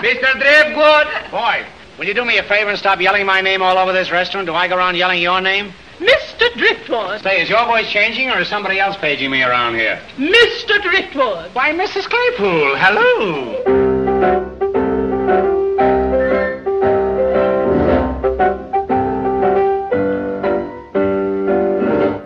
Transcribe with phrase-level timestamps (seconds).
[0.00, 0.32] Mr.
[0.40, 1.30] Dripgood!
[1.30, 1.66] Boy,
[1.98, 4.46] will you do me a favor and stop yelling my name all over this restaurant?
[4.46, 5.74] Do I go around yelling your name?
[5.98, 6.50] Mr.
[6.56, 7.20] Driftwood!
[7.20, 10.00] Say, is your voice changing or is somebody else paging me around here?
[10.16, 10.80] Mr.
[10.82, 11.50] Driftwood!
[11.52, 12.08] Why, Mrs.
[12.08, 13.90] Claypool, hello!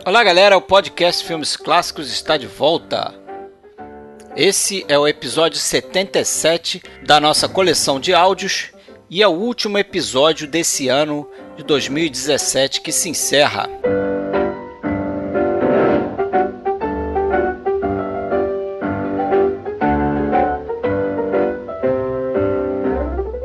[0.06, 3.23] Olá galera, o podcast Filmes Clássicos está de volta.
[4.36, 8.72] Esse é o episódio 77 da nossa coleção de áudios
[9.08, 13.70] e é o último episódio desse ano de 2017 que se encerra.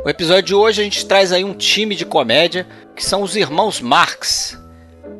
[0.03, 3.35] O episódio de hoje a gente traz aí um time de comédia que são os
[3.35, 4.57] irmãos Marx.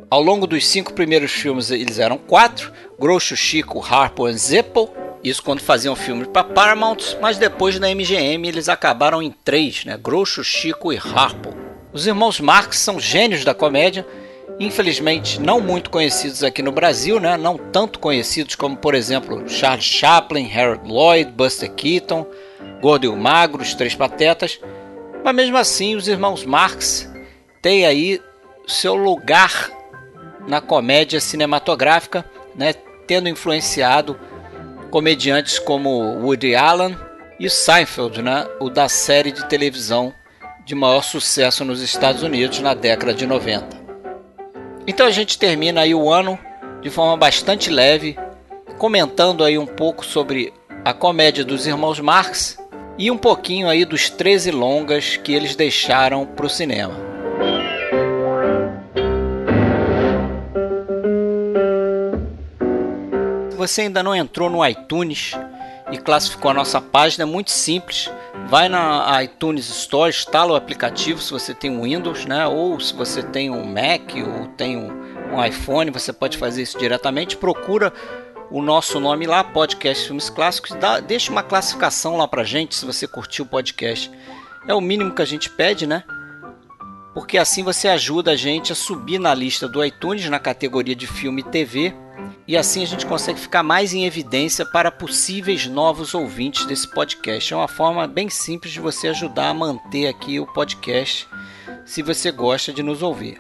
[0.10, 5.09] Ao longo dos cinco primeiros filmes eles eram quatro: Groucho, Chico, Harpo e Zeppel.
[5.24, 9.98] Isso quando faziam filmes para Paramount, mas depois na MGM eles acabaram em três, né?
[9.98, 11.54] Groucho, Chico e Harpo.
[11.92, 14.06] Os irmãos Marx são gênios da comédia,
[14.60, 17.36] infelizmente não muito conhecidos aqui no Brasil, né?
[17.36, 22.26] Não tanto conhecidos como, por exemplo, Charles Chaplin, Harold Lloyd, Buster Keaton,
[22.82, 24.60] Gordo e o Magro, os Três Patetas.
[25.24, 27.12] Mas mesmo assim, os irmãos Marx
[27.62, 28.22] têm aí
[28.66, 29.70] seu lugar
[30.48, 32.24] na comédia cinematográfica,
[32.56, 32.74] né,
[33.06, 34.18] tendo influenciado
[34.90, 36.98] comediantes como Woody Allen
[37.40, 40.14] e Seinfeld, né, o da série de televisão
[40.66, 43.78] de maior sucesso nos Estados Unidos na década de 90.
[44.86, 46.38] Então a gente termina aí o ano
[46.82, 48.18] de forma bastante leve,
[48.78, 52.58] comentando aí um pouco sobre a comédia dos irmãos Marx
[52.98, 57.09] e um pouquinho aí dos 13 longas que eles deixaram para o cinema.
[63.60, 65.34] Você ainda não entrou no iTunes
[65.92, 68.10] e classificou a nossa página, é muito simples.
[68.48, 72.48] Vai na iTunes Store, instala o aplicativo se você tem um Windows, né?
[72.48, 74.90] Ou se você tem um Mac ou tem um,
[75.34, 77.36] um iPhone, você pode fazer isso diretamente.
[77.36, 77.92] Procura
[78.50, 82.86] o nosso nome lá, Podcast Filmes Clássicos, dá, deixa uma classificação lá pra gente se
[82.86, 84.10] você curtiu o podcast.
[84.68, 86.04] É o mínimo que a gente pede, né?
[87.14, 91.08] Porque assim você ajuda a gente a subir na lista do iTunes na categoria de
[91.08, 91.94] filme e TV
[92.48, 97.54] e assim a gente consegue ficar mais em evidência para possíveis novos ouvintes desse podcast.
[97.54, 101.28] É uma forma bem simples de você ajudar a manter aqui o podcast,
[101.86, 103.40] se você gosta de nos ouvir.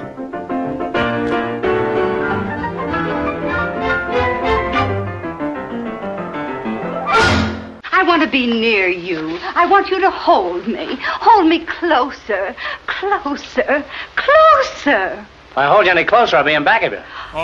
[7.92, 9.38] I want to be near you.
[9.54, 10.98] I want you to hold me.
[11.20, 12.56] Hold me closer,
[12.86, 13.84] closer,
[14.16, 15.33] closer.
[15.54, 16.98] If I hold you any closer, I'll be in back of you.
[17.32, 17.40] Oh,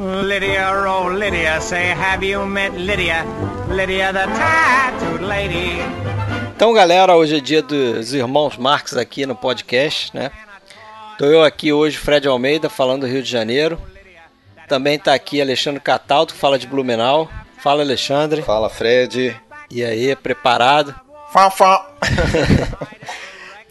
[0.00, 3.22] Lydia, oh Lydia, say have you met Lydia?
[3.68, 5.76] Lydia the tattooed lady.
[6.56, 10.30] Então, galera, hoje é dia dos irmãos Marx aqui no podcast, né?
[11.18, 13.78] Tô eu aqui hoje, Fred Almeida, falando do Rio de Janeiro.
[14.66, 17.30] Também tá aqui Alexandre Cataldo, que fala de Blumenau.
[17.58, 18.40] Fala, Alexandre.
[18.40, 19.38] Fala, Fred.
[19.70, 20.94] E aí, preparado?
[21.30, 21.90] Fá, fá.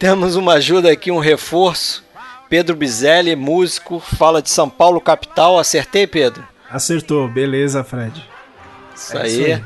[0.04, 2.04] Temos uma ajuda aqui, um reforço.
[2.50, 5.58] Pedro Bizelli, músico, fala de São Paulo, capital.
[5.58, 6.46] Acertei, Pedro?
[6.70, 8.22] Acertou, beleza, Fred.
[8.94, 9.28] Isso, é aí.
[9.30, 9.64] isso aí.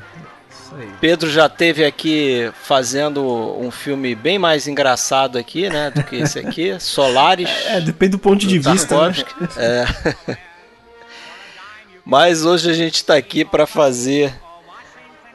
[0.48, 0.88] Isso aí.
[1.00, 3.20] Pedro já teve aqui fazendo
[3.60, 7.50] um filme bem mais engraçado aqui, né, do que esse aqui, Solares.
[7.66, 9.08] É, depende do ponto do de vista.
[9.08, 9.16] Né?
[9.56, 10.38] É.
[12.06, 14.32] Mas hoje a gente está aqui para fazer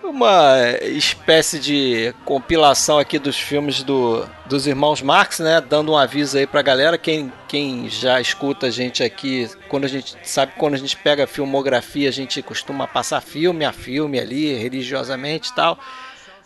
[0.03, 5.61] uma espécie de compilação aqui dos filmes do, dos irmãos Marx, né?
[5.61, 9.87] Dando um aviso aí pra galera, quem, quem já escuta a gente aqui, quando a
[9.87, 14.53] gente sabe quando a gente pega filmografia, a gente costuma passar filme a filme ali,
[14.53, 15.79] religiosamente e tal.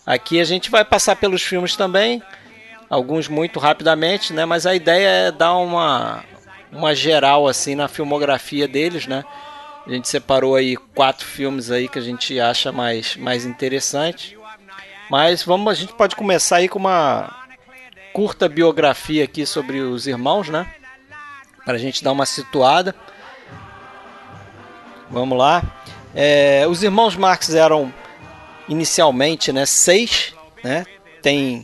[0.06, 2.24] Aqui a gente vai passar pelos filmes também,
[2.90, 4.46] alguns muito rapidamente, né?
[4.46, 6.24] Mas a ideia é dar uma,
[6.72, 9.26] uma geral assim na filmografia deles, né?
[9.88, 14.38] A gente separou aí quatro filmes aí que a gente acha mais, mais interessante.
[15.10, 17.34] Mas vamos, a gente pode começar aí com uma
[18.12, 20.70] curta biografia aqui sobre os irmãos, né?
[21.64, 22.94] Para a gente dar uma situada.
[25.10, 25.64] Vamos lá.
[26.14, 27.94] É, os irmãos Marx eram
[28.68, 30.86] inicialmente, né, seis, né?
[31.22, 31.64] Tem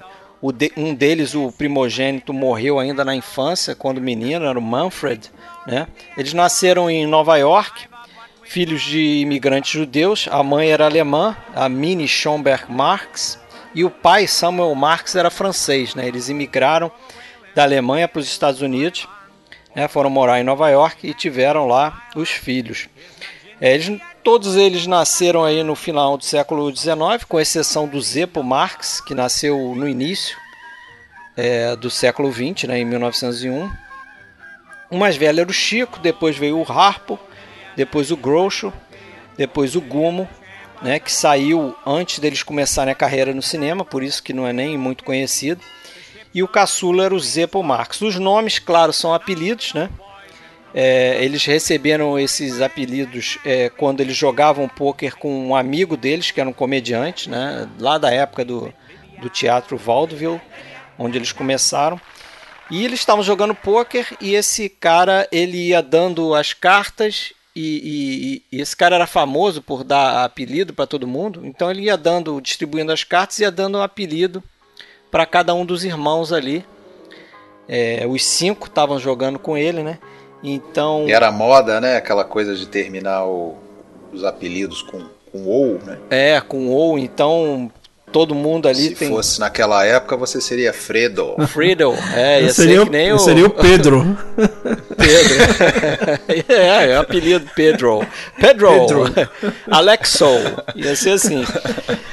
[0.53, 5.29] de, um deles, o primogênito, morreu ainda na infância, quando menino, era o Manfred,
[5.67, 5.87] né?
[6.17, 7.87] Eles nasceram em Nova York,
[8.53, 10.29] filhos de imigrantes judeus.
[10.29, 13.39] A mãe era alemã, a Minnie Schomberg Marx,
[13.73, 16.07] e o pai, Samuel Marx, era francês, né?
[16.07, 16.91] Eles imigraram
[17.55, 19.07] da Alemanha para os Estados Unidos,
[19.75, 19.87] né?
[19.87, 22.87] foram morar em Nova York e tiveram lá os filhos.
[23.59, 28.43] É, eles, todos eles nasceram aí no final do século XIX, com exceção do Zeppo
[28.43, 30.37] Marx, que nasceu no início
[31.35, 33.67] é, do século XX, né, em 1901.
[34.91, 37.19] O mais velho era o Chico, depois veio o Harpo,
[37.75, 38.71] depois o Groucho,
[39.37, 40.27] depois o Gumo,
[40.81, 44.53] né, que saiu antes deles começarem a carreira no cinema, por isso que não é
[44.53, 45.61] nem muito conhecido.
[46.33, 48.01] E o caçula era o Zeppo Marx.
[48.01, 49.89] Os nomes, claro, são apelidos, né?
[50.73, 56.41] É, eles receberam esses apelidos é, quando eles jogavam pôquer com um amigo deles, que
[56.41, 58.73] era um comediante, né, lá da época do,
[59.21, 60.41] do teatro Vaudeville,
[60.97, 62.01] onde eles começaram.
[62.71, 68.57] E eles estavam jogando pôquer e esse cara ele ia dando as cartas e, e,
[68.57, 72.41] e, esse cara era famoso por dar apelido para todo mundo, então ele ia dando,
[72.41, 74.43] distribuindo as cartas, ia dando um apelido
[75.11, 76.65] para cada um dos irmãos ali.
[77.67, 79.99] É, os cinco estavam jogando com ele, né?
[80.43, 81.07] Então.
[81.07, 81.95] E era moda, né?
[81.95, 83.55] Aquela coisa de terminar o,
[84.11, 85.99] os apelidos com, com ou, né?
[86.09, 86.97] É, com ou.
[86.97, 87.71] Então
[88.13, 89.07] todo mundo ali Se tem.
[89.09, 91.35] Se fosse naquela época, você seria Fredo.
[91.47, 93.19] Fredo, é, ia seria, ser que nem o.
[93.19, 94.17] Seria o Pedro.
[94.95, 96.53] Pedro.
[96.53, 98.05] é, é o apelido Pedro.
[98.39, 98.69] Pedro.
[98.69, 99.03] Pedro.
[99.69, 100.25] Alexo.
[100.75, 101.43] Ia ser assim.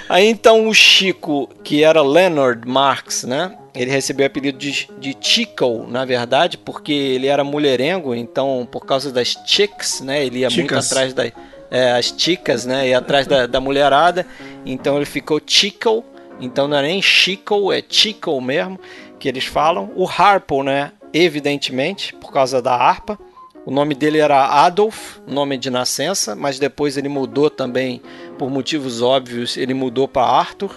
[0.09, 3.55] Aí então o Chico, que era Leonard Marx, né?
[3.75, 8.85] Ele recebeu o apelido de, de Chico, na verdade, porque ele era mulherengo, então por
[8.85, 10.25] causa das chicks, né?
[10.25, 10.73] Ele ia Chicas.
[10.73, 11.31] muito atrás das
[11.71, 12.89] é, as chicas, né?
[12.89, 14.27] Ia atrás da, da mulherada,
[14.67, 16.05] então ele ficou Chico,
[16.41, 18.79] então não é nem Chico, é Chico mesmo,
[19.19, 19.91] que eles falam.
[19.95, 20.93] O Harpo, né?
[21.13, 23.19] Evidentemente, por causa da harpa.
[23.67, 28.01] O nome dele era Adolf, nome de nascença, mas depois ele mudou também,
[28.39, 30.75] por motivos óbvios, ele mudou para Arthur,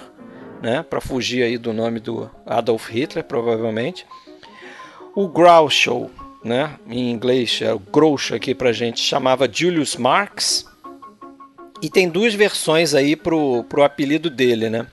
[0.62, 4.06] né, para fugir aí do nome do Adolf Hitler, provavelmente.
[5.16, 6.10] O Groucho,
[6.44, 10.66] né, em inglês, é o Groucho aqui para gente, chamava Julius Marx.
[11.84, 14.88] E tem duas versões aí pro, pro apelido dele, né?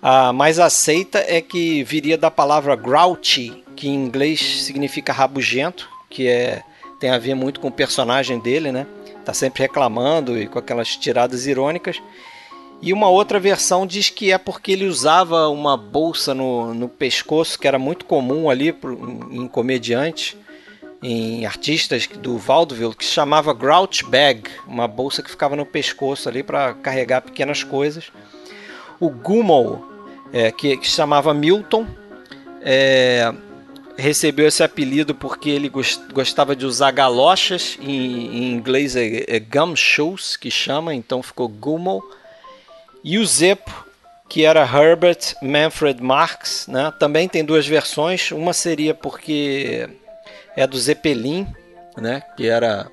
[0.00, 6.26] A mais aceita é que viria da palavra grouchy, que em inglês significa rabugento, que
[6.26, 6.62] é
[6.98, 8.86] tem a ver muito com o personagem dele, né?
[9.26, 12.00] Tá sempre reclamando e com aquelas tiradas irônicas.
[12.80, 17.58] E uma outra versão diz que é porque ele usava uma bolsa no, no pescoço,
[17.58, 18.74] que era muito comum ali
[19.30, 20.34] em comediantes,
[21.02, 26.28] em artistas do vaudeville, que se chamava grouch bag, uma bolsa que ficava no pescoço
[26.28, 28.10] ali para carregar pequenas coisas.
[28.98, 29.84] O Gummel,
[30.32, 31.86] é, que, que se chamava Milton,
[32.62, 33.32] é,
[33.96, 35.70] recebeu esse apelido porque ele
[36.12, 42.02] gostava de usar galochas, em, em inglês é, é gumshoes, que chama, então ficou Gummel.
[43.04, 43.86] E o Zeppo,
[44.28, 46.92] que era Herbert Manfred Marx, né?
[46.98, 48.32] também tem duas versões.
[48.32, 49.88] Uma seria porque
[50.56, 51.46] é do Zeppelin,
[51.96, 52.22] né?
[52.36, 52.90] que era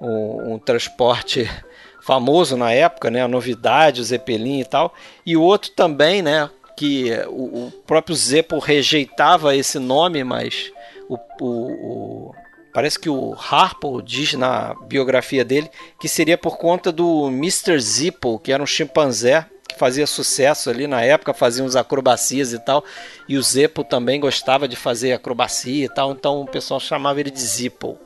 [0.00, 1.50] um, um transporte
[2.00, 3.22] famoso na época, né?
[3.22, 4.94] a novidade, o Zeppelin e tal.
[5.26, 6.48] E o outro também, né?
[6.76, 10.72] que o, o próprio Zeppo rejeitava esse nome, mas
[11.08, 12.34] o, o, o
[12.72, 17.78] Parece que o Harpo diz na biografia dele que seria por conta do Mr.
[17.78, 19.46] Zippo, que era um chimpanzé
[19.82, 22.84] fazia sucesso ali na época, fazia uns acrobacias e tal.
[23.28, 27.32] E o Zeppo também gostava de fazer acrobacia e tal, então o pessoal chamava ele
[27.32, 27.98] de Zippo.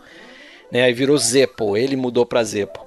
[0.72, 0.84] Né?
[0.84, 2.80] Aí virou Zeppo, ele mudou para Zeppo.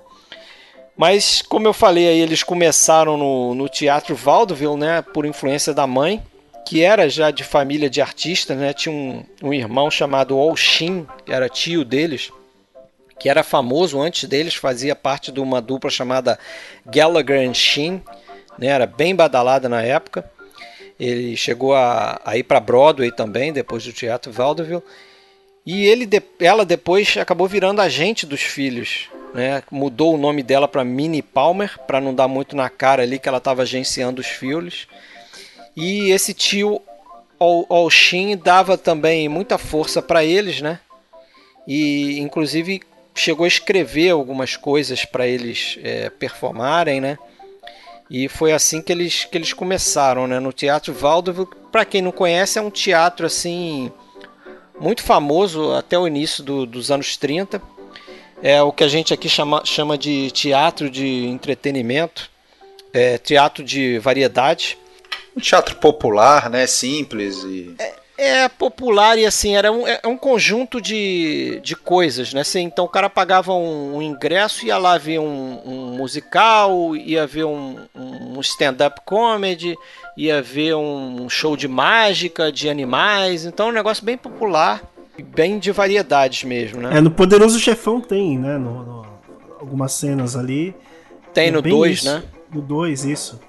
[0.97, 5.85] Mas, como eu falei aí, eles começaram no, no teatro Vaudeville, né, por influência da
[5.85, 6.23] mãe
[6.65, 8.73] que era já de família de artistas, né?
[8.73, 12.31] Tinha um, um irmão chamado Olshin, que era tio deles,
[13.19, 16.37] que era famoso antes deles, fazia parte de uma dupla chamada
[16.85, 18.03] Gallagher and Shin,
[18.59, 18.67] né?
[18.67, 20.29] Era bem badalada na época.
[20.99, 24.83] Ele chegou a, a ir para Broadway também, depois do Teatro Vaudeville.
[25.65, 26.07] E ele,
[26.39, 29.07] ela depois acabou virando agente dos filhos.
[29.33, 29.63] Né?
[29.71, 33.29] Mudou o nome dela para Minnie Palmer, para não dar muito na cara ali que
[33.29, 34.87] ela estava agenciando os filhos.
[35.75, 36.81] E esse tio
[37.39, 40.79] Olshin dava também muita força para eles, né?
[41.65, 42.81] E inclusive
[43.15, 47.17] chegou a escrever algumas coisas para eles é, performarem, né?
[48.09, 50.39] E foi assim que eles, que eles começaram, né?
[50.39, 51.47] No Teatro Vaudeville.
[51.71, 53.91] Para quem não conhece, é um teatro assim
[54.79, 57.61] muito famoso até o início do, dos anos 30.
[58.41, 62.31] É o que a gente aqui chama, chama de teatro de entretenimento,
[62.93, 64.77] é, teatro de variedade.
[65.35, 66.65] Um teatro popular, né?
[66.65, 67.75] Simples e.
[67.77, 72.41] É, é popular e assim, era um, é um conjunto de, de coisas, né?
[72.41, 77.25] Assim, então o cara pagava um, um ingresso, ia lá ver um, um musical, ia
[77.25, 79.75] ver um, um stand-up comedy,
[80.17, 84.81] ia ver um show de mágica, de animais, então é um negócio bem popular,
[85.33, 86.97] bem de variedades mesmo, né?
[86.97, 88.57] É, no Poderoso Chefão tem, né?
[88.57, 88.99] No, no
[89.59, 90.75] algumas cenas ali.
[91.33, 92.23] Tem é no 2, né?
[92.51, 93.39] No 2, isso.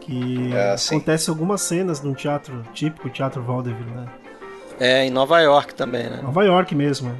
[0.00, 4.06] Que é, acontece algumas cenas num teatro típico, teatro vaudeville, né?
[4.78, 6.20] É, em Nova York também, né?
[6.22, 7.14] Nova York mesmo.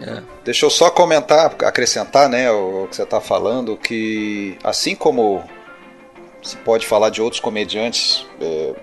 [0.00, 0.22] É.
[0.44, 5.42] Deixa eu só comentar, acrescentar, né, o que você está falando, que assim como
[6.42, 8.74] se pode falar de outros comediantes é,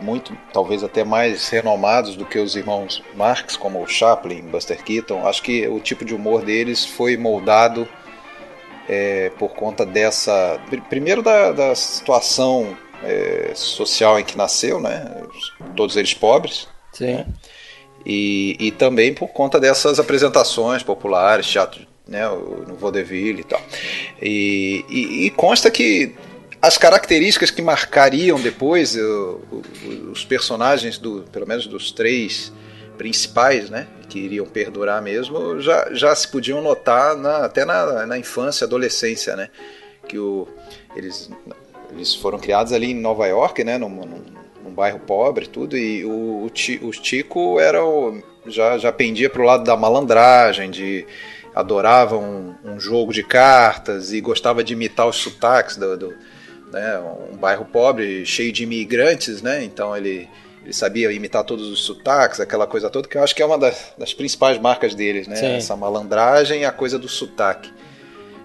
[0.00, 5.26] muito, talvez até mais renomados do que os irmãos Marx, como o Chaplin, Buster Keaton,
[5.26, 7.88] acho que o tipo de humor deles foi moldado
[8.88, 10.60] é, por conta dessa.
[10.88, 15.22] Primeiro, da, da situação é, social em que nasceu, né?
[15.76, 16.68] Todos eles pobres.
[16.92, 17.14] Sim.
[17.14, 17.26] Né?
[18.04, 23.62] E, e também por conta dessas apresentações populares, teatro né, no vaudeville e tal.
[24.20, 26.14] E, e, e, consta que
[26.60, 28.96] as características que marcariam depois
[30.10, 32.52] os personagens, do, pelo menos dos três
[32.96, 38.18] principais, né, que iriam perdurar mesmo, já, já se podiam notar na, até na, na
[38.18, 39.48] infância, adolescência, né,
[40.08, 40.46] que o,
[40.94, 41.30] eles,
[41.90, 44.22] eles foram criados ali em Nova York, né, num, num,
[44.64, 49.42] num bairro pobre, tudo, e o, o, o Chico era o, já, já pendia para
[49.42, 51.06] o lado da malandragem, de
[51.54, 56.14] adorava um, um, jogo de cartas e gostava de imitar os sotaques do, do
[56.72, 56.98] né,
[57.30, 59.62] um bairro pobre cheio de imigrantes, né?
[59.62, 60.28] Então ele
[60.64, 63.58] ele sabia imitar todos os sotaques, aquela coisa toda, que eu acho que é uma
[63.58, 65.36] das, das principais marcas deles, né?
[65.36, 65.54] Sim.
[65.54, 67.70] Essa malandragem e a coisa do sotaque.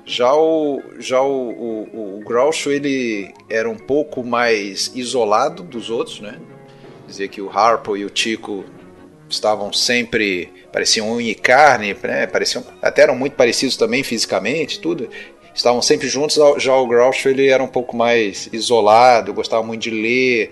[0.04, 6.20] Já o, já o, o, o Groucho, ele era um pouco mais isolado dos outros,
[6.20, 6.40] né?
[7.06, 8.66] Dizia que o Harpo e o Tico
[9.30, 12.26] estavam sempre, pareciam unha e carne, né?
[12.26, 15.10] pareciam, até eram muito parecidos também fisicamente, tudo.
[15.54, 19.90] Estavam sempre juntos, já o Groucho ele era um pouco mais isolado, gostava muito de
[19.92, 20.52] ler,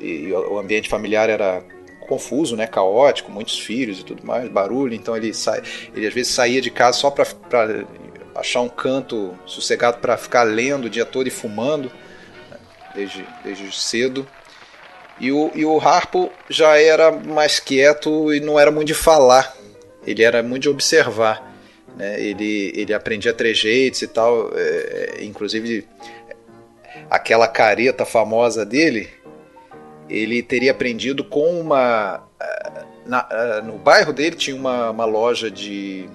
[0.00, 1.62] e o ambiente familiar era
[2.06, 5.60] confuso, né, caótico, muitos filhos e tudo mais, barulho, então ele sai,
[5.94, 7.26] ele às vezes saía de casa só para
[8.34, 11.90] achar um canto sossegado para ficar lendo o dia todo e fumando,
[12.50, 12.58] né,
[12.94, 14.26] desde, desde cedo.
[15.18, 19.56] E o, e o Harpo já era mais quieto e não era muito de falar,
[20.06, 21.54] ele era muito de observar.
[21.96, 22.20] Né?
[22.20, 25.88] Ele, ele aprendia trejeitos e tal, é, inclusive
[27.08, 29.08] aquela careta famosa dele,
[30.08, 32.22] ele teria aprendido com uma.
[32.40, 36.08] Eh, na, eh, no bairro dele tinha uma, uma loja de.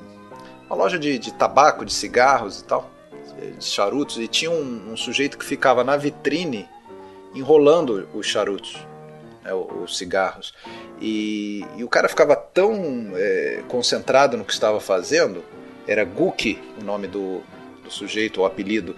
[0.67, 2.89] uma loja de, de, tabaco, de cigarros e tal,
[3.57, 6.67] de charutos, e tinha um, um sujeito que ficava na vitrine
[7.33, 8.77] enrolando os charutos,
[9.43, 10.53] né, os cigarros.
[10.99, 15.43] E, e, o cara ficava tão é, concentrado no que estava fazendo,
[15.87, 17.41] era Guki o nome do,
[17.83, 18.95] do sujeito, o apelido,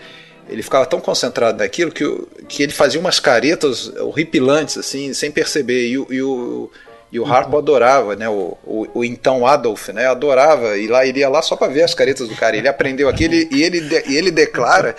[0.50, 2.04] ele ficava tão concentrado naquilo que,
[2.48, 5.88] que ele fazia umas caretas horripilantes, assim, sem perceber.
[5.88, 6.70] E, e o,
[7.12, 8.28] e o Harpo adorava, né?
[8.28, 10.08] O, o, o, então Adolf, né?
[10.08, 10.78] Adorava.
[10.78, 12.58] E lá ele ia lá só para ver as caretas do cara.
[12.58, 14.96] Ele aprendeu aquilo e ele, e ele declara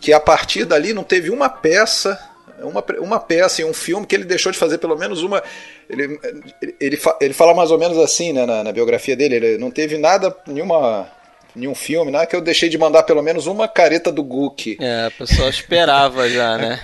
[0.00, 2.18] que a partir dali não teve uma peça
[2.62, 5.42] uma, uma peça em um filme que ele deixou de fazer pelo menos uma.
[5.88, 6.18] Ele,
[6.60, 9.70] ele, ele, ele fala mais ou menos assim né, na, na biografia dele: ele não
[9.70, 11.08] teve nada, nenhuma
[11.54, 12.26] nenhum filme, né?
[12.26, 14.76] Que eu deixei de mandar pelo menos uma careta do Gook.
[14.80, 16.80] É, a pessoa esperava já, né?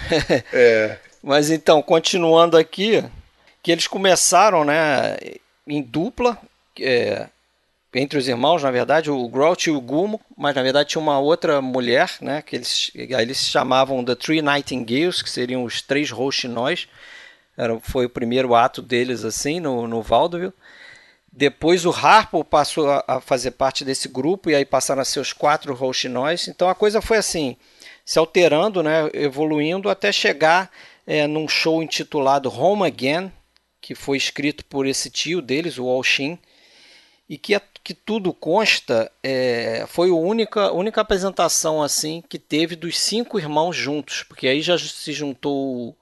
[0.52, 0.96] é.
[1.22, 3.04] Mas então, continuando aqui,
[3.62, 5.16] que eles começaram, né,
[5.66, 6.38] em dupla,
[6.80, 7.28] é,
[7.94, 11.18] entre os irmãos, na verdade, o Grouch e o Gumo, mas na verdade tinha uma
[11.18, 16.10] outra mulher, né, que eles, eles se chamavam The Three Nightingales, que seriam os três
[16.10, 16.88] rouxinóis.
[17.56, 20.52] Era, foi o primeiro ato deles assim no, no Vaudeville.
[21.32, 25.32] Depois o Harpo passou a fazer parte desse grupo e aí passaram a ser os
[25.32, 26.48] quatro rouxinóis.
[26.48, 27.56] Então a coisa foi assim,
[28.04, 30.70] se alterando, né, evoluindo até chegar
[31.06, 33.32] é, num show intitulado Home Again,
[33.80, 36.36] que foi escrito por esse tio deles, o Walshin,
[37.28, 42.98] e que, que tudo consta é, foi a única, única apresentação assim que teve dos
[42.98, 45.96] cinco irmãos juntos, porque aí já se juntou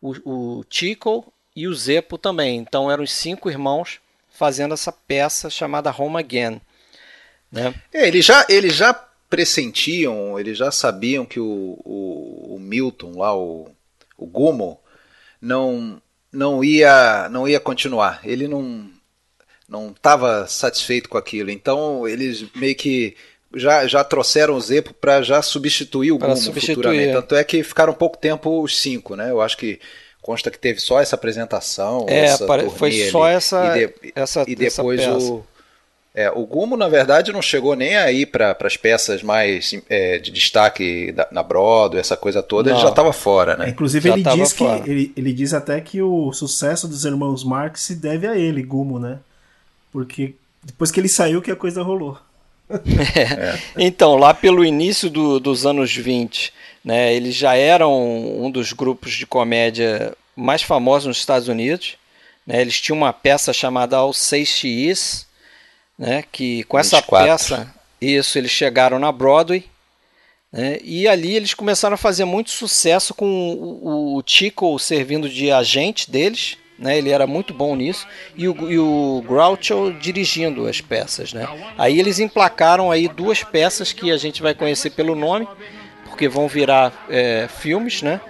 [0.00, 2.56] o, o, o Tico e o Zepo também.
[2.56, 4.00] Então eram os cinco irmãos
[4.40, 6.62] fazendo essa peça chamada Home Again.
[7.52, 7.74] Né?
[7.92, 8.94] É, ele já, ele já
[9.28, 13.70] pressentiam, eles já sabiam que o, o, o Milton lá, o,
[14.16, 14.80] o Gumo,
[15.42, 16.00] não
[16.32, 18.20] não ia não ia continuar.
[18.24, 18.88] Ele não
[19.68, 21.50] não estava satisfeito com aquilo.
[21.50, 23.14] Então eles meio que
[23.54, 27.12] já, já trouxeram o Zepo para já substituir o Gumo futuramente.
[27.12, 29.30] Tanto é que ficaram pouco tempo os cinco, né?
[29.30, 29.78] Eu acho que
[30.22, 32.06] consta que teve só essa apresentação.
[32.08, 35.44] É, essa foi só ali, essa, e, de, essa e depois essa o
[36.12, 40.32] é, o Gumo, na verdade, não chegou nem aí para as peças mais é, de
[40.32, 42.76] destaque da, na Broadway, essa coisa toda, não.
[42.76, 43.66] ele já estava fora, né?
[43.66, 47.44] É, inclusive, já ele diz que ele, ele diz até que o sucesso dos irmãos
[47.44, 49.18] Marx se deve a ele, Gumo, né?
[49.92, 50.34] Porque
[50.64, 52.18] depois que ele saiu que a coisa rolou.
[53.16, 53.58] É.
[53.76, 56.52] Então, lá pelo início do, dos anos 20,
[56.84, 57.92] né, eles já eram
[58.42, 61.96] um dos grupos de comédia mais famosos nos Estados Unidos.
[62.46, 64.88] Né, eles tinham uma peça chamada Alceste
[65.98, 67.28] né, que com essa 24.
[67.28, 69.64] peça, isso, eles chegaram na Broadway.
[70.52, 75.52] Né, e ali eles começaram a fazer muito sucesso com o, o Chico servindo de
[75.52, 76.96] agente deles né?
[76.96, 81.46] Ele era muito bom nisso e o, e o Groucho dirigindo as peças, né?
[81.76, 85.46] Aí eles emplacaram aí duas peças que a gente vai conhecer pelo nome,
[86.20, 88.20] porque vão virar é, filmes, né?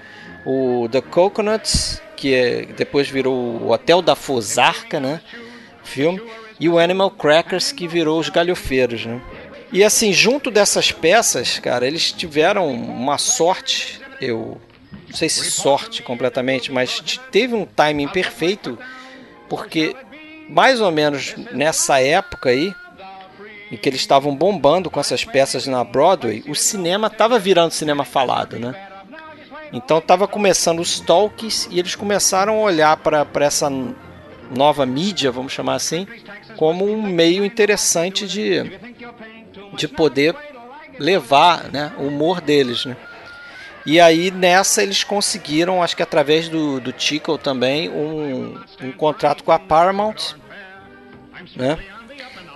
[0.47, 5.21] O The Coconuts, que é, depois virou o Hotel da Fusarca, né?
[5.83, 6.23] Filme
[6.61, 9.21] e o Animal Crackers que virou os Galhofeiros, né?
[9.73, 14.61] E assim, junto dessas peças, cara, eles tiveram uma sorte, eu
[15.09, 18.79] não sei se sorte completamente, mas teve um timing perfeito,
[19.49, 19.97] porque
[20.49, 22.73] mais ou menos nessa época aí,
[23.71, 28.05] em que eles estavam bombando com essas peças na Broadway, o cinema estava virando cinema
[28.05, 28.75] falado, né?
[29.73, 33.71] Então estava começando os talks e eles começaram a olhar para essa
[34.51, 36.07] nova mídia, vamos chamar assim,
[36.57, 38.79] como um meio interessante de,
[39.75, 40.35] de poder
[40.99, 42.97] levar né, o humor deles, né?
[43.87, 49.43] E aí nessa eles conseguiram, acho que através do, do Tickle também, um, um contrato
[49.43, 50.35] com a Paramount,
[51.57, 51.79] né?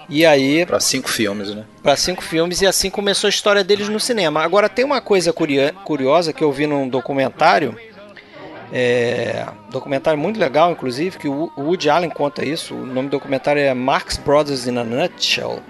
[0.08, 0.64] E aí.
[0.66, 1.64] Para cinco filmes, né?
[1.82, 4.42] Para cinco filmes, e assim começou a história deles no cinema.
[4.42, 7.76] Agora, tem uma coisa curiosa que eu vi num documentário.
[8.72, 12.74] É, documentário muito legal, inclusive, que o Woody Allen conta isso.
[12.74, 15.60] O nome do documentário é Marx Brothers in a Nutshell.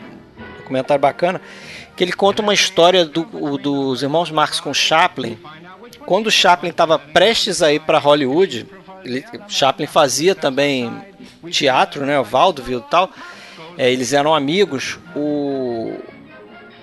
[0.59, 1.41] Documentário bacana
[1.97, 5.39] que ele conta uma história do, dos irmãos Marx com Chaplin.
[6.07, 8.67] Quando Chaplin estava prestes a ir para Hollywood,
[9.05, 10.93] ele, Chaplin fazia também
[11.51, 13.11] teatro, né, vaudeville e tal.
[13.77, 14.99] É, eles eram amigos.
[15.15, 15.99] O,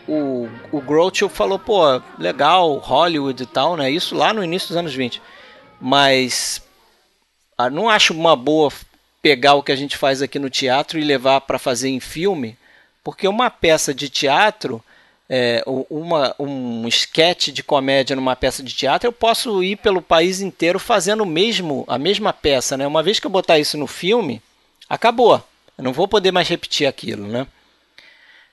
[0.08, 3.90] o, o Groucho falou, pô, legal, Hollywood e tal, né?
[3.90, 5.22] Isso lá no início dos anos 20.
[5.80, 6.62] Mas
[7.58, 8.72] ah, não acho uma boa
[9.22, 12.58] pegar o que a gente faz aqui no teatro e levar para fazer em filme,
[13.04, 14.84] porque uma peça de teatro
[15.34, 20.42] é, uma, um sketch de comédia numa peça de teatro, eu posso ir pelo país
[20.42, 22.76] inteiro fazendo mesmo, a mesma peça.
[22.76, 22.86] Né?
[22.86, 24.42] Uma vez que eu botar isso no filme,
[24.90, 25.42] acabou.
[25.82, 27.28] Eu não vou poder mais repetir aquilo.
[27.28, 27.48] Né?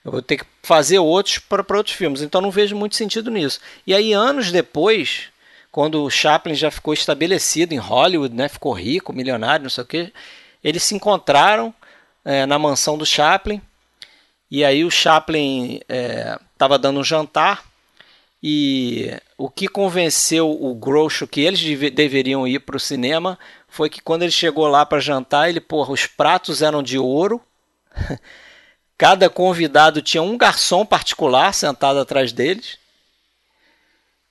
[0.02, 2.22] Eu vou ter que fazer outros para outros filmes.
[2.22, 3.60] Então não vejo muito sentido nisso.
[3.86, 5.24] E aí, anos depois,
[5.70, 8.48] quando o Chaplin já ficou estabelecido em Hollywood, né?
[8.48, 10.10] ficou rico, milionário, não sei o que,
[10.64, 11.72] eles se encontraram
[12.24, 13.60] é, na mansão do Chaplin.
[14.50, 17.62] E aí o Chaplin é, estava dando um jantar
[18.42, 21.60] e o que convenceu o Groucho que eles
[21.92, 23.38] deveriam ir para o cinema
[23.68, 27.40] foi que quando ele chegou lá para jantar, ele, porra, os pratos eram de ouro.
[28.96, 32.78] Cada convidado tinha um garçom particular sentado atrás deles.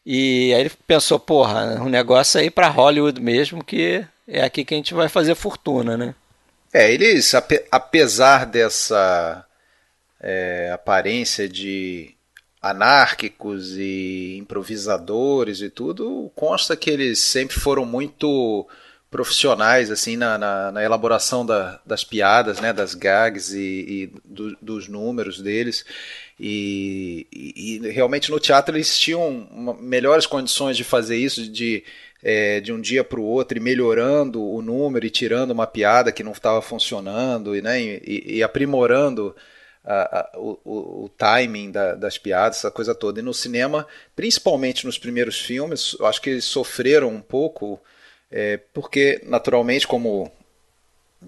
[0.05, 4.73] E aí ele pensou, porra, um negócio aí para Hollywood mesmo, que é aqui que
[4.73, 6.15] a gente vai fazer fortuna, né?
[6.73, 7.33] É, eles,
[7.71, 9.45] apesar dessa
[10.19, 12.13] é, aparência de
[12.61, 18.67] anárquicos e improvisadores e tudo, consta que eles sempre foram muito
[19.09, 24.57] profissionais assim na, na, na elaboração da, das piadas, né, das gags e, e do,
[24.61, 25.85] dos números deles.
[26.39, 31.83] E, e, e, realmente no teatro eles tinham uma, melhores condições de fazer isso, de,
[32.21, 36.11] é, de um dia para o outro, e melhorando o número e tirando uma piada
[36.11, 39.35] que não estava funcionando e, né, e, aprimorando
[39.83, 43.19] a, a, o, o, timing da, das piadas, essa coisa toda.
[43.21, 47.79] E no cinema, principalmente nos primeiros filmes, eu acho que eles sofreram um pouco,
[48.31, 50.31] é, porque, naturalmente, como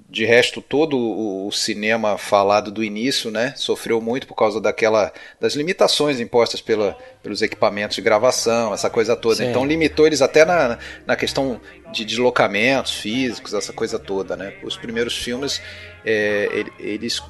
[0.07, 5.55] de resto todo o cinema falado do início, né, sofreu muito por causa daquela das
[5.55, 9.37] limitações impostas pela, pelos equipamentos de gravação, essa coisa toda.
[9.37, 9.49] Sim.
[9.49, 11.59] Então limitou eles até na, na questão
[11.91, 14.53] de deslocamentos físicos, essa coisa toda, né.
[14.63, 15.59] Os primeiros filmes
[16.05, 16.47] é,
[16.79, 17.21] eles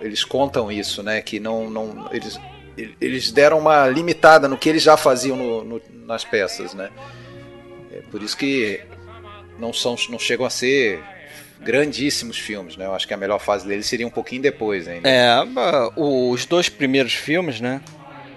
[0.00, 1.20] eles contam isso, né?
[1.20, 2.38] Que não, não eles
[3.00, 6.90] eles deram uma limitada no que eles já faziam no, no, nas peças, né?
[7.92, 8.80] É por isso que
[9.58, 11.02] não são, não chegam a ser
[11.60, 12.86] grandíssimos filmes, né?
[12.86, 15.08] Eu acho que a melhor fase deles seria um pouquinho depois ainda.
[15.08, 15.34] É,
[15.96, 17.80] os dois primeiros filmes, né?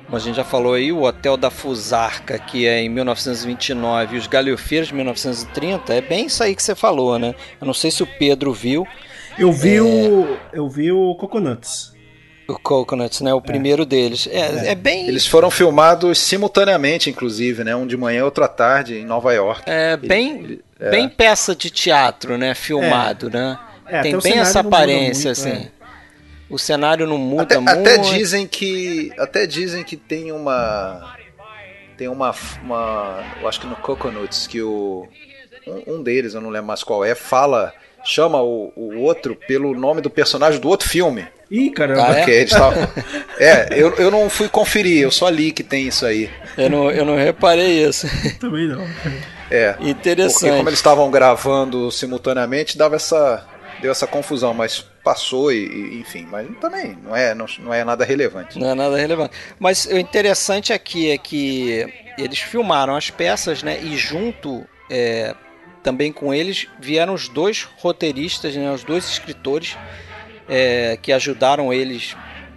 [0.05, 4.17] Como a gente já falou aí, o Hotel da Fusarca, que é em 1929, e
[4.17, 7.35] os Galhofeiros de 1930, é bem isso aí que você falou, né?
[7.59, 8.87] Eu não sei se o Pedro viu.
[9.37, 9.81] Eu vi é...
[9.81, 10.37] o.
[10.53, 11.96] Eu vi o Coconuts.
[12.47, 13.33] O Coconuts, né?
[13.33, 13.41] O é.
[13.41, 14.27] primeiro deles.
[14.31, 14.75] É, é, é.
[14.75, 15.07] bem.
[15.07, 17.75] Eles foram filmados simultaneamente, inclusive, né?
[17.75, 19.63] Um de manhã e outro à tarde, em Nova York.
[19.65, 20.89] É bem, ele, é.
[20.89, 22.55] bem peça de teatro, né?
[22.55, 23.59] Filmado, né?
[24.01, 25.71] Tem bem essa aparência, muito, assim.
[26.49, 27.69] O cenário não muda até, muito.
[27.69, 29.11] Até dizem que.
[29.17, 31.15] Até dizem que tem uma.
[31.97, 32.33] Tem uma.
[32.63, 35.07] uma eu acho que no Coconuts que o.
[35.67, 37.73] Um, um deles, eu não lembro mais qual é, fala.
[38.05, 41.27] Chama o, o outro pelo nome do personagem do outro filme.
[41.49, 42.07] Ih, caramba.
[42.07, 42.45] Ah, é?
[42.45, 42.87] Tavam...
[43.39, 46.29] é, eu, eu não fui conferir, eu só li que tem isso aí.
[46.57, 48.07] Eu não, eu não reparei isso.
[48.39, 48.85] Também não.
[49.49, 49.75] É.
[49.79, 50.41] Interessante.
[50.41, 53.45] Porque como eles estavam gravando simultaneamente, dava essa.
[53.79, 57.83] Deu essa confusão, mas passou e, e, enfim, mas também não é, não, não é
[57.83, 58.57] nada relevante.
[58.57, 59.35] Não é nada relevante.
[59.59, 61.85] Mas o interessante aqui é que
[62.17, 63.79] eles filmaram as peças, né?
[63.79, 65.35] E junto é,
[65.83, 69.77] também com eles vieram os dois roteiristas, né, os dois escritores
[70.47, 72.15] é, que ajudaram eles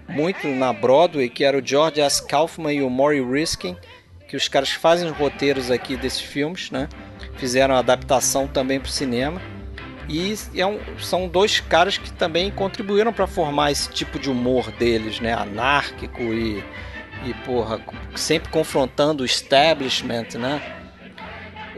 [0.09, 2.27] muito na Broadway, que era o George S.
[2.27, 3.77] Kaufman e o Maury Riskin,
[4.29, 6.89] que os caras fazem os roteiros aqui desses filmes, né?
[7.37, 9.41] Fizeram a adaptação também para o cinema.
[10.09, 14.71] E é um, são dois caras que também contribuíram para formar esse tipo de humor
[14.73, 15.33] deles, né?
[15.33, 16.65] Anárquico e,
[17.25, 17.81] e porra,
[18.17, 20.61] sempre confrontando o establishment, né?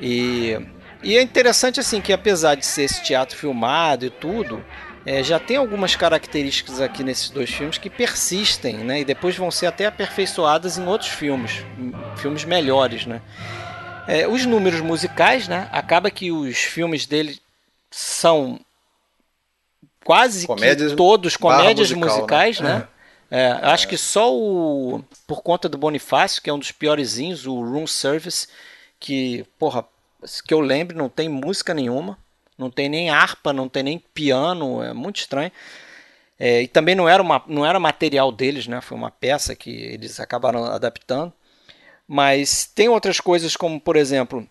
[0.00, 0.58] E,
[1.02, 4.64] e é interessante assim que apesar de ser esse teatro filmado e tudo,
[5.04, 9.00] é, já tem algumas características aqui nesses dois filmes que persistem, né?
[9.00, 11.64] E depois vão ser até aperfeiçoadas em outros filmes,
[12.16, 13.20] filmes melhores, né?
[14.06, 15.68] É, os números musicais, né?
[15.72, 17.40] Acaba que os filmes dele
[17.90, 18.60] são
[20.04, 22.78] quase comédias, que todos comédias musical, musicais, né?
[22.78, 22.88] né?
[23.30, 27.54] É, acho que só o por conta do Bonifácio, que é um dos piorzinhos, o
[27.54, 28.46] Room Service,
[29.00, 29.84] que porra,
[30.46, 32.18] que eu lembro, não tem música nenhuma.
[32.62, 35.50] Não tem nem harpa, não tem nem piano, é muito estranho.
[36.38, 38.80] É, e também não era, uma, não era material deles, né?
[38.80, 41.32] Foi uma peça que eles acabaram adaptando.
[42.06, 44.48] Mas tem outras coisas, como por exemplo,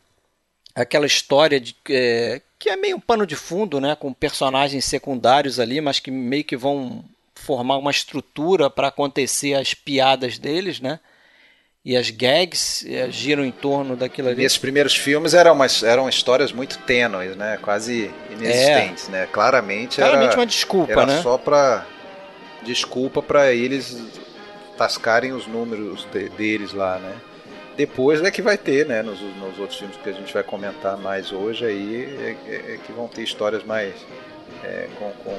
[0.75, 3.95] aquela história de, é, que é meio um pano de fundo, né?
[3.95, 7.03] Com personagens secundários ali, mas que meio que vão
[7.35, 10.99] formar uma estrutura para acontecer as piadas deles, né?
[11.83, 14.43] E as gags eh, giram em torno daquilo ali.
[14.43, 17.57] Nesses primeiros filmes eram, umas, eram histórias muito tênues, né?
[17.61, 19.11] Quase inexistentes, é.
[19.11, 19.27] né?
[19.31, 21.21] Claramente, Claramente era, uma desculpa, era né?
[21.21, 21.85] só para
[22.63, 23.97] desculpa para eles
[24.77, 27.15] tascarem os números de, deles lá, né?
[27.75, 29.01] Depois é que vai ter, né?
[29.01, 32.79] Nos, nos outros filmes que a gente vai comentar mais hoje aí, é, é, é
[32.85, 33.93] que vão ter histórias mais
[34.63, 35.35] é, com, com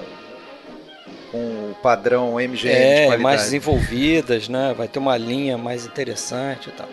[1.32, 4.74] com o padrão MGM é, mais desenvolvidas, né?
[4.76, 6.88] Vai ter uma linha mais interessante e tal.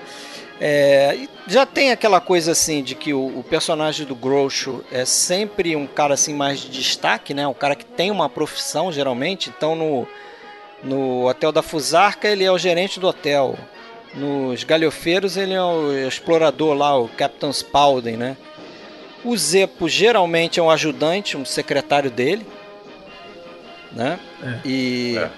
[0.61, 5.75] É, já tem aquela coisa assim de que o, o, personagem do Groucho é sempre
[5.75, 7.47] um cara assim mais de destaque, né?
[7.47, 9.51] Um cara que tem uma profissão geralmente.
[9.55, 10.07] Então no,
[10.83, 13.57] no Hotel da Fusarca ele é o gerente do hotel.
[14.13, 18.37] Nos Galhofeiros ele é o explorador lá, o Captain Spaulding, né?
[19.23, 22.45] O Zepo geralmente é um ajudante, um secretário dele
[23.91, 24.19] né?
[24.41, 24.59] É.
[24.65, 25.29] E é.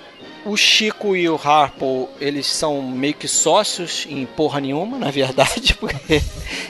[0.45, 5.73] o Chico e o Harpo, eles são meio que sócios em porra nenhuma, na verdade,
[5.79, 6.21] porque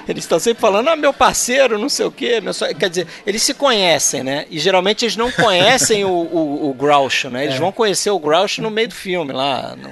[0.08, 2.65] eles estão sempre falando, ah, meu parceiro, não sei o quê, meu so...
[2.76, 4.46] quer dizer, eles se conhecem, né?
[4.50, 7.44] E geralmente eles não conhecem o, o, o Groucho, né?
[7.44, 7.60] Eles é.
[7.60, 9.76] vão conhecer o Groucho no meio do filme, lá.
[9.76, 9.89] No...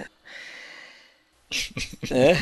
[2.11, 2.37] É.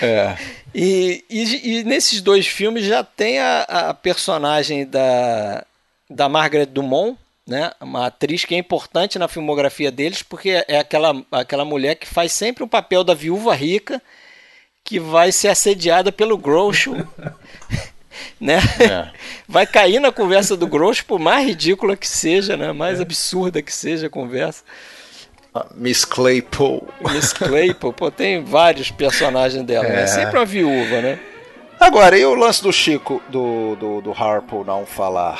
[0.00, 0.36] É.
[0.74, 5.64] E, e, e, nesses dois filmes já tem a, a personagem da,
[6.08, 7.18] da Margaret Dumont,
[7.52, 7.70] né?
[7.82, 12.32] Uma atriz que é importante na filmografia deles, porque é aquela, aquela mulher que faz
[12.32, 14.00] sempre o papel da viúva rica
[14.82, 16.94] que vai ser assediada pelo Groucho.
[18.40, 18.58] né?
[18.80, 19.10] É.
[19.46, 22.72] Vai cair na conversa do Groucho, por mais ridícula que seja, né?
[22.72, 23.02] mais é.
[23.02, 24.64] absurda que seja a conversa.
[25.74, 26.88] Miss Claypool.
[27.12, 29.90] Miss Claypool, pô, tem vários personagens dela, né?
[29.90, 29.96] é.
[29.96, 30.06] né?
[30.06, 31.20] Sempre uma viúva, né?
[31.78, 35.38] Agora, e o lance do Chico, do, do, do Harpo não falar?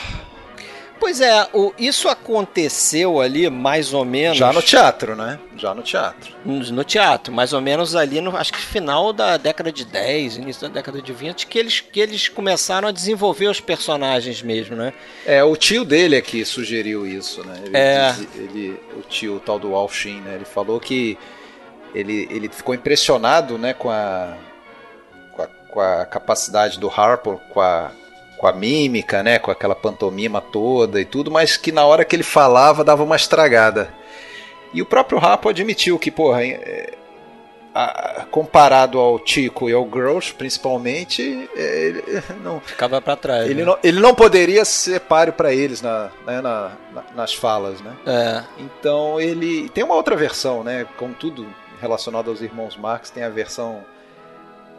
[1.02, 4.38] Pois é, o, isso aconteceu ali mais ou menos.
[4.38, 5.36] Já no teatro, né?
[5.56, 6.32] Já no teatro.
[6.44, 10.68] No, teatro, mais ou menos ali no acho que final da década de 10, início
[10.68, 14.92] da década de 20, que eles, que eles começaram a desenvolver os personagens mesmo, né?
[15.26, 17.60] É, o tio dele é que sugeriu isso, né?
[17.64, 18.14] Ele, é.
[18.36, 20.36] ele, o tio o tal do Alshin, né?
[20.36, 21.18] Ele falou que
[21.92, 24.36] ele, ele ficou impressionado né, com, a,
[25.32, 27.90] com, a, com a capacidade do Harper, com a,
[28.42, 32.16] com a mímica, né, com aquela pantomima toda e tudo, mas que na hora que
[32.16, 33.94] ele falava dava uma estragada.
[34.74, 36.94] E o próprio Harper admitiu que, porra, é,
[37.72, 42.02] a, comparado ao Tico e ao Gross, principalmente, é, ele
[42.42, 43.48] não ficava para trás.
[43.48, 43.64] Ele, né?
[43.64, 47.94] não, ele não poderia ser páreo para eles na, né, na, na, nas falas, né?
[48.04, 48.42] É.
[48.58, 50.84] Então ele tem uma outra versão, né?
[50.96, 51.46] Como tudo
[51.80, 53.84] relacionado aos irmãos Marx, tem a versão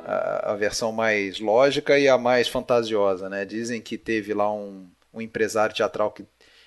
[0.06, 3.46] a, a, versão mais lógica e a mais fantasiosa, né?
[3.46, 6.26] Dizem que teve lá um, um empresário teatral que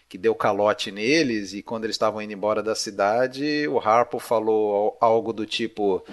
[0.08, 4.96] que deu calote neles e quando eles estavam indo embora da cidade, o Harpo falou
[5.00, 6.04] algo do tipo: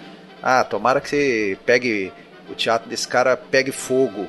[0.42, 2.12] "Ah, tomara que você pegue
[2.50, 4.26] o teatro desse cara pegue fogo".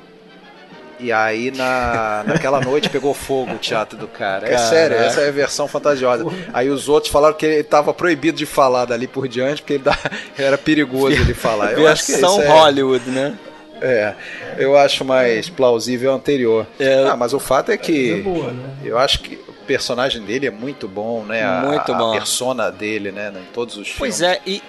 [0.99, 4.47] E aí na, naquela noite pegou fogo o teatro do cara.
[4.47, 6.25] É sério, essa é a versão fantasiosa.
[6.53, 9.83] Aí os outros falaram que ele estava proibido de falar dali por diante, porque ele
[10.37, 11.73] era perigoso ele falar.
[11.73, 12.47] Eu versão é...
[12.47, 13.37] Hollywood, né?
[13.81, 14.13] É,
[14.57, 16.65] eu acho mais plausível o anterior.
[16.79, 18.69] É, ah, mas o fato é que é boa, né?
[18.85, 21.43] eu acho que personagem dele é muito bom, né?
[21.43, 22.11] A, muito bom.
[22.11, 23.33] A persona dele, né?
[23.35, 23.97] Em todos os filmes.
[23.97, 24.61] Pois é, e,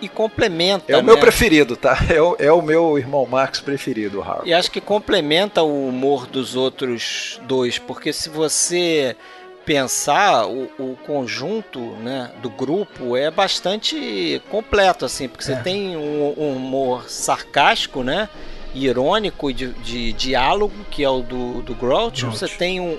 [0.00, 0.92] e complementa.
[0.92, 1.04] É o né?
[1.04, 1.96] meu preferido, tá?
[2.08, 4.50] É o, é o meu irmão Max preferido, o Harvey.
[4.50, 9.16] E acho que complementa o humor dos outros dois, porque se você
[9.64, 15.56] pensar o, o conjunto né, do grupo é bastante completo assim porque é.
[15.56, 18.28] você tem um, um, humor sarcástico né
[18.72, 22.96] irônico de, de diálogo que é o do, do Groucho, você tem um,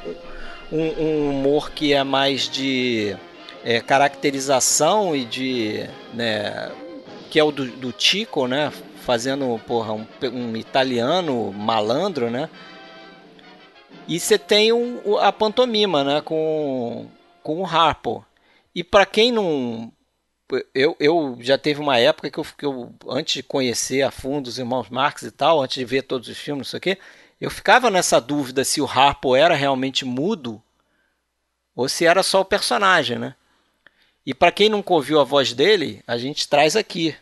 [0.70, 3.16] um, um humor que é mais de
[3.64, 5.86] é, caracterização e de.
[6.14, 6.72] Né,
[7.28, 8.72] que é o do, do Tico, né?
[9.02, 12.50] Fazendo porra, um, um italiano malandro, né?
[14.08, 16.22] E você tem um, a pantomima, né?
[16.22, 17.08] Com,
[17.44, 18.26] com o Harpo.
[18.74, 19.92] E para quem não.
[20.74, 24.48] Eu, eu já teve uma época que eu, que eu, antes de conhecer a fundo
[24.48, 26.98] os irmãos Marx e tal, antes de ver todos os filmes, não sei o quê,
[27.42, 30.62] eu ficava nessa dúvida se o Harpo era realmente mudo
[31.76, 33.36] ou se era só o personagem, né?
[34.28, 37.16] E para quem nunca ouviu a voz dele, a gente traz aqui.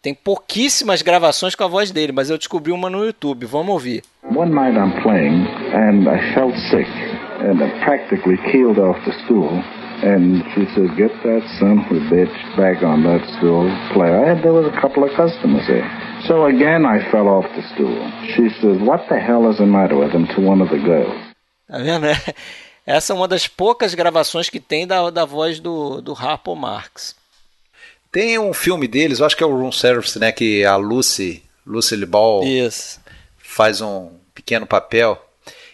[0.00, 3.46] Tem pouquíssimas gravações com a voz dele, mas eu descobri uma no YouTube.
[3.46, 4.04] Vamos ouvir.
[4.22, 5.44] One night I'm playing
[5.74, 6.88] and I felt sick
[7.40, 9.50] and I practically keeled off the stool.
[10.04, 14.30] And she says, "Get that son of a bitch back on that stool, play." I
[14.30, 15.90] had there was a couple of customers there.
[16.28, 17.98] So again, I fell off the stool.
[18.36, 21.18] She says, What the hell is the matter with him to one of the girls?
[21.68, 22.06] Tá vendo?
[22.86, 27.14] Essa é uma das poucas gravações que tem da, da voz do, do Harpo Marx.
[28.10, 30.32] Tem um filme deles, eu acho que é o Room Service, né?
[30.32, 33.00] Que a Lucy, Lucy Ball Isso.
[33.38, 35.24] faz um pequeno papel.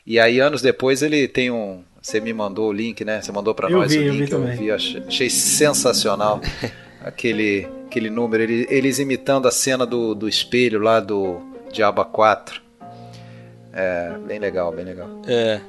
[0.07, 1.83] E aí, anos depois, ele tem um.
[2.01, 3.21] Você me mandou o link, né?
[3.21, 6.41] Você mandou para nós vi, o link, eu vi, eu vi achei, achei sensacional.
[7.03, 11.41] aquele aquele número, eles imitando a cena do, do espelho lá do
[11.73, 12.63] Diaba 4.
[13.73, 15.09] É, bem legal, bem legal.
[15.27, 15.61] É,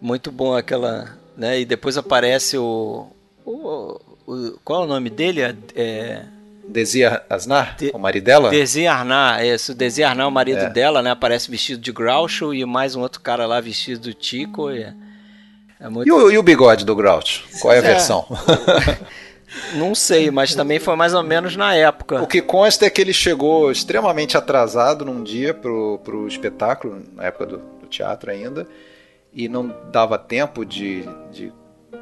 [0.00, 1.60] muito bom aquela, né?
[1.60, 3.06] E depois aparece o,
[3.44, 5.42] o, o qual é o nome dele?
[5.74, 6.24] É,
[6.68, 8.50] Desi Arnar, de, o marido dela?
[8.50, 10.70] Desi Arnar, isso, Desi Arnar, o marido é.
[10.70, 11.10] dela, né?
[11.10, 14.70] Aparece vestido de Groucho e mais um outro cara lá vestido do Tico.
[14.70, 14.82] E,
[15.80, 16.06] é muito...
[16.06, 17.44] e, o, e o bigode do Groucho?
[17.60, 17.82] Qual é a é.
[17.82, 18.26] versão?
[19.74, 22.22] Não sei, mas também foi mais ou menos na época.
[22.22, 27.24] O que consta é que ele chegou extremamente atrasado num dia pro, pro espetáculo, na
[27.24, 28.66] época do, do teatro ainda,
[29.38, 31.52] e não dava tempo de, de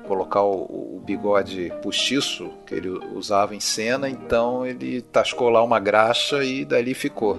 [0.09, 5.79] colocar o, o, bigode postiço que ele usava em cena, então ele tascou lá uma
[5.79, 7.39] graxa e dali ficou.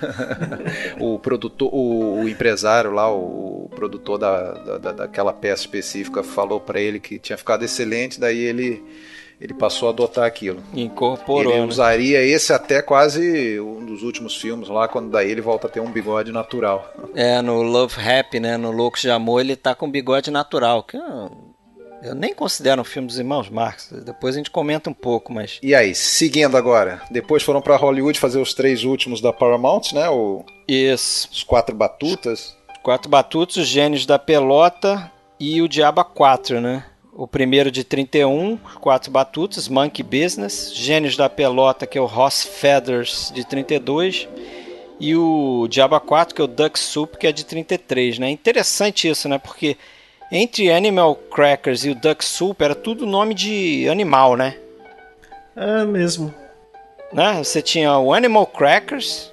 [0.98, 6.58] o produtor, o, o, empresário lá, o, o produtor da, da, daquela peça específica falou
[6.58, 8.82] para ele que tinha ficado excelente, daí ele
[9.44, 10.62] ele passou a adotar aquilo.
[10.72, 11.52] Incorporou.
[11.52, 11.66] Ele né?
[11.66, 15.80] usaria esse até quase um dos últimos filmes lá, quando daí ele volta a ter
[15.80, 16.90] um bigode natural.
[17.14, 18.56] É, no Love Happy, né?
[18.56, 20.82] No Loucos de Amor, ele tá com bigode natural.
[20.82, 21.30] Que eu,
[22.02, 23.90] eu nem considero um filme dos irmãos Marx.
[24.02, 25.58] Depois a gente comenta um pouco, mas.
[25.62, 27.02] E aí, seguindo agora.
[27.10, 30.08] Depois foram para Hollywood fazer os três últimos da Paramount, né?
[30.08, 30.42] O...
[30.66, 31.28] Isso.
[31.30, 32.56] Os quatro batutas.
[32.82, 36.86] Quatro batutas, os gênios da pelota e o Diaba 4, né?
[37.16, 40.72] O primeiro de 31, quatro batutas, Monkey Business.
[40.74, 44.28] Gênios da Pelota, que é o Ross Feathers, de 32.
[44.98, 48.18] E o Diaba 4, que é o Duck Soup, que é de 33.
[48.18, 48.30] Né?
[48.30, 49.38] Interessante isso, né?
[49.38, 49.76] Porque
[50.30, 54.56] entre Animal Crackers e o Duck Soup era tudo nome de animal, né?
[55.54, 56.34] É mesmo.
[57.12, 57.44] Né?
[57.44, 59.30] Você tinha o Animal Crackers,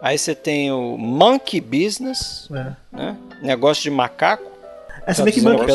[0.00, 2.72] aí você tem o Monkey Business, é.
[2.96, 3.16] né?
[3.42, 4.48] negócio de macaco.
[5.04, 5.66] Essa meio que Monkey...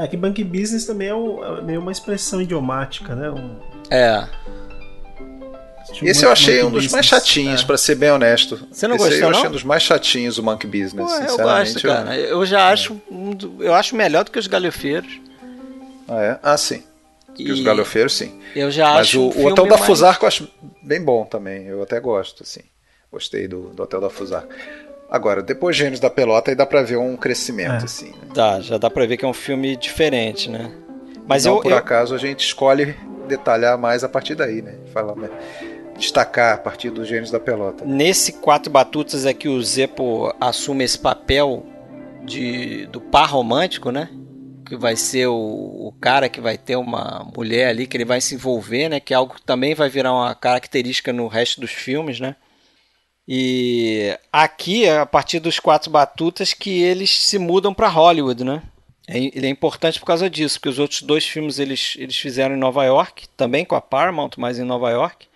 [0.00, 3.30] É, que Bank Business também é, um, é meio uma expressão idiomática, né?
[3.30, 3.56] Um...
[3.90, 4.26] É.
[6.02, 7.64] Esse eu achei um dos mais chatinhos, é.
[7.66, 8.66] para ser bem honesto.
[8.70, 9.38] Você não Esse gostou, eu não?
[9.38, 11.38] achei um dos mais chatinhos do Monkey Business, Pô, sinceramente.
[11.38, 12.16] Eu gosto, cara.
[12.16, 13.00] Eu já acho,
[13.58, 15.20] eu acho melhor do que os galhofeiros.
[16.08, 16.38] Ah, é?
[16.42, 16.82] Ah, sim.
[17.36, 17.44] E...
[17.44, 18.40] Que os galhofeiros, sim.
[18.56, 20.00] Eu já Mas acho o, o Hotel da mais...
[20.00, 20.48] Eu acho
[20.82, 21.66] bem bom também.
[21.66, 22.62] Eu até gosto, assim.
[23.12, 24.54] Gostei do, do Hotel da Fusarca.
[25.10, 27.84] Agora, depois Gênios da Pelota, aí dá pra ver um crescimento, é.
[27.84, 28.10] assim.
[28.10, 28.28] Né?
[28.32, 30.70] Dá, já dá pra ver que é um filme diferente, né?
[31.26, 31.76] Mas Não, eu, por eu...
[31.76, 32.94] acaso, a gente escolhe
[33.26, 34.76] detalhar mais a partir daí, né?
[34.92, 35.14] Falar,
[35.98, 37.84] destacar a partir dos Gênios da Pelota.
[37.84, 41.66] Nesse Quatro Batutas é que o Zepo assume esse papel
[42.24, 44.08] de, do par romântico, né?
[44.64, 48.20] Que vai ser o, o cara que vai ter uma mulher ali, que ele vai
[48.20, 49.00] se envolver, né?
[49.00, 52.36] Que é algo que também vai virar uma característica no resto dos filmes, né?
[53.32, 58.60] E aqui, a partir dos quatro batutas, que eles se mudam para Hollywood, né?
[59.06, 62.56] É, ele é importante por causa disso, porque os outros dois filmes eles, eles fizeram
[62.56, 65.28] em Nova York, também com a Paramount, mas em Nova York.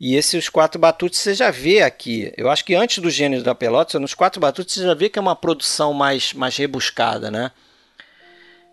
[0.00, 2.32] E esses quatro batutas você já vê aqui.
[2.36, 5.16] Eu acho que antes do Gênesis da Pelota, nos quatro batutas você já vê que
[5.16, 7.52] é uma produção mais, mais rebuscada, né?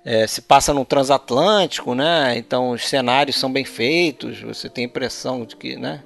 [0.04, 2.36] É, se passa no transatlântico, né?
[2.36, 6.04] Então os cenários são bem feitos, você tem a impressão de que, né?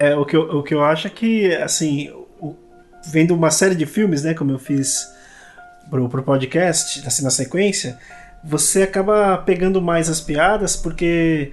[0.00, 2.10] É, o que eu, o que eu acho é que, assim,
[2.40, 2.56] o,
[3.06, 5.06] vendo uma série de filmes, né, como eu fiz
[5.90, 7.98] pro, pro podcast, assim, na sequência,
[8.42, 11.52] você acaba pegando mais as piadas, porque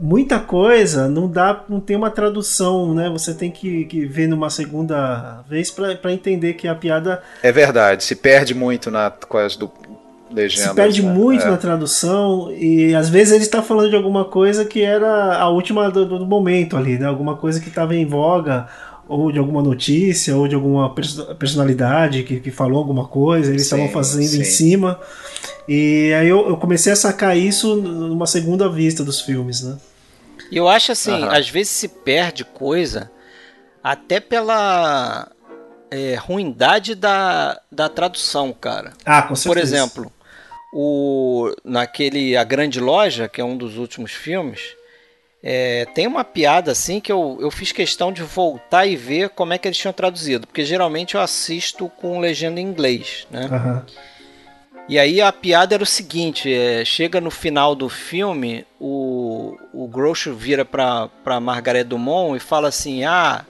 [0.00, 3.08] muita coisa não dá, não tem uma tradução, né?
[3.10, 7.22] Você tem que, que ver numa segunda vez para entender que a piada.
[7.42, 9.70] É verdade, se perde muito na coisa do,
[10.34, 11.12] Legendas, se perde né?
[11.12, 11.50] muito é.
[11.50, 15.90] na tradução e às vezes ele está falando de alguma coisa que era a última
[15.90, 17.06] do, do momento ali, né?
[17.06, 18.68] Alguma coisa que estava em voga
[19.06, 20.94] ou de alguma notícia ou de alguma
[21.38, 24.40] personalidade que, que falou alguma coisa, eles estavam fazendo sim.
[24.40, 24.98] em cima.
[25.68, 29.76] E aí eu, eu, comecei a sacar isso numa segunda vista dos filmes, né?
[30.50, 31.30] Eu acho assim, uhum.
[31.30, 33.10] às vezes se perde coisa
[33.82, 35.28] até pela
[35.90, 38.92] é, ruindade da, da tradução, cara.
[39.04, 39.48] Ah, com certeza.
[39.48, 40.12] Por exemplo,
[40.74, 44.74] o, naquele A Grande Loja, que é um dos últimos filmes,
[45.40, 49.52] é, tem uma piada assim que eu, eu fiz questão de voltar e ver como
[49.52, 53.46] é que eles tinham traduzido, porque geralmente eu assisto com legenda em inglês, né?
[53.46, 53.82] Uhum.
[54.88, 59.86] E aí a piada era o seguinte: é, chega no final do filme, o, o
[59.86, 63.44] Groucho vira para Margaret Dumont e fala assim: Ah,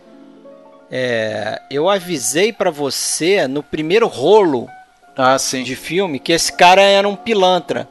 [0.90, 4.68] é, eu avisei para você no primeiro rolo
[5.16, 7.88] ah, de filme que esse cara era um pilantra.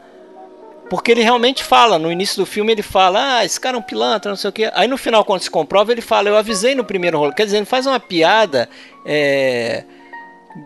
[0.90, 3.84] Porque ele realmente fala, no início do filme ele fala, ah, esse cara é um
[3.84, 4.70] pilantra, não sei o quê.
[4.74, 7.34] Aí no final, quando se comprova, ele fala, eu avisei no primeiro rolo.
[7.34, 8.70] Quer dizer, ele faz uma piada
[9.06, 9.86] é,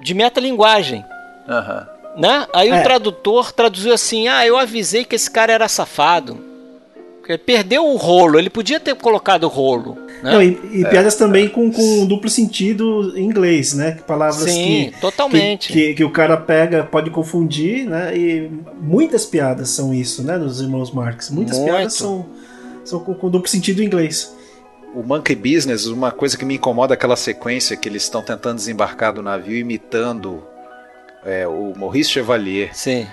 [0.02, 1.06] de metalinguagem.
[1.48, 2.22] Uhum.
[2.22, 2.48] Né?
[2.54, 2.80] Aí é.
[2.80, 6.46] o tradutor traduziu assim, ah, eu avisei que esse cara era safado.
[7.28, 9.98] Ele perdeu o rolo, ele podia ter colocado o rolo.
[10.24, 10.32] Né?
[10.32, 13.98] Não, e, e é, piadas também com, com duplo sentido em inglês, né?
[14.08, 15.68] Palavras Sim, que, totalmente.
[15.72, 18.18] Que, que, que, o cara pega, pode confundir, né?
[18.18, 18.52] E
[18.82, 20.38] muitas piadas são isso, né?
[20.38, 21.30] Dos irmãos Marx.
[21.30, 21.72] Muitas Muito.
[21.72, 22.26] piadas são,
[22.84, 24.36] são com, com duplo sentido em inglês.
[24.96, 28.56] O Monkey Business, uma coisa que me incomoda é aquela sequência que eles estão tentando
[28.56, 30.44] desembarcar do navio imitando
[31.28, 32.74] é, o Maurice Chevalier.
[32.74, 33.06] Sim.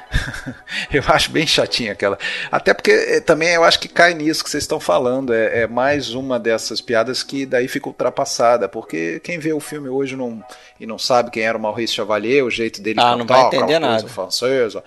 [0.93, 2.17] eu acho bem chatinha aquela.
[2.51, 5.35] Até porque é, também eu acho que cai nisso que vocês estão falando.
[5.35, 8.69] É, é, mais uma dessas piadas que daí fica ultrapassada.
[8.69, 10.45] Porque quem vê o filme hoje não,
[10.79, 13.81] e não sabe quem era o Maurice Chevalier, o jeito dele ah, não vai entender
[13.81, 14.07] nada.
[14.07, 14.85] francesa.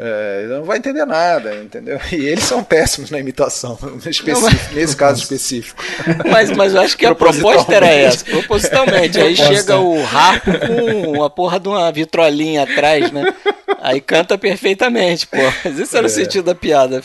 [0.00, 1.98] É, não vai entender nada, entendeu?
[2.12, 4.72] E eles são péssimos na imitação, específico, mas...
[4.72, 5.82] nesse caso específico.
[6.30, 9.18] Mas, mas eu acho que a proposta era essa, propositalmente.
[9.18, 13.34] Aí chega o rapo com a porra de uma vitrolinha atrás, né?
[13.80, 15.36] Aí canta perfeitamente, pô.
[15.64, 16.10] Mas esse era é.
[16.10, 17.02] o sentido da piada.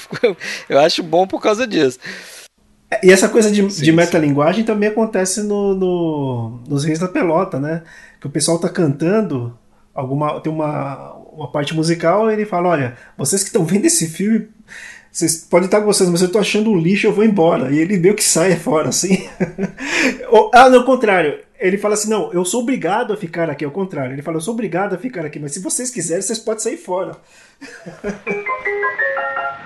[0.70, 2.00] Eu acho bom por causa disso.
[3.02, 7.60] E essa coisa de, sim, de metalinguagem também acontece no, no, nos Reis da Pelota,
[7.60, 7.84] né?
[8.20, 9.58] Que o pessoal tá cantando
[9.94, 14.50] alguma tem uma, uma parte musical ele fala olha vocês que estão vendo esse filme
[15.14, 17.70] vocês podem estar gostando mas eu estou achando um lixo eu vou embora.
[17.70, 19.30] E ele meio que sai fora assim.
[20.28, 23.70] Ou, ah no contrário ele fala assim não eu sou obrigado a ficar aqui ao
[23.70, 26.62] contrário ele fala eu sou obrigado a ficar aqui mas se vocês quiserem vocês podem
[26.62, 27.16] sair fora.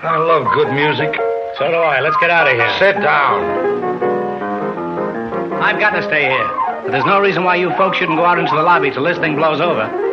[0.00, 1.18] I love good music.
[1.56, 2.00] So do I.
[2.02, 2.70] Let's get out of here.
[2.78, 3.42] Sit down.
[5.60, 6.46] I've got to stay here
[6.84, 9.16] but there's no reason why you folks shouldn't go out into the lobby till this
[9.18, 10.07] thing blows over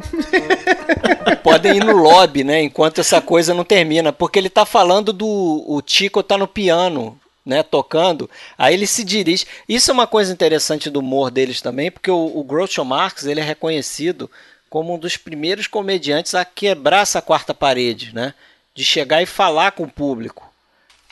[1.42, 2.62] Podem ir no lobby, né?
[2.62, 4.12] Enquanto essa coisa não termina.
[4.12, 5.64] Porque ele tá falando do.
[5.66, 7.62] O Tico tá no piano, né?
[7.62, 8.28] Tocando.
[8.56, 9.46] Aí ele se dirige.
[9.68, 13.40] Isso é uma coisa interessante do humor deles também, porque o, o Groucho Marx ele
[13.40, 14.30] é reconhecido
[14.68, 18.34] como um dos primeiros comediantes a quebrar essa quarta parede, né?
[18.74, 20.46] De chegar e falar com o público.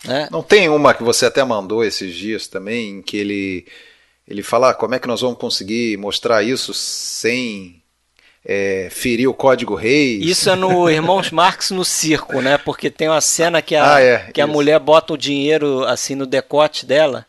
[0.05, 0.29] Né?
[0.31, 3.67] Não tem uma que você até mandou esses dias também, em que ele,
[4.29, 7.83] ele fala ah, como é que nós vamos conseguir mostrar isso sem
[8.45, 10.25] é, ferir o código reis.
[10.27, 12.59] Isso é no Irmãos Marx no circo, né?
[12.59, 16.15] Porque tem uma cena que a, Ah, é, que a mulher bota o dinheiro assim
[16.15, 17.25] no decote dela.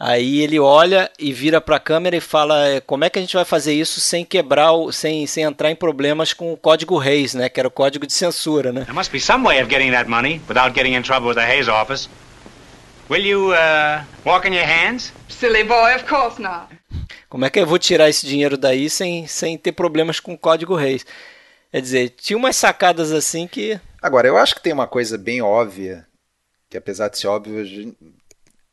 [0.00, 3.34] Aí ele olha e vira pra câmera e fala: "É, como é que a gente
[3.34, 7.34] vai fazer isso sem quebrar, o, sem, sem entrar em problemas com o código Reis,
[7.34, 7.48] né?
[7.48, 8.82] Que era o código de censura, né?
[8.82, 11.44] There must be some way of getting that money without getting in trouble with the
[11.44, 12.08] Hayes office.
[13.10, 15.12] Will you, uh, walk in your hands?
[15.28, 16.68] Silly boy, of course not.
[17.28, 20.38] Como é que eu vou tirar esse dinheiro daí sem, sem ter problemas com o
[20.38, 21.04] código Reis?
[21.70, 23.78] Quer dizer, tinha umas sacadas assim que.
[24.00, 26.06] Agora, eu acho que tem uma coisa bem óbvia,
[26.70, 27.94] que apesar de ser óbvio,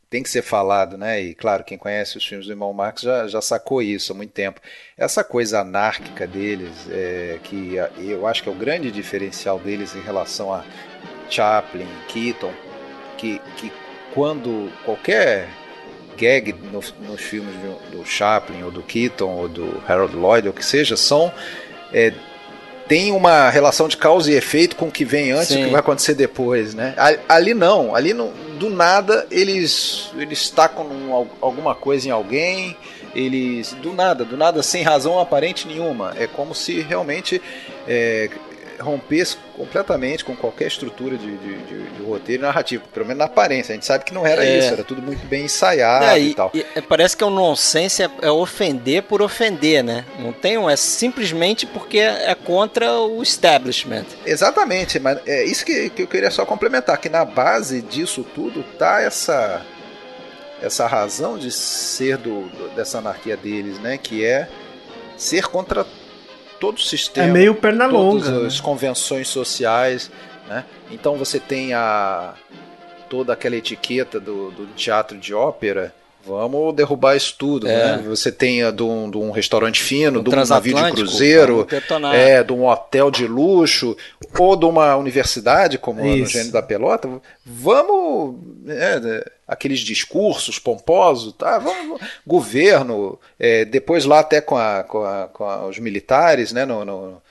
[0.09, 1.21] tem que ser falado, né?
[1.21, 4.31] E claro, quem conhece os filmes do irmão Marx já, já sacou isso há muito
[4.31, 4.61] tempo.
[4.97, 10.01] Essa coisa anárquica deles, é, que eu acho que é o grande diferencial deles em
[10.01, 10.63] relação a
[11.29, 12.53] Chaplin, Keaton,
[13.17, 13.69] que, que
[14.13, 15.49] quando qualquer
[16.17, 20.53] gag no- nos filmes do, do Chaplin ou do Keaton ou do Harold Lloyd ou
[20.53, 21.31] que seja são
[21.93, 22.13] é,
[22.87, 25.71] tem uma relação de causa e efeito com o que vem antes e o que
[25.71, 26.93] vai acontecer depois, né?
[27.27, 30.85] Ali não, ali não, do nada eles eles tacam
[31.41, 32.77] alguma coisa em alguém,
[33.15, 36.13] eles do nada, do nada sem razão aparente nenhuma.
[36.17, 37.41] É como se realmente
[37.87, 38.29] é,
[38.79, 43.25] rompesse completamente com qualquer estrutura de, de, de- de roteiro e narrativo, pelo menos na
[43.25, 43.71] aparência.
[43.71, 44.57] A gente sabe que não era É.
[44.59, 46.51] isso, era tudo muito bem ensaiado É, e, e- tal.
[46.53, 50.05] e- parece que é um nonsense, é, é ofender por ofender, né?
[50.19, 54.05] Não tem um, é simplesmente porque é contra o establishment.
[54.25, 58.63] Exatamente, mas é isso que, que eu queria só complementar, que na base disso tudo
[58.77, 59.61] tá essa
[60.61, 64.47] essa razão de ser do- dessa anarquia deles, né, que é
[65.17, 65.85] ser contra
[66.59, 68.47] todo o sistema, É meio perna todas longa.
[68.47, 68.63] as né?
[68.63, 70.11] convenções sociais,
[70.47, 70.63] né?
[70.91, 72.33] Então você tem a
[73.09, 75.93] toda aquela etiqueta do, do teatro de ópera.
[76.25, 77.97] Vamos derrubar isso tudo, É.
[77.97, 78.03] né?
[78.07, 81.67] Você tem a de um, de um restaurante fino, Um de um navio de cruzeiro,
[82.13, 83.95] é, de um hotel de luxo,
[84.37, 86.31] ou de uma universidade, como no Isso.
[86.33, 87.07] Gênio da Pelota.
[87.45, 88.37] Vamos.
[88.67, 91.59] é, aqueles discursos pomposos, tá?
[91.59, 96.65] Vamos, governo, é, depois lá até com, a, com, a- com a- os militares, né?
[96.65, 97.21] No, no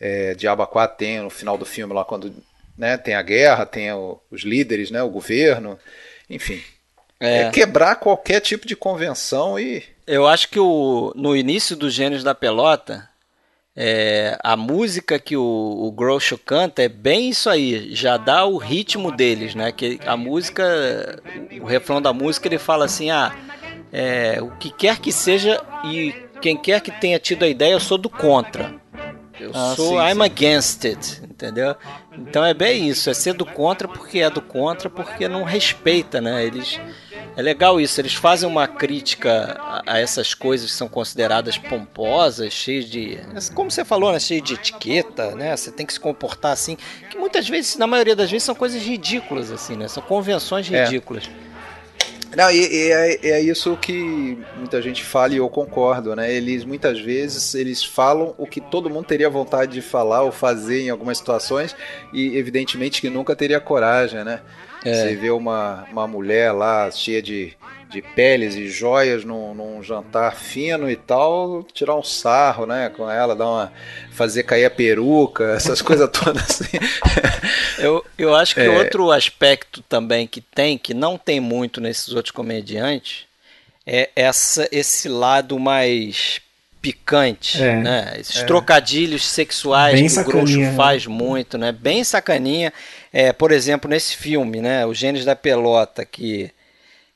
[0.00, 2.32] é, Diabo 4 tem no final do filme lá quando
[2.78, 5.02] né, tem a guerra, tem o- os líderes, né?
[5.02, 5.78] O governo,
[6.30, 6.60] enfim.
[7.20, 7.42] É.
[7.42, 9.82] É quebrar qualquer tipo de convenção e.
[10.06, 13.08] Eu acho que o, no início dos Gênios da Pelota,
[13.76, 18.56] é, a música que o, o Groucho canta é bem isso aí, já dá o
[18.56, 19.70] ritmo deles, né?
[19.70, 20.64] Que a música,
[21.60, 23.34] o refrão da música ele fala assim, ah,
[23.92, 27.80] é, o que quer que seja e quem quer que tenha tido a ideia, eu
[27.80, 28.74] sou do contra.
[29.38, 30.22] Eu Ah, sou sim, I'm sim.
[30.22, 31.76] against it, entendeu?
[32.16, 36.20] Então é bem isso, é ser do contra porque é do contra, porque não respeita,
[36.20, 36.44] né?
[36.44, 36.80] Eles
[37.38, 42.52] é legal isso, eles fazem uma crítica a, a essas coisas que são consideradas pomposas,
[42.52, 43.16] cheias de,
[43.54, 45.56] como você falou, né, cheio de etiqueta, né?
[45.56, 46.76] Você tem que se comportar assim,
[47.08, 49.86] que muitas vezes, na maioria das vezes, são coisas ridículas assim, né?
[49.86, 50.82] São convenções É.
[50.82, 51.30] ridículas.
[52.36, 56.32] Não, e, e é, é isso que muita gente fala e eu concordo, né?
[56.32, 60.82] Eles muitas vezes eles falam o que todo mundo teria vontade de falar ou fazer
[60.82, 61.74] em algumas situações
[62.12, 64.40] e evidentemente que nunca teria coragem, né?
[64.84, 64.94] É.
[64.94, 67.52] Você vê uma, uma mulher lá cheia de,
[67.90, 73.10] de peles e joias num, num jantar fino e tal, tirar um sarro, né, com
[73.10, 73.72] ela, dar uma
[74.12, 76.78] fazer cair a peruca, essas coisas todas assim.
[77.78, 78.68] Eu, eu acho que É.
[78.68, 83.24] outro aspecto também que tem, que não tem muito nesses outros comediantes,
[83.86, 86.40] é essa, esse lado mais
[86.80, 88.16] picante, É, né?
[88.18, 88.44] Esses é.
[88.44, 90.74] trocadilhos sexuais Bem que o Groucho né?
[90.76, 91.72] faz muito, né?
[91.72, 92.72] Bem sacaninha.
[93.12, 94.84] É, por exemplo, nesse filme, né?
[94.86, 96.50] Os Gênios da Pelota, que,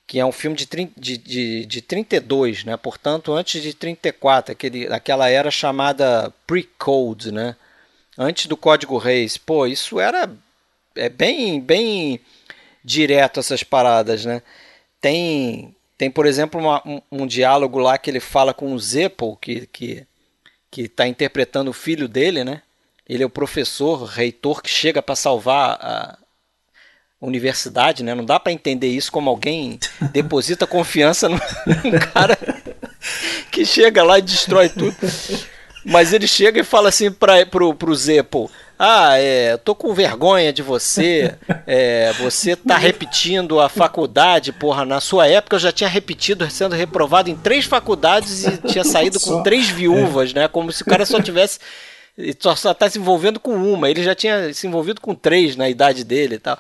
[0.07, 0.67] que é um filme de,
[0.97, 2.77] de, de, de 32, né?
[2.77, 7.57] Portanto, antes de 34, aquele, aquela era chamada pre-code, né?
[8.19, 9.37] Antes do Código Reis.
[9.39, 10.31] Pô, isso era
[10.97, 12.21] é bem, bem
[12.85, 14.43] direto essas paradas, né?
[15.01, 19.37] Tem, tem por exemplo, uma- um, um diálogo lá que ele fala com o Zeppel,
[19.41, 20.07] que, que,
[20.71, 22.63] que tá interpretando o filho dele, né?
[23.09, 26.19] Ele é o professor, reitor, que chega para salvar a
[27.21, 28.15] universidade, né?
[28.15, 29.79] Não dá para entender isso como alguém
[30.13, 31.39] deposita confiança num
[32.13, 32.37] cara
[33.51, 34.97] que chega lá e destrói tudo.
[35.85, 38.49] Mas ele chega e fala assim pra, pro, pro Zeppel:
[38.79, 41.35] Ah, é, tô com vergonha de você.
[41.67, 44.85] é, você tá repetindo a faculdade, porra.
[44.85, 49.19] Na sua época eu já tinha repetido, sendo reprovado em três faculdades e tinha saído
[49.19, 50.47] com três viúvas, né?
[50.47, 51.59] Como se o cara só tivesse.
[52.17, 53.91] E Só, só tá se envolvendo com uma.
[53.91, 56.59] Ele já tinha se envolvido com três na idade dele e tal.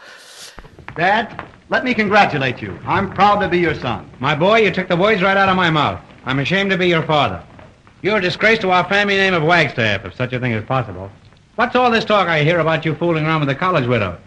[0.97, 1.37] Dad,
[1.73, 2.79] Let me congratulate you.
[2.87, 4.05] I'm proud to be your son.
[4.21, 5.99] My boy, you took the words right out of my mouth.
[6.27, 7.43] I'm ashamed to be your father.
[8.03, 11.11] You're a disgrace to our family name of Wagstaff, if such a thing is possible.
[11.55, 14.19] What's all this talk I hear about you fooling around with a college widow?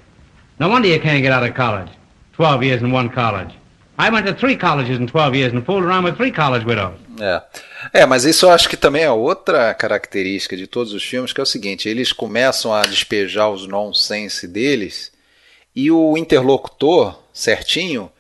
[0.60, 1.92] No wonder you can't get out of college.
[2.34, 3.54] Twelve years in one college.
[4.00, 7.00] I went to three colleges in 12 years and fooled around with three college widows.
[7.20, 8.02] É.
[8.02, 11.40] é, mas isso eu acho que também é outra característica de todos os filmes, que
[11.40, 15.12] é o seguinte, eles começam a despejar os nonsense deles
[15.76, 18.12] e o interlocutor, certinho,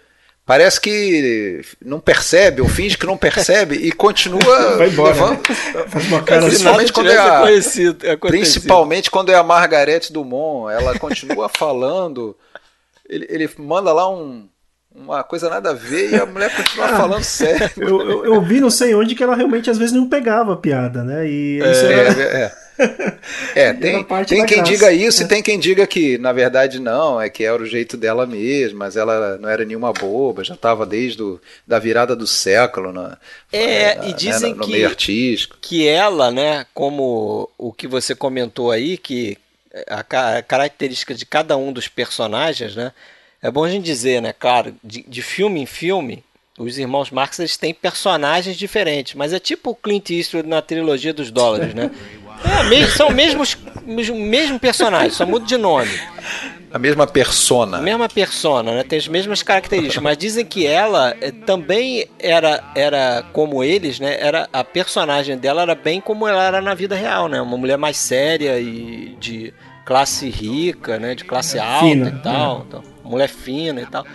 [0.45, 4.41] parece que não percebe, ou finge que não percebe e continua
[4.77, 5.13] Vai embora.
[5.13, 5.43] levando.
[5.89, 6.49] Faz uma cara assim.
[6.49, 8.39] Principalmente quando é a, Conhecido, é acontecido.
[8.39, 12.35] Principalmente quando é a Margareth Dumont, ela continua falando,
[13.09, 14.47] ele, ele manda lá um,
[14.95, 17.69] uma coisa nada a ver e a mulher continua falando sério.
[17.77, 20.57] Eu, eu, eu vi não sei onde que ela realmente às vezes não pegava a
[20.57, 21.27] piada, né?
[21.27, 22.65] E isso É, era- é.
[23.55, 24.71] É, tem, parte tem da quem graça.
[24.71, 27.95] diga isso e tem quem diga que, na verdade, não, é que era o jeito
[27.95, 32.27] dela mesmo, mas ela não era nenhuma boba, já estava desde o, da virada do
[32.27, 33.17] século na,
[33.51, 35.57] É, na- e né, dizem no que- meio artístico.
[35.61, 39.37] que ela, né, como o que você comentou aí, que
[39.89, 42.91] a característica de cada um dos personagens, né,
[43.41, 46.23] é bom a gente dizer, né, claro, de, de filme em filme,
[46.57, 51.13] os irmãos Marx eles têm personagens diferentes, mas é tipo o Clint Eastwood na trilogia
[51.13, 51.91] dos dólares, né?
[52.43, 55.89] É, são mesmos mesmo, mesmo personagem, só muda de nome.
[56.71, 57.77] A mesma persona.
[57.77, 58.83] A mesma persona, né?
[58.83, 64.17] Tem as mesmas características, mas dizem que ela eh, também era, era como eles, né?
[64.19, 67.39] Era a personagem dela era bem como ela era na vida real, né?
[67.39, 69.53] Uma mulher mais séria e de
[69.85, 71.15] classe rica, né?
[71.15, 74.05] De classe alta Fina, e tal, então, mulher fina e tal.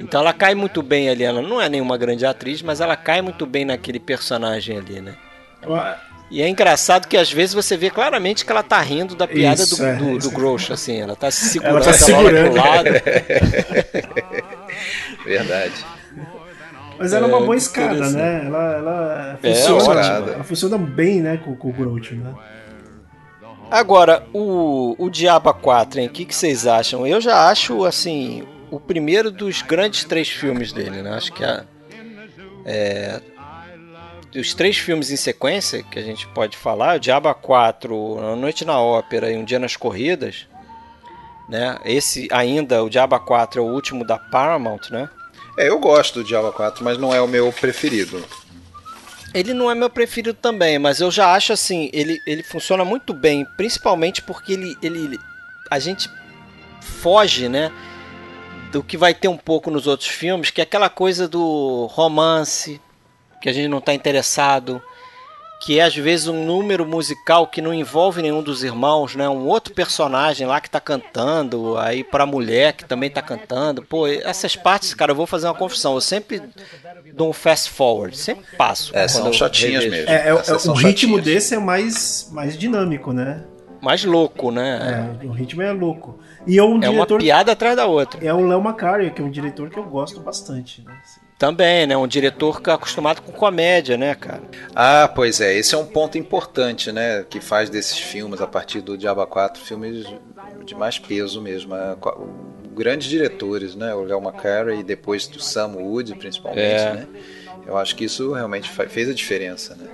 [0.00, 1.22] Então ela cai muito bem ali.
[1.22, 5.14] Ela não é nenhuma grande atriz, mas ela cai muito bem naquele personagem ali, né?
[6.30, 9.62] E é engraçado que às vezes você vê claramente que ela tá rindo da piada
[9.62, 11.00] Isso, do, é, do, do Groucho, assim.
[11.00, 12.50] Ela tá se segurando, Ela tá segurando.
[12.50, 12.88] pro lado.
[15.24, 15.72] Verdade.
[16.98, 18.42] Mas ela é uma É, boa escada, né?
[18.46, 20.32] Ela, ela É, funciona, ótimo.
[20.34, 22.32] ela funciona bem, né, com, com o Groucho, né?
[23.74, 26.06] Agora, o, o Diaba 4, hein?
[26.06, 27.04] O que, que vocês acham?
[27.04, 31.10] Eu já acho, assim, o primeiro dos grandes três filmes dele, né?
[31.10, 31.64] Acho que a,
[32.64, 33.20] é,
[34.32, 38.64] os três filmes em sequência que a gente pode falar, o Diaba 4, A Noite
[38.64, 40.46] na Ópera e Um Dia nas Corridas,
[41.48, 41.76] né?
[41.84, 45.10] Esse ainda, o Diaba 4 é o último da Paramount, né?
[45.58, 48.24] É, eu gosto do Diaba 4, mas não é o meu preferido.
[49.34, 53.12] Ele não é meu preferido também, mas eu já acho assim, ele, ele funciona muito
[53.12, 55.18] bem, principalmente porque ele, ele
[55.68, 56.08] a gente
[56.80, 57.72] foge, né,
[58.70, 62.80] do que vai ter um pouco nos outros filmes, que é aquela coisa do romance,
[63.42, 64.80] que a gente não está interessado,
[65.64, 69.46] que é às vezes um número musical que não envolve nenhum dos irmãos, né, um
[69.46, 73.82] outro personagem lá que está cantando, aí para a mulher que também está cantando.
[73.82, 76.42] Pô, essas partes, cara, eu vou fazer uma confissão, eu sempre
[77.14, 78.94] dou um fast forward, sempre passo.
[78.94, 79.90] É, são chatinhas revejo.
[80.06, 80.10] mesmo.
[80.10, 81.24] É, é- é- são o ritmo chatinhas.
[81.24, 83.42] desse é mais, mais dinâmico, né?
[83.80, 85.16] Mais louco, né?
[85.22, 86.18] É, o ritmo é louco.
[86.46, 87.20] E é um É, uma diretor.
[87.20, 88.22] piada atrás da outra.
[88.24, 90.82] É o Léo Macario, que é um diretor que eu gosto bastante.
[90.82, 90.92] Né?
[91.38, 91.96] Também, né?
[91.96, 94.42] Um diretor é acostumado com comédia, né, cara?
[94.74, 97.24] Ah, pois é, esse é um ponto importante, né?
[97.28, 100.06] Que faz desses filmes, a partir do Diaba 4, filmes
[100.64, 101.74] de mais peso mesmo.
[102.00, 102.16] qua-
[102.74, 103.94] Grandes diretores, né?
[103.94, 106.92] O Léo Macarey e depois do Sam Wood, principalmente, É.
[106.94, 107.06] né?
[107.66, 109.86] Eu acho que isso realmente fez a diferença, né?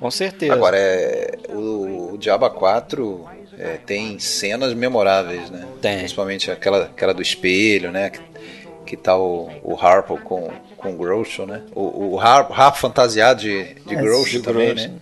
[0.00, 0.52] Com certeza.
[0.52, 3.24] Agora, é, o, o Diaba 4
[3.58, 5.66] é, tem cenas memoráveis, né?
[5.80, 5.98] Tem.
[5.98, 8.10] Principalmente aquela, aquela do espelho, né?
[8.10, 8.20] Que,
[8.86, 10.50] que tá o, o Harpo com,
[10.84, 11.62] com o Groucho, né?
[11.74, 14.88] O, Harpo fantasiado de, de É, Groucho de também, Groucho.
[14.90, 14.94] né?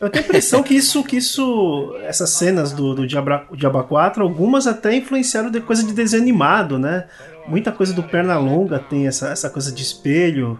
[0.00, 4.22] Eu tenho a impressão que isso, que isso, essas cenas do, do Diabra, Diaba 4,
[4.22, 7.06] algumas até influenciaram de coisa de desenho animado, né?
[7.48, 10.58] Muita coisa do Pernalonga tem essa, essa coisa de espelho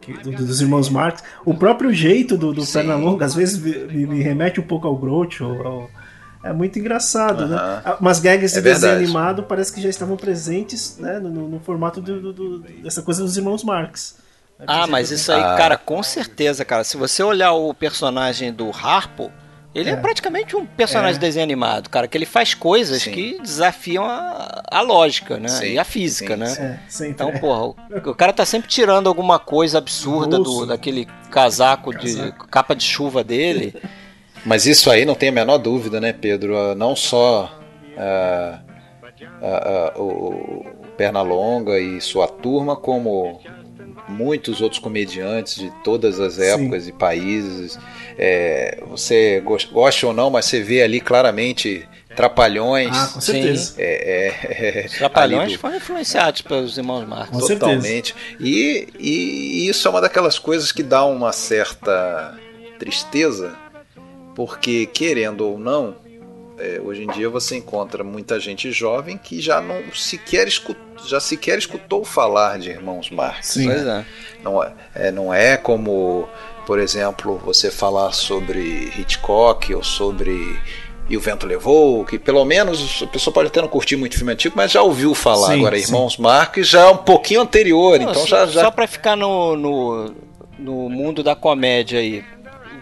[0.00, 1.22] que- do- dos irmãos Marx.
[1.44, 2.74] O próprio jeito do, do Sim.
[2.74, 5.44] Pernalonga às vezes me, me remete um pouco ao Groucho.
[5.46, 5.90] ao-
[6.42, 7.56] é muito engraçado, né?
[7.56, 7.82] Aham.
[7.84, 9.04] Ah, Umas gags de É desenho verdade.
[9.04, 13.02] animado parece que já estavam presentes né, no, no- no formato do- do- do- dessa
[13.02, 14.16] coisa dos irmãos Marx.
[14.66, 15.54] Ah, mas isso aí, Ah.
[15.56, 16.84] cara, com certeza, cara.
[16.84, 19.30] Se você olhar o personagem do Harpo,
[19.74, 19.96] ele é, É.
[19.96, 23.12] praticamente um personagem de desenho animado, cara, que ele faz coisas Sim.
[23.12, 25.48] que desafiam a, a lógica, né?
[25.48, 26.80] Sim, E a física, sim, né?
[26.88, 27.04] sim.
[27.04, 27.08] É.
[27.08, 27.76] Então, porra, o,
[28.10, 33.22] o cara tá sempre tirando alguma coisa absurda do, daquele casaco de capa de chuva
[33.24, 33.74] dele.
[34.44, 36.56] Mas isso aí não tem a menor dúvida, né, Pedro?
[36.56, 37.58] Ah, Não só
[37.96, 38.60] ah,
[39.42, 40.64] ah, ah, o
[40.96, 43.40] Pernalonga e sua turma, como
[44.08, 47.78] muitos outros comediantes de todas as épocas e países.
[48.18, 51.86] É, você gos- gosta ou não, mas você vê ali claramente
[52.16, 52.90] Trapalhões.
[52.92, 53.74] Ah, com certeza.
[53.78, 54.34] É,
[54.84, 57.30] é, Trapalhões foram influenciados pelos irmãos Marx.
[57.30, 58.14] Com Totalmente.
[58.40, 62.36] E, e isso é uma daquelas coisas que dá uma certa
[62.80, 63.54] tristeza,
[64.40, 65.94] porque querendo ou não,
[66.58, 71.20] é, hoje em dia você encontra muita gente jovem que já não sequer escutou, já
[71.20, 73.48] sequer escutou falar de irmãos Marx.
[73.48, 73.66] Sim.
[73.66, 74.02] Pois é.
[74.42, 76.26] Não é, é, não é como,
[76.66, 80.58] por exemplo, você falar sobre Hitchcock ou sobre
[81.10, 84.32] E o Vento Levou, que pelo menos a pessoa pode até não curtir muito filme
[84.32, 85.48] antigo, mas já ouviu falar.
[85.48, 85.82] Sim, Agora, sim.
[85.82, 88.46] Irmãos Marx já é um pouquinho anterior, Não, então só, já.
[88.46, 88.60] já...
[88.62, 90.14] só pra ficar no, no,
[90.58, 92.24] no mundo da comédia aí.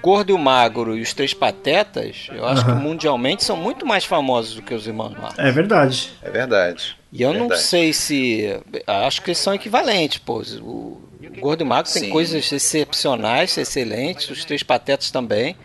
[0.03, 2.80] Gordo e o Magro e os Três Patetas, eu acho que Aham.
[2.80, 5.38] mundialmente são muito mais famosos do que os irmãos Marx.
[5.38, 6.12] É verdade.
[6.22, 6.96] É verdade.
[7.12, 7.62] E eu não Verdade.
[7.62, 8.61] sei se.
[8.86, 10.42] Acho que eles são equivalentes, pô.
[10.61, 11.01] O
[11.40, 12.11] Gordo e o Magro tem Sim.
[12.11, 15.57] coisas excepcionais, excelentes, os Três Patetas também.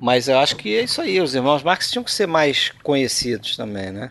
[0.00, 1.20] Mas eu acho que é isso aí.
[1.20, 4.10] Os irmãos Marx tinham que ser mais conhecidos também, né?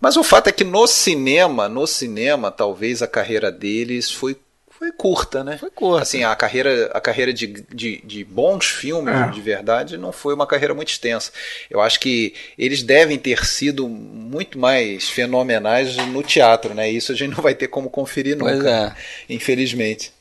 [0.00, 4.36] Mas o fato é que no cinema, no cinema, talvez a carreira deles foi,
[4.82, 5.58] foi curta, né?
[5.58, 6.02] Foi curta.
[6.02, 9.28] Assim, a carreira, a carreira de, de, de bons filmes, É.
[9.30, 11.30] de verdade, não foi uma carreira muito extensa.
[11.70, 16.90] Eu acho que eles devem ter sido muito mais fenomenais no teatro, né?
[16.90, 18.92] Isso a gente não vai ter como conferir nunca, Pois é.
[19.28, 20.12] infelizmente.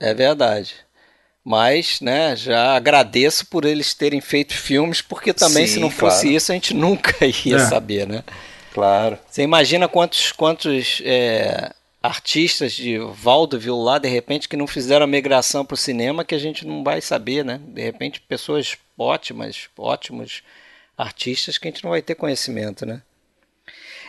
[0.00, 0.74] É verdade.
[1.44, 6.22] Mas, né, já agradeço por eles terem feito filmes, porque também Sim, se não fosse
[6.22, 6.36] claro.
[6.36, 7.58] isso a gente nunca ia É.
[7.66, 8.22] saber, né?
[8.72, 9.18] Claro.
[9.28, 11.72] Você imagina quantos, quantos é,
[12.02, 16.34] artistas de vaudeville lá, de repente, que não fizeram a migração para o cinema, que
[16.34, 17.60] a gente não vai saber, né?
[17.68, 20.42] De repente, pessoas ótimas, ótimos
[20.96, 23.02] artistas que a gente não vai ter conhecimento, né?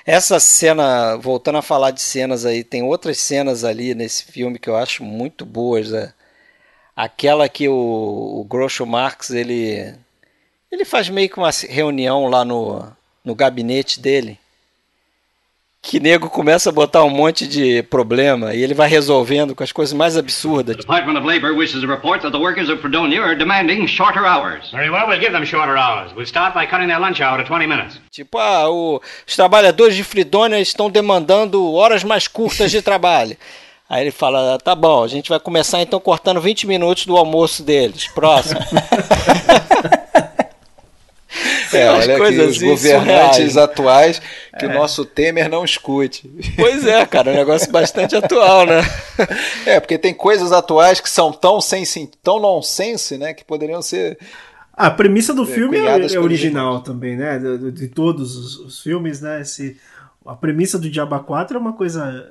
[0.06, 4.70] Essa cena, voltando a falar de cenas aí, tem outras cenas ali nesse filme que
[4.70, 6.14] eu acho muito boas, né?
[6.96, 9.96] Aquela que o, o Groucho Marx, ele,
[10.72, 12.92] ele faz meio que uma reunião lá no,
[13.24, 14.40] no gabinete dele,
[15.82, 19.72] que nego começa a botar um monte de problema e ele vai resolvendo com as
[19.72, 20.76] coisas mais absurdas.
[20.76, 24.26] The Department of Labor wishes to report that the workers of Fredonia are demanding shorter
[24.26, 24.70] hours.
[24.72, 26.12] Very well, we'll give them shorter hours.
[26.14, 28.00] We'll start by cutting their lunch hour to 20 minutes.
[28.12, 33.38] Tipo, ah, o- os trabalhadores de Fridônia estão demandando horas mais curtas de trabalho.
[33.90, 37.64] Aí ele fala, tá bom, a gente vai começar então cortando 20 minutos do almoço
[37.64, 38.08] deles.
[38.14, 38.60] Próximo.
[41.74, 43.58] É, olha aqui coisas os assim governantes surreais.
[43.58, 44.22] atuais
[44.58, 44.68] que É.
[44.70, 46.30] o nosso Temer não escute.
[46.56, 48.82] Pois é, cara, é um negócio bastante atual, né?
[49.66, 53.82] É, porque tem coisas atuais que são tão sem sim- tão nonsense, né, que poderiam
[53.82, 54.18] ser
[54.74, 57.38] A premissa do filme é, cunhadas é pelos original também, né?
[57.38, 59.42] De, de- todos os, os filmes, né?
[59.42, 59.78] Esse,
[60.26, 62.26] a premissa do Diaba 4 é uma coisa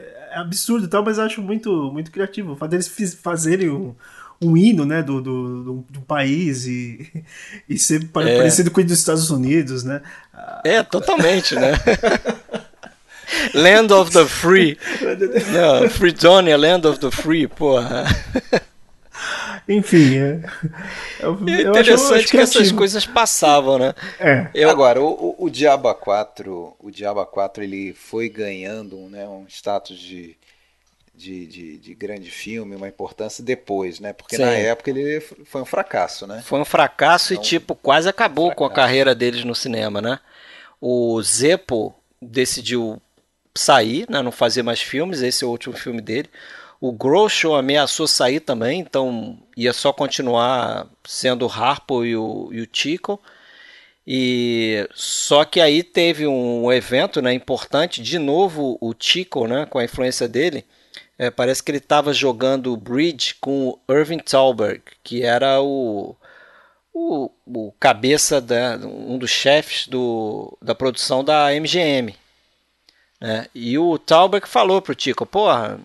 [0.00, 2.56] é, é absurda e tal, mas eu acho muito, muito criativo.
[2.90, 3.94] Fiz- fazerem um,
[4.42, 5.02] um hino, né?
[5.02, 7.24] Do, do, do, do país e,
[7.68, 8.06] e ser É.
[8.06, 10.02] parecido com o dos Estados Unidos, né?
[10.64, 11.72] É, totalmente, né?
[13.54, 14.76] Land of the Free.
[15.52, 18.04] Não, Fredonia, Land of the Free, porra.
[19.68, 20.40] Enfim, é,
[21.20, 23.94] eu, É acho- eu interessante acho que essas coisas passavam, né?
[24.18, 24.48] É.
[24.52, 25.06] Eu- Agora, o,
[25.38, 30.36] o, o Diaba 4, o Diaba 4 ele foi ganhando né, um status de,
[31.14, 34.12] de, de, de grande filme, uma importância depois, né?
[34.12, 34.58] Porque na Sim.
[34.58, 36.42] época ele foi um fracasso, né?
[36.44, 40.18] Foi um fracasso Então, e, tipo, quase acabou com a carreira deles no cinema, né?
[40.80, 43.00] O Zeppo decidiu
[43.54, 44.22] sair, né?
[44.22, 46.28] Não fazer mais filmes, esse é o último filme dele.
[46.80, 52.60] O Groucho ameaçou sair também, então ia só continuar sendo o Harpo e o, e
[52.60, 53.20] o Chico.
[54.04, 59.78] E só que aí teve um evento né, importante, de novo o Chico, né, com
[59.78, 60.64] a influência dele,
[61.22, 66.16] é, parece que ele estava jogando bridge com o Irving Thalberg, que era o,
[66.92, 72.16] o, o cabeça, da, um dos chefes do, da produção da MGM.
[73.20, 73.46] né?
[73.54, 75.78] E o Thalberg falou pro Tico, porra,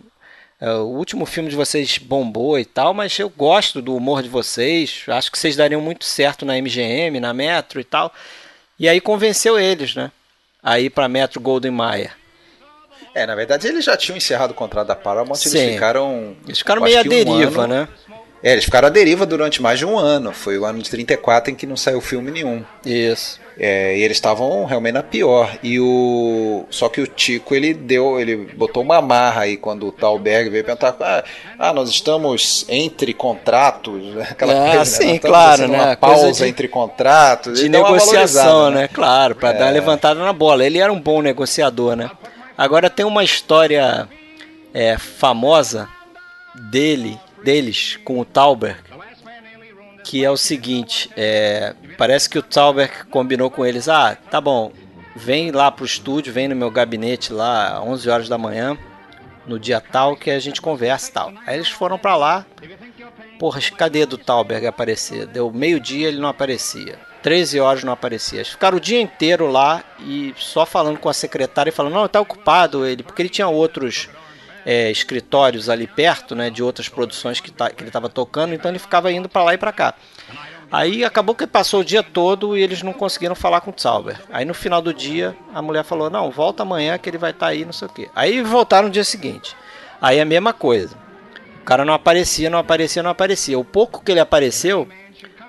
[0.60, 4.30] é, o último filme de vocês bombou e tal, mas eu gosto do humor de
[4.30, 8.12] vocês, acho que vocês dariam muito certo na MGM, na Metro e tal.
[8.80, 10.12] E aí convenceu eles, né?
[10.64, 12.18] Aí pra Metro Golden Mayer.
[13.18, 15.58] É, na verdade eles já tinham encerrado o contrato da Paramount, Sim.
[15.58, 16.36] eles ficaram.
[16.46, 17.88] Eles ficaram meio à um deriva, ano- né?
[18.44, 20.32] É, eles ficaram à deriva durante mais de um ano.
[20.32, 22.64] Foi o ano de 34 em que não saiu filme nenhum.
[22.86, 23.40] Isso.
[23.60, 25.50] É, e eles estavam realmente na pior.
[25.64, 29.92] E o só que o Tico ele deu, ele botou uma marra aí quando o
[29.92, 31.24] Talberg veio perguntar, ah,
[31.58, 34.00] ah, nós estamos entre contratos,
[34.30, 34.86] aquela Ah, coisa, né?
[34.86, 35.82] sim, estamos claro, né?
[35.86, 37.60] Uma pausa de- entre contratos.
[37.60, 38.88] De negociação, valorizada, né?
[38.88, 39.74] Claro, pra dar uma É.
[39.74, 40.64] levantada na bola.
[40.64, 42.12] Ele era um bom negociador, né?
[42.58, 44.10] Agora tem uma história
[44.74, 45.88] é, famosa
[46.72, 48.78] dele, deles com o Tauber,
[50.04, 54.72] que é o seguinte, é, parece que o Tauber combinou com eles, ah, tá bom,
[55.16, 58.78] vem lá pro estúdio, vem no meu gabinete lá, 11 horas da manhã,
[59.46, 61.34] no dia tal, que a gente conversa tal.
[61.46, 62.46] Aí eles foram para lá,
[63.38, 65.28] porra, cadê do Tauberg aparecer?
[65.28, 66.98] Deu meio-dia, ele não aparecia.
[67.28, 68.38] 13 horas não aparecia.
[68.38, 72.08] Eles ficaram o dia inteiro lá e só falando com a secretária e falando, não,
[72.08, 74.08] tá ocupado ele, porque ele tinha outros
[74.66, 78.72] é, escritórios ali perto, né, de outras produções que, tá, que ele estava tocando, então
[78.72, 79.94] ele ficava indo para lá e para cá.
[80.72, 84.18] Aí acabou que passou o dia todo e eles não conseguiram falar com o Sauber.
[84.32, 87.48] Aí no final do dia a mulher falou: Não, volta amanhã que ele vai estar
[87.48, 88.10] tá aí, não sei o que.
[88.16, 89.54] Aí voltaram no dia seguinte.
[90.02, 90.96] Aí a mesma coisa.
[91.62, 93.60] O cara não aparecia, não aparecia, não aparecia.
[93.60, 94.88] O pouco que ele apareceu,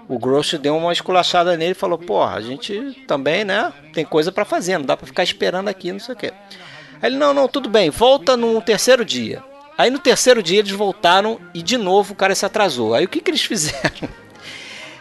[0.08, 3.72] o Grosso deu uma esculachada nele e falou: Porra, a gente também, né?
[3.92, 6.26] Tem coisa para fazer, não dá para ficar esperando aqui, não sei o que.
[6.26, 9.44] Aí ele: Não, não, tudo bem, volta no terceiro dia.
[9.76, 12.94] Aí no terceiro dia eles voltaram e de novo o cara se atrasou.
[12.94, 14.08] Aí o que, que eles fizeram?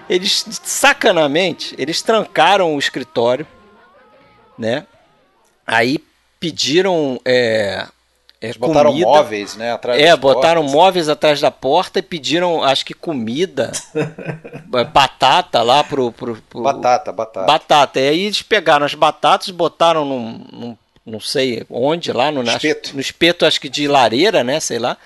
[0.09, 3.47] Eles, sacanamente, eles trancaram o escritório,
[4.57, 4.85] né?
[5.65, 5.99] Aí
[6.39, 7.19] pediram.
[7.25, 7.87] É,
[8.39, 9.07] é, botaram comida.
[9.07, 9.73] móveis, né?
[9.73, 10.75] Atrás é, botaram portas.
[10.75, 13.71] móveis atrás da porta e pediram, acho que comida,
[14.93, 17.45] batata lá pro, pro, pro, Batata, batata.
[17.45, 17.99] Batata.
[17.99, 22.93] E aí eles pegaram as batatas, botaram num, num não sei onde, lá no espeto.
[22.93, 24.59] no espeto, acho que de lareira, né?
[24.59, 24.97] Sei lá.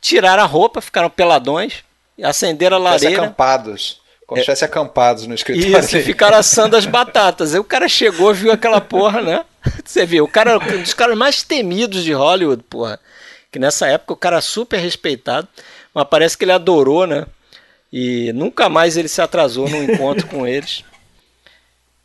[0.00, 1.84] Tiraram a roupa, ficaram peladões,
[2.22, 3.24] acenderam a lareira.
[3.24, 3.99] acampados.
[4.30, 5.76] Como se estivesse acampados no escritório.
[5.80, 7.52] Isso, e ficaram assando as batatas.
[7.52, 9.44] Aí o cara chegou, viu aquela porra, né?
[9.84, 13.00] Você viu, o cara um dos caras mais temidos de Hollywood, porra.
[13.50, 15.48] Que nessa época o cara super respeitado,
[15.92, 17.26] mas parece que ele adorou, né?
[17.92, 20.84] E nunca mais ele se atrasou no encontro com eles.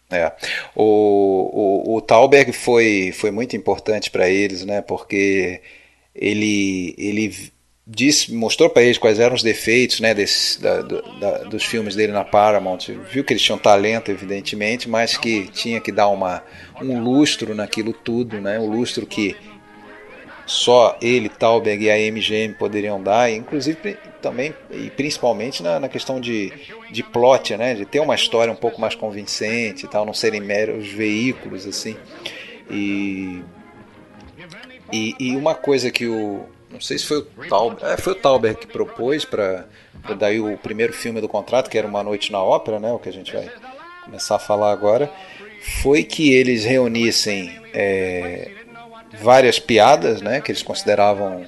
[0.10, 0.32] É.
[0.76, 4.82] O, o, o Thalberg foi, foi muito importante para eles, né?
[4.82, 5.62] Porque
[6.16, 7.54] ele, ele
[7.88, 12.12] disse, mostrou para eles quais eram os defeitos né, desse, da, da, dos filmes dele
[12.12, 12.80] na Paramount.
[13.12, 16.44] Viu que eles tinham talento, evidentemente, mas que tinha que dar uma,
[16.82, 19.36] um lustro naquilo tudo, né, um lustro que
[20.48, 26.20] só ele, Talberg e a MGM poderiam dar, inclusive também e principalmente na, na, questão
[26.20, 26.54] de,
[26.92, 30.42] de plot, né, de ter uma história um pouco mais convincente e tal, não serem
[30.42, 31.98] meros veículos assim.
[32.70, 33.42] E,
[34.94, 36.46] e, e uma coisa que o,
[36.76, 39.66] não sei se foi o Tauber, é, foi o Tauber que propôs para
[40.18, 43.10] daí o primeiro filme do contrato, que era Uma Noite na Ópera, né, o que
[43.10, 43.50] a gente vai
[44.04, 45.10] começar a falar agora,
[45.82, 48.52] foi que eles reunissem é,
[49.20, 51.46] várias piadas, né, que eles consideravam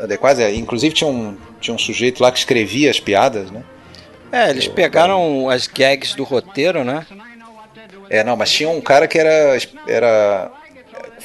[0.00, 3.62] adequadas, é, inclusive tinha um, tinha um sujeito lá que escrevia as piadas, né.
[4.32, 7.06] É, eles pegaram as gags do roteiro, né?
[8.10, 10.50] É, não, mas tinha um cara que era, era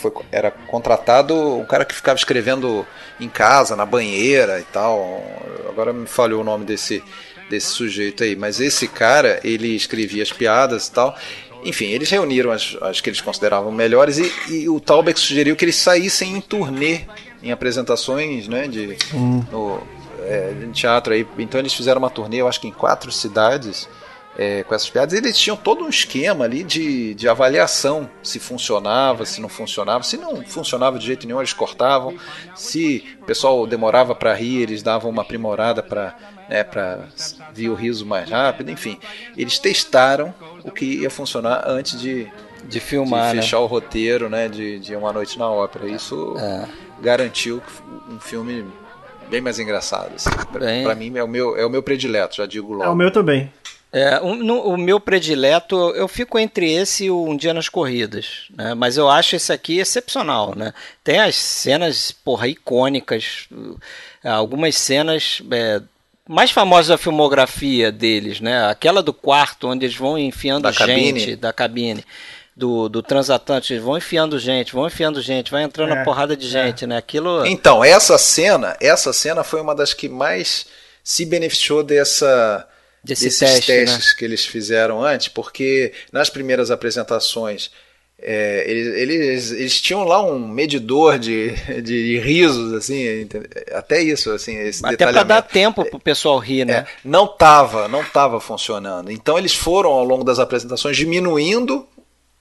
[0.02, 2.86] foi, era contratado um cara que ficava escrevendo
[3.20, 5.24] em casa, na banheira e tal.
[5.70, 7.04] Agora me falhou o nome desse,
[7.50, 8.36] desse sujeito aí.
[8.36, 11.16] Mas esse cara, ele escrevia as piadas e tal.
[11.64, 15.64] Enfim, eles reuniram as, as que eles consideravam melhores e, e o Talbeck sugeriu que
[15.64, 17.02] eles saíssem em turnê,
[17.44, 19.44] em apresentações né, de, hum.
[19.52, 19.84] no,
[20.24, 21.14] é, em teatro.
[21.14, 21.26] Aí.
[21.38, 23.88] Então eles fizeram uma turnê, eu acho que em quatro cidades
[24.38, 29.26] é, com essas piadas, eles tinham todo um esquema ali de, de avaliação, se funcionava,
[29.26, 30.04] se não funcionava.
[30.04, 32.16] Se não funcionava de jeito nenhum, eles cortavam.
[32.56, 36.16] Se o pessoal demorava para rir, eles davam uma aprimorada para
[36.50, 36.66] né,
[37.54, 38.72] vir o riso mais rápido.
[38.72, 38.98] Enfim,
[39.38, 42.28] eles testaram o que ia funcionar antes de,
[42.64, 43.64] de filmar, de fechar né?
[43.64, 45.90] o roteiro né, de, de Uma Noite na Ópera.
[45.90, 46.68] Isso é.
[47.02, 47.62] garantiu
[48.10, 48.66] um filme
[49.30, 50.14] bem mais engraçado.
[50.16, 50.30] Assim.
[50.84, 52.86] Para mim é o, meu, é o meu predileto, já digo logo.
[52.86, 53.52] É o meu também.
[53.94, 57.68] É, um, no, o meu predileto, eu fico entre esse e o Um Dia nas
[57.68, 58.74] Corridas, né?
[58.74, 60.56] mas eu acho esse aqui excepcional.
[60.56, 60.74] Né?
[61.04, 63.50] Tem as cenas, porra, icônicas,
[64.24, 65.82] algumas cenas é,
[66.28, 68.66] mais famosas da filmografia deles, né?
[68.68, 71.36] aquela do quarto, onde eles vão enfiando da gente cabine.
[71.36, 72.06] da cabine.
[72.54, 76.36] Do, do transatlântico, eles vão enfiando gente, vão enfiando gente, vai entrando é, a porrada
[76.36, 76.50] de é.
[76.50, 76.88] gente, é.
[76.88, 76.98] né?
[76.98, 77.46] Aquilo.
[77.46, 80.66] Então, essa cena, essa cena foi uma das que mais
[81.02, 82.68] se beneficiou dessa
[83.04, 84.14] Desse desses teste, testes né?
[84.18, 87.72] que eles fizeram antes, porque nas primeiras apresentações
[88.24, 91.50] é, eles, eles, eles, tinham lá um medidor de,
[91.82, 93.28] de, risos, assim,
[93.72, 96.74] até isso, assim, esse Até para dar tempo pro pessoal rir, né?
[96.74, 99.12] É, não tava, não tava funcionando.
[99.12, 101.88] Então eles foram ao longo das apresentações diminuindo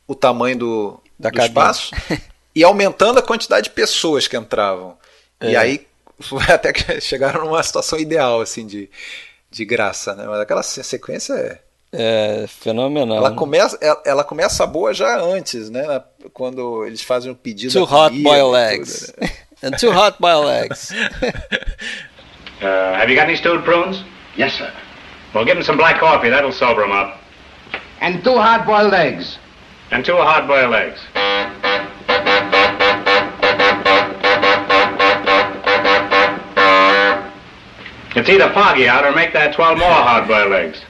[0.06, 1.92] o tamanho do, da do espaço
[2.54, 4.98] e aumentando a quantidade de pessoas que entravam.
[5.40, 5.52] É.
[5.52, 5.86] E aí
[6.46, 8.90] até que chegaram numa situação ideal, assim, de
[9.50, 10.24] de graça, né?
[10.26, 11.58] Mas aquela sequência é.
[11.92, 13.16] É fenomenal.
[13.16, 16.00] Ela começa, ela, ela, começa boa já antes, né?
[16.32, 17.72] Quando eles fazem o pedido.
[17.72, 19.12] Two hot boiled eggs.
[19.20, 19.28] Né?
[19.62, 20.92] And two hot boiled eggs.
[22.62, 24.04] uh, have you got any stewed prunes?
[24.36, 24.72] Yes, sir.
[25.34, 26.30] Well, give him some black coffee.
[26.30, 27.20] That'll sober him up.
[28.00, 29.38] And two hard-boiled eggs.
[29.90, 31.00] And two hard-boiled eggs.
[31.14, 31.59] It's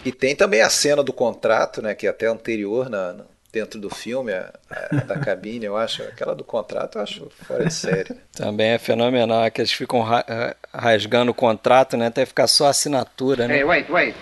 [0.04, 3.80] E tem também a cena do contrato, né, que é até anterior na, na- dentro
[3.80, 6.02] do filme, a, a- da cabine, eu acho.
[6.02, 8.14] Aquela do contrato eu acho fora de série.
[8.34, 10.24] Também é fenomenal, é que eles ficam ra-
[10.72, 12.06] rasgando o contrato, né?
[12.06, 13.56] Até ficar só a assinatura, né?
[13.58, 14.14] Hey, wait, wait.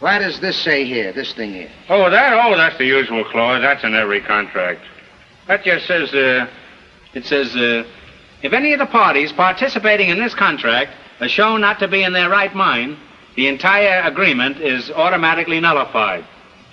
[0.00, 1.70] What does this say here, this thing here?
[1.88, 2.34] Oh, that?
[2.46, 3.60] Oh, that's the usual clause.
[3.62, 4.80] That's in every contract.
[5.46, 6.46] That just says, uh,
[7.14, 7.84] It says, uh,
[8.42, 10.90] if any of the parties participating in this contract
[11.20, 12.96] are shown not to be in their right mind,
[13.36, 16.24] the entire agreement is automatically nullified.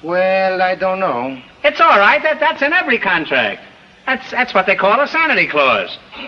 [0.03, 1.37] Well, I don't know.
[1.63, 2.21] It's all right.
[2.23, 3.61] That, that's in every contract.
[4.05, 5.97] That's, that's what they call a sanity clause.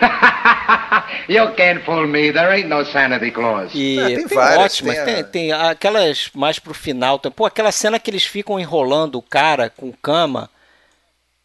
[1.28, 2.30] You can't fool me.
[2.30, 3.70] There ain't no sanity clause.
[3.74, 7.18] E Ah, tem, tem várias, ótimas, tem tem, a- tem aquelas mais pro final.
[7.18, 10.48] tem- Pô, aquela cena que eles ficam enrolando o cara com cama.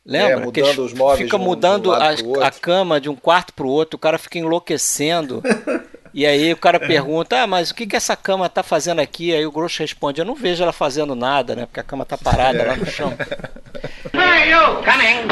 [0.06, 0.34] Lembra?
[0.34, 3.10] É, que mudando eles os móveis Fica um- mudando um lado a, a cama de
[3.10, 5.42] um quarto pro outro, o cara fica enlouquecendo.
[6.14, 9.34] e aí o cara pergunta: Ah, mas o que, que essa cama tá fazendo aqui?
[9.34, 11.66] Aí o Grosso responde: Eu não vejo ela fazendo nada, né?
[11.66, 13.14] Porque a cama tá parada lá no chão.
[14.12, 14.82] Hey, you!
[14.84, 15.28] Coming!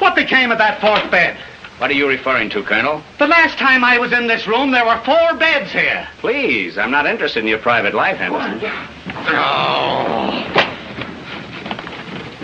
[0.00, 1.36] What became of that fourth bed?
[1.78, 3.02] What are you referring to, Colonel?
[3.18, 6.06] The last time I was in this room, there were four beds here.
[6.20, 8.60] Please, I'm not interested in your private life, Henderson.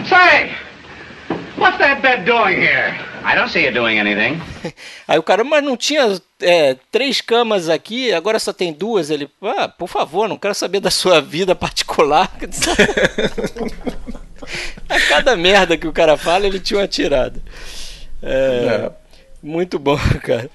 [0.07, 0.53] Say,
[1.57, 2.97] what's that bed doing here?
[3.25, 4.41] I don't see you doing anything.
[5.07, 9.11] Aí o cara, mas não tinha é, três camas aqui, agora só tem duas.
[9.11, 12.31] Ele, ah, por favor, não quero saber da sua vida particular.
[14.89, 17.43] a cada merda que o cara fala, ele tinha uma tirada.
[18.23, 18.91] É,
[19.43, 20.51] Muito bom, cara.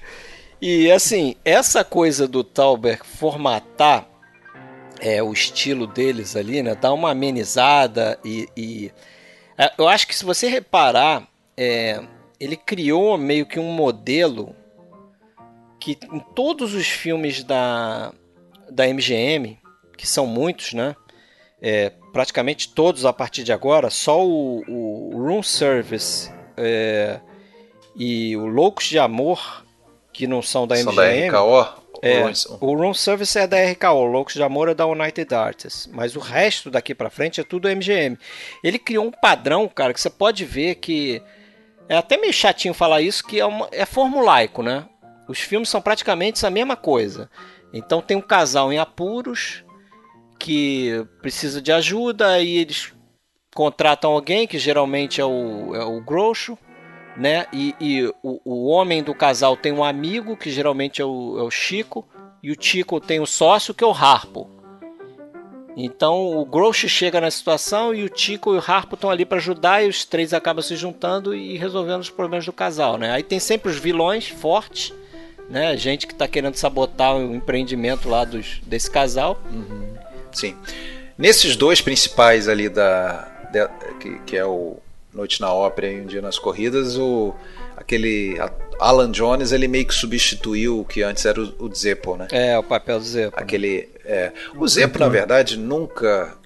[0.60, 4.06] E assim, essa coisa do Tauber formatar
[5.00, 6.74] é, o estilo deles ali, né?
[6.74, 8.48] Dar uma amenizada e.
[8.56, 8.90] e-
[9.58, 11.22] é, eu acho que se você reparar,
[11.56, 12.02] é,
[12.38, 14.54] ele criou meio que um modelo
[15.80, 18.12] que em todos os filmes da,
[18.70, 19.58] da MGM,
[19.96, 20.96] que são muitos, né?
[21.60, 27.20] É, praticamente todos a partir de agora, só o, o Room Service é,
[27.94, 29.64] e o Loucos de Amor,
[30.12, 31.30] que não são da São MGM.
[31.30, 31.86] da RKO.
[32.02, 32.22] É,
[32.60, 36.14] o Room Service é da RKO, o Loucos de Amor é da United Artists, mas
[36.14, 38.18] o resto daqui pra frente é tudo MGM.
[38.62, 41.22] Ele criou um padrão, cara, que você pode ver que
[41.88, 44.86] é até meio chatinho falar isso, que é, uma, é formulaico, né?
[45.28, 47.30] Os filmes são praticamente a mesma coisa.
[47.72, 49.64] Então tem um casal em apuros
[50.38, 52.92] que precisa de ajuda e eles
[53.54, 56.58] contratam alguém que geralmente é o, é o Groucho,
[57.16, 57.46] né?
[57.52, 61.42] E, e o, o homem do casal tem um amigo que geralmente é o, é
[61.42, 62.06] o Chico
[62.42, 64.55] e o Chico tem o sócio que é o Harpo.
[65.76, 69.36] Então o Groucho chega na situação e o Chico e o Harpo estão ali para
[69.36, 73.12] ajudar e os três acabam se juntando e resolvendo os problemas do casal, né?
[73.12, 74.94] Aí tem sempre os vilões fortes,
[75.50, 75.76] né?
[75.76, 79.38] Gente que está querendo sabotar o empreendimento lá dos, desse casal.
[80.32, 80.56] Sim.
[81.18, 83.28] Nesses dois principais ali da.
[84.00, 84.78] que, que é o
[85.12, 87.34] Noite na Ópera e Um Dia nas Corridas, o.
[87.76, 88.38] aquele.
[88.78, 92.28] Alan Jones ele meio que substituiu o que antes era o, o Zeppo, né?
[92.30, 93.38] É, o papel do Zeppo.
[93.38, 93.88] Aquele.
[94.06, 96.36] É, o Zeppo, na verdade, nunca.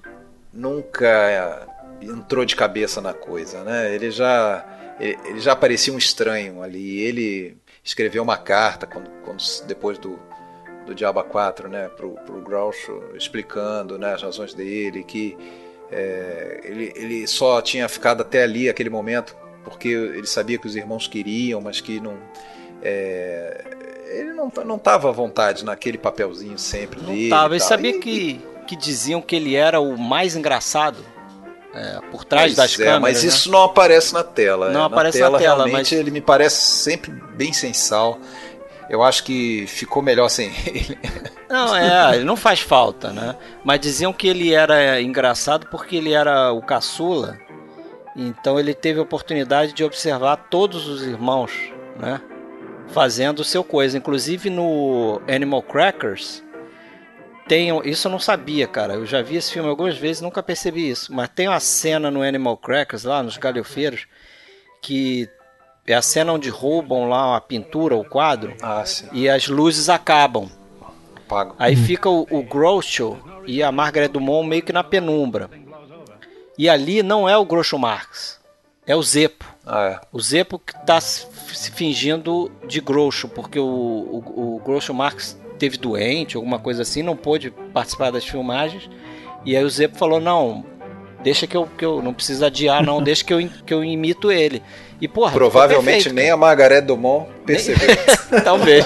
[0.53, 1.67] Nunca
[2.01, 3.93] entrou de cabeça na coisa, né?
[3.93, 4.65] Ele já.
[4.99, 6.99] Ele, ele já parecia um estranho ali.
[6.99, 10.19] Ele escreveu uma carta quando, quando depois do,
[10.85, 15.37] do Diaba 4, né, pro, pro Groucho, explicando né, as razões dele, que
[15.91, 20.75] é, ele, ele só tinha ficado até ali, aquele momento, porque ele sabia que os
[20.75, 22.17] irmãos queriam, mas que não.
[22.81, 23.63] é,
[24.19, 27.29] ele não, não tava à vontade naquele papelzinho sempre dele.
[27.29, 30.97] Tava, e sabia E- que, que diziam que ele era o mais engraçado
[31.73, 33.01] é, por trás das é, câmeras.
[33.01, 33.29] Mas né?
[33.29, 34.69] isso não aparece na tela.
[34.71, 34.85] Não é.
[34.85, 35.39] aparece na na tela.
[35.39, 38.19] tela, realmente mas- ele me parece sempre bem sensal.
[38.89, 40.99] Eu acho que ficou melhor sem ele.
[41.49, 43.35] Não, é, ele não faz falta, né?
[43.63, 47.37] Mas diziam que ele era engraçado porque ele era o caçula.
[48.15, 51.51] Então ele teve a oportunidade de observar todos os irmãos,
[51.97, 52.19] né?
[52.93, 53.97] Fazendo o seu coisa.
[53.97, 56.43] Inclusive no Animal Crackers.
[57.47, 58.93] Tem, isso eu não sabia, cara.
[58.93, 61.13] Eu já vi esse filme algumas vezes nunca percebi isso.
[61.13, 64.07] Mas tem uma cena no Animal Crackers, lá nos galhofeiros,
[64.81, 65.27] que
[65.85, 69.07] é a cena onde roubam lá uma pintura, o quadro, Ah, sim.
[69.11, 70.49] e as luzes acabam.
[71.57, 75.49] Aí fica o, o Groucho e a Margaret Dumont meio que na penumbra.
[76.57, 78.39] E ali não é o Groucho Marx,
[78.85, 79.45] é o Zeppo.
[79.73, 79.99] Ah, é.
[80.11, 85.77] O Zeppo que está se fingindo de Groucho, porque o, o, o Groucho Marx teve
[85.77, 88.89] doente, alguma coisa assim, não pôde participar das filmagens.
[89.45, 90.65] E aí o Zeppo falou: não,
[91.23, 94.29] deixa que eu, que eu não precisa adiar, não, deixa que eu, que eu imito
[94.29, 94.61] ele.
[94.99, 97.95] E, porra, Provavelmente perfeito, nem a Margareth Dumont percebeu.
[98.43, 98.83] Talvez.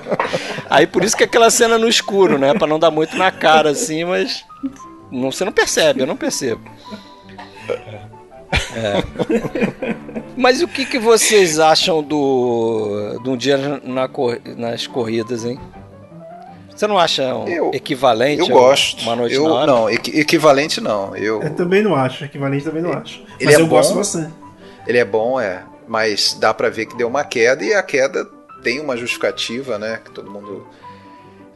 [0.70, 2.54] Aí por isso que aquela cena no escuro, né?
[2.54, 4.42] Pra não dar muito na cara assim, mas.
[5.12, 6.62] Não, você não percebe, eu não percebo.
[8.74, 10.14] É.
[10.36, 14.08] Mas o que, que vocês acham do, do um dia na,
[14.56, 15.58] nas corridas, hein?
[16.74, 18.40] Você não acha um eu, equivalente?
[18.40, 19.02] Eu gosto.
[19.02, 19.66] Uma noite eu, na?
[19.66, 21.16] Não, equi equivalente não.
[21.16, 22.24] Eu, eu também não acho.
[22.24, 23.22] Equivalente também não acho.
[23.38, 24.34] Ele Mas é eu bom, gosto bastante.
[24.86, 25.62] Ele é bom, é.
[25.86, 28.26] Mas dá pra ver que deu uma queda e a queda
[28.62, 30.00] tem uma justificativa, né?
[30.04, 30.66] Que todo mundo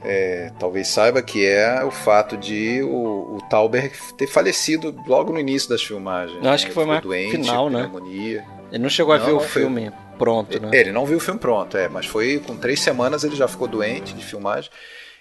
[0.05, 5.41] é, talvez saiba que é o fato de o, o Tauber ter falecido logo no
[5.41, 6.39] início das filmagens.
[6.43, 6.69] Eu acho né?
[6.69, 7.79] que foi Ele mais doente, final, né?
[7.85, 8.45] pneumonia.
[8.71, 10.71] Ele não chegou a Não, ver o foi- filme pronto, né?
[10.73, 13.67] Ele não viu o filme pronto, é, mas foi com três semanas ele já ficou
[13.69, 14.71] doente de filmagem.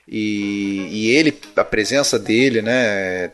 [0.08, 3.32] E, e ele, a presença dele, né,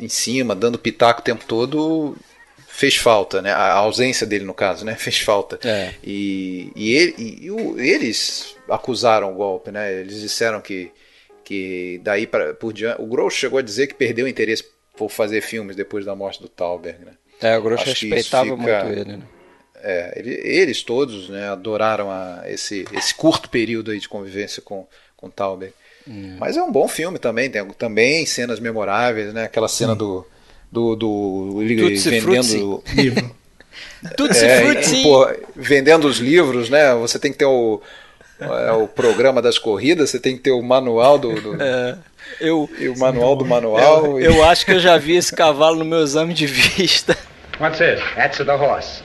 [0.00, 2.16] em cima, dando pitaco o tempo todo,
[2.82, 3.52] fez falta, né?
[3.52, 4.94] A ausência dele, no caso, né?
[4.98, 5.56] Fez falta.
[5.64, 5.94] É.
[6.02, 9.92] E, e, ele, e o- eles acusaram o golpe, né?
[10.00, 10.90] Eles disseram que,
[11.44, 13.00] que daí pra, por diante.
[13.00, 14.64] O Gross chegou a dizer que perdeu o interesse
[14.96, 17.12] por fazer filmes depois da morte do Tauber, né?
[17.40, 19.22] É, o Acho isso respeitava fica- muito ele, né?
[19.84, 24.86] É, ele- eles todos né, adoraram a- esse, esse curto período aí de convivência com,
[25.16, 25.72] com Tauber.
[26.06, 26.36] Hum.
[26.38, 29.44] Mas é um bom filme também, tem também cenas memoráveis, né?
[29.44, 30.26] Aquela cena do,
[30.72, 33.30] do, do ele Tutsi vendendo Livro.
[34.16, 34.96] Tutsi é, Frutti.
[34.96, 36.92] e, pô, vendendo os livros, né?
[36.94, 37.80] Você tem que ter o,
[38.40, 41.96] é, o programa das corridas, você tem que ter o manual do, do- É,
[42.40, 44.06] eu, e o manual do manual.
[44.06, 47.16] eu, e- eu acho que eu já vi esse cavalo no meu exame de vista.
[47.60, 48.00] What's this?
[48.16, 49.02] That's the horse.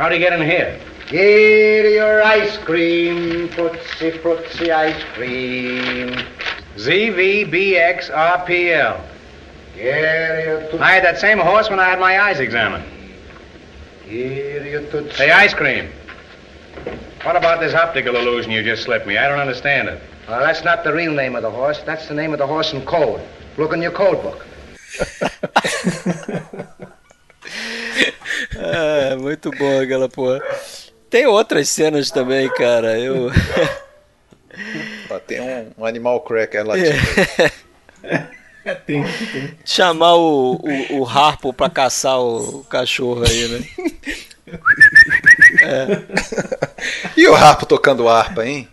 [0.00, 0.78] How'd he get in here?
[1.08, 6.10] Get your ice cream, footsie footsie ice cream.
[7.72, 9.11] ZVBXRPL.
[9.82, 10.78] Get your tootsie.
[10.78, 12.84] I had that same horse when I had my eyes examined.
[14.08, 15.16] Get your tootsie.
[15.16, 15.90] Say, ice cream.
[17.24, 19.18] What about this optical illusion you just slipped me?
[19.18, 20.00] I don't understand it.
[20.28, 21.82] Well, that's not the real name of the horse.
[21.82, 23.20] That's the name of the horse in code.
[23.58, 24.46] Look in your code book.
[28.54, 30.40] É, muito bom aquela porra.
[31.10, 32.98] Tem outras cenas também, cara.
[32.98, 33.30] Eu.
[35.10, 36.94] Ó, tem um, um animal cracker latino.
[38.88, 39.02] É, tem,
[39.32, 39.58] tem.
[39.64, 43.68] Chamar o, o, o Harpo pra caçar o cachorro aí, né?
[47.16, 48.68] E o Rapo tocando harpa, hein?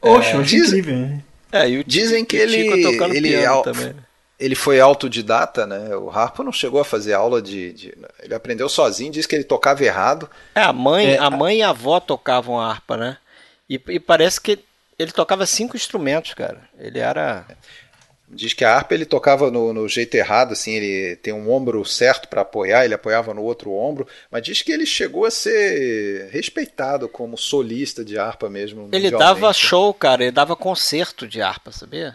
[0.00, 0.96] Oxe, eu acho diz- incrível.
[0.96, 1.22] né?
[1.50, 3.94] É, e o Dizem que ele, tocando ele, também.
[4.38, 5.96] ele foi autodidata, né?
[5.96, 9.44] O Harpo não chegou a fazer aula de, de- Ele aprendeu sozinho, disse que ele
[9.44, 10.28] tocava errado.
[10.54, 13.16] É, a mãe, É, a mãe e a avó tocavam harpa, né?
[13.68, 14.58] E, e parece que
[14.98, 16.60] ele tocava cinco instrumentos, cara.
[16.78, 17.46] Ele era.
[18.30, 21.82] Diz que a harpa ele tocava no, no jeito errado, assim, ele tem um ombro
[21.84, 26.28] certo para apoiar, ele apoiava no outro ombro, mas diz que ele chegou a ser
[26.30, 28.88] respeitado como solista de harpa mesmo.
[28.92, 30.22] Ele dava show, cara.
[30.24, 32.14] Ele dava concerto de harpa, sabia?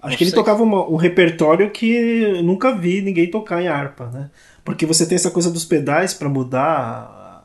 [0.00, 0.38] Acho Não que ele sei.
[0.40, 4.30] tocava uma- um repertório que eu nunca vi ninguém tocar em harpa, né?
[4.64, 7.44] Porque você tem essa coisa dos pedais para mudar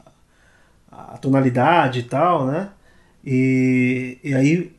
[0.91, 2.69] a, a tonalidade e tal, né?
[3.25, 4.71] E, e aí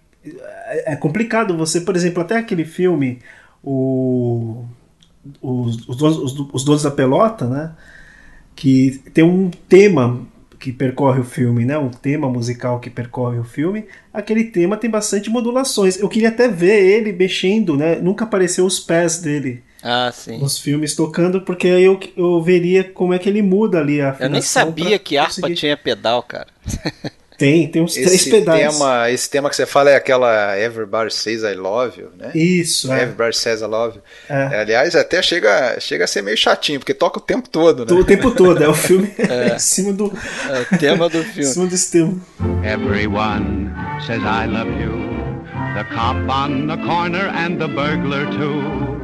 [0.67, 3.19] é, é complicado você, por exemplo, até aquele filme,
[3.63, 4.65] o,
[5.43, 7.73] os, os, donos, os, os Donos da Pelota, né?
[8.55, 10.21] Que tem um tema
[10.59, 11.77] que percorre o filme, né?
[11.77, 13.85] Um tema musical que percorre o filme.
[14.13, 15.99] Aquele tema tem bastante modulações.
[15.99, 17.97] Eu queria até ver ele mexendo, né?
[17.97, 20.39] Nunca apareceu os pés dele Ah, sim.
[20.39, 24.17] nos filmes tocando, porque aí eu, eu veria como é que ele muda ali a
[24.19, 26.49] Eu nem sabia que harpa conseguir- tinha pedal, cara.
[27.39, 28.73] Tem, tem uns três Esse pedais.
[28.79, 32.31] tema, esse tema que você fala é aquela Everybody Says I Love You, né?
[32.35, 33.03] Isso, é.
[33.03, 34.03] Everybody Says I Love You.
[34.29, 34.61] É.
[34.61, 37.93] Aliás, até chega, chega a ser meio chatinho, porque toca o tempo todo, né?
[38.01, 39.13] O tempo todo, é o filme
[39.55, 40.13] em cima do.
[40.49, 41.45] É o tema do Em filme.
[41.53, 42.15] cima desse tema.
[42.65, 43.71] Everyone
[44.07, 45.07] says I love you.
[45.75, 48.97] The cop on the corner and the burglar too.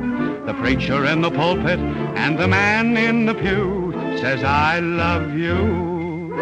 [0.46, 1.78] The preacher in the pulpit
[2.16, 6.32] and the man in the pew says I love you.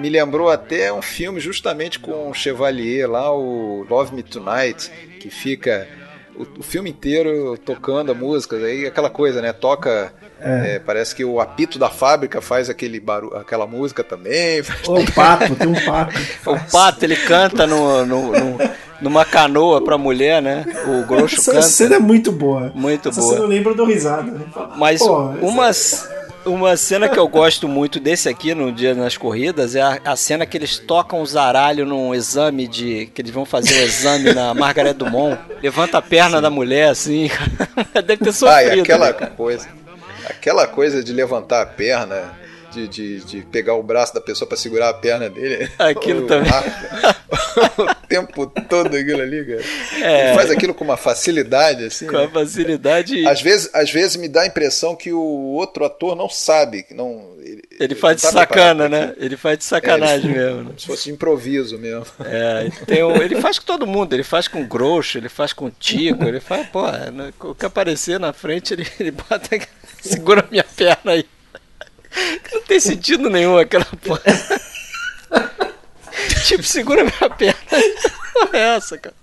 [0.00, 4.90] Me lembrou até um filme justamente com o Chevalier lá, o Love Me Tonight,
[5.20, 5.86] que fica
[6.34, 9.52] o, o filme inteiro tocando a música, aí aquela coisa, né?
[9.52, 10.12] Toca.
[10.40, 14.60] é, parece que o apito da fábrica faz aquele barulho, aquela música também.
[14.86, 16.14] O pato, tem um pato.
[16.46, 18.58] O pato, ele canta no, no- no-
[19.00, 20.64] numa canoa pra mulher, né?
[20.86, 21.62] O Groucho Essa canta.
[21.66, 22.70] cena é muito boa.
[22.74, 23.32] Muito Essa boa.
[23.34, 24.30] cena eu lembro do risada.
[24.30, 24.44] né?
[24.76, 26.10] Mas pô, essa- umas,
[26.46, 30.16] Uma cena que eu gosto muito desse aqui no Dia nas Corridas é a, a
[30.16, 33.06] cena que eles tocam o zaralho num exame de.
[33.06, 35.36] que eles vão fazer o exame na Margaret Dumont.
[35.60, 36.42] Levanta a perna Sim.
[36.42, 37.28] da mulher assim.
[37.92, 38.78] Deve ter sofrido.
[38.78, 39.68] Ah, aquela né, coisa.
[40.24, 42.32] Aquela coisa de levantar a perna
[42.76, 45.70] de, de, de pegar o braço da pessoa para segurar a perna dele.
[45.78, 46.52] Aquilo também.
[47.78, 49.62] o tempo todo aquilo ali, cara.
[50.02, 50.26] É.
[50.26, 52.06] Ele faz aquilo com uma facilidade, assim.
[52.06, 53.26] Com uma facilidade.
[53.26, 57.34] Às vezes, às vezes me dá a impressão que o outro ator não sabe, não.
[57.40, 59.14] Ele, ele faz de tá sacana, né?
[59.16, 60.64] Ele faz de sacanagem é, mesmo.
[60.64, 60.70] Né?
[60.76, 62.06] Se fosse de improviso mesmo.
[62.24, 65.70] É, tem um, ele faz com todo mundo, ele faz com Groucho, ele faz com
[65.70, 66.82] Tico, ele faz, pô,
[67.40, 69.48] o que aparecer na frente, ele, ele bota.
[70.00, 71.24] Segura minha perna aí.
[72.52, 74.22] Não tem sentido nenhum aquela porra.
[76.46, 77.60] tipo, segura minha perna.
[78.52, 79.14] é essa, cara?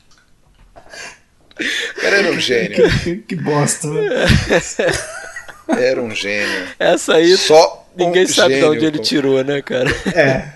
[1.60, 2.90] O cara era um gênio.
[3.04, 4.26] Que, que bosta, né?
[5.70, 6.68] Era um gênio.
[6.80, 7.38] Essa aí.
[7.38, 9.90] Só ninguém um sabe de onde ele tirou, né, cara?
[10.16, 10.54] É.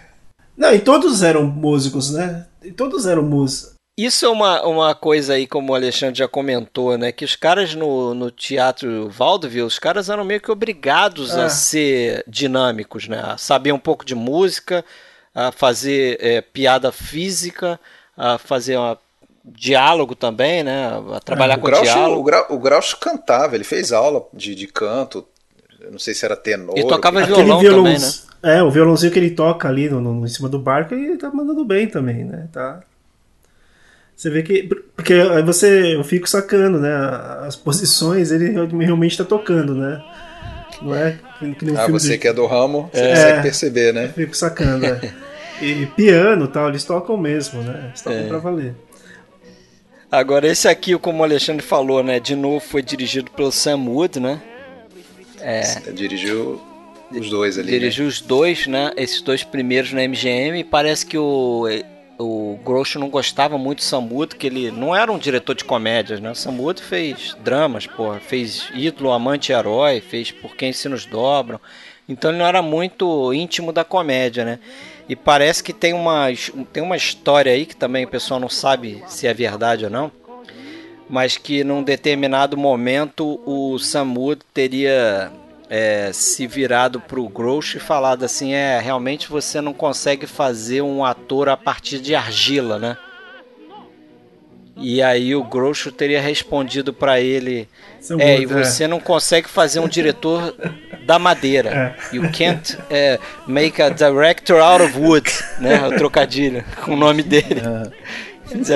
[0.56, 2.46] Não, e todos eram músicos, né?
[2.64, 3.77] E todos eram músicos.
[3.98, 7.12] Isso é uma, uma coisa aí, como o Alexandre já comentou, né?
[7.12, 11.50] Que os caras no, no teatro Vaudeville, os caras eram meio que obrigados a é.
[11.50, 13.20] ser dinâmicos, né?
[13.24, 14.86] A saber um pouco de música,
[15.34, 17.80] a fazer é, piada física,
[18.16, 19.00] a fazer uma
[19.44, 20.92] diálogo também, né?
[21.16, 22.22] A trabalhar é, com Groucho, diálogo.
[22.22, 25.26] O, Grau, o Groucho cantava, ele fez aula de, de canto,
[25.90, 26.78] não sei se era tenor.
[26.78, 28.12] E tocava violão violão, também, né?
[28.44, 31.32] É, o violãozinho que ele toca ali no, no, em cima do barco, ele tá
[31.32, 32.48] mandando bem também, né?
[32.52, 32.82] Tá,
[34.18, 34.64] você vê que.
[34.96, 35.96] Porque aí você.
[35.96, 36.90] Eu fico sacando, né?
[37.46, 38.50] As posições ele
[38.84, 40.04] realmente está tocando, né?
[40.82, 41.20] Não é
[41.58, 42.18] que nem um ah, você de...
[42.18, 44.06] que é do ramo, você é, consegue perceber, né?
[44.06, 45.14] Eu fico sacando, é.
[45.62, 47.86] E piano e tal, eles tocam mesmo, né?
[47.88, 48.28] Eles tocam é.
[48.28, 48.76] pra valer.
[50.12, 52.20] Agora, esse aqui, como o Alexandre falou, né?
[52.20, 54.40] De novo foi dirigido pelo Sam Wood, né?
[55.40, 55.62] É.
[55.92, 56.62] Dirigiu
[57.12, 57.72] os dois ali.
[57.72, 58.10] Dirigiu né?
[58.10, 58.92] os dois, né?
[58.96, 60.64] Esses dois primeiros na MGM.
[60.64, 61.68] Parece que o
[62.20, 66.20] o Groucho não gostava muito do Sambuto, que ele não era um diretor de comédias,
[66.20, 66.32] né?
[66.32, 71.06] O Sambuto fez dramas, pô, fez Ídolo, Amante e Herói, fez Por Quem Se Nos
[71.06, 71.60] Dobram.
[72.10, 74.60] Então ele não era muito íntimo da comédia, né?
[75.08, 76.28] E parece que tem uma,
[76.74, 80.12] tem uma história aí que também o pessoal não sabe se é verdade ou não,
[81.10, 85.32] mas que num determinado momento o Samud teria
[85.70, 91.04] é, se virado pro Groucho e falado assim: é, realmente você não consegue fazer um
[91.04, 92.98] ator a partir de argila, né?
[94.80, 97.68] E aí o Groucho teria respondido para ele:
[98.20, 98.46] é, e é.
[98.46, 98.88] você é.
[98.88, 100.56] não consegue fazer um diretor
[101.06, 101.96] da madeira.
[102.12, 102.16] É.
[102.16, 105.88] You can't é, make a director out of wood, né?
[105.88, 107.62] O trocadilho com o nome dele.
[107.62, 108.27] É.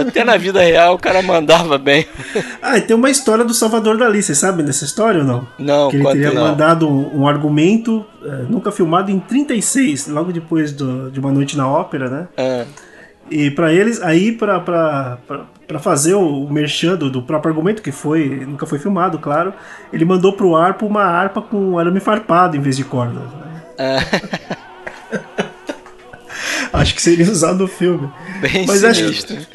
[0.07, 2.05] Até na vida real o cara mandava bem.
[2.61, 5.47] Ah, e tem uma história do Salvador Dali, você sabe dessa história ou não?
[5.57, 6.43] Não, Que ele teria não.
[6.43, 11.57] mandado um, um argumento é, nunca filmado em 36, logo depois do, de Uma Noite
[11.57, 12.27] na Ópera, né?
[12.37, 12.65] É.
[13.29, 15.17] E para eles, aí para
[15.79, 19.53] fazer o, o merchan do, do, próprio argumento, que foi nunca foi filmado, claro,
[19.91, 23.23] ele mandou pro arpa uma harpa com arame farpado em vez de cordas.
[23.23, 23.61] Né?
[23.77, 23.97] É.
[26.73, 28.09] acho que seria usado no filme.
[28.39, 29.37] Bem Mas sinistro.
[29.37, 29.47] Acho...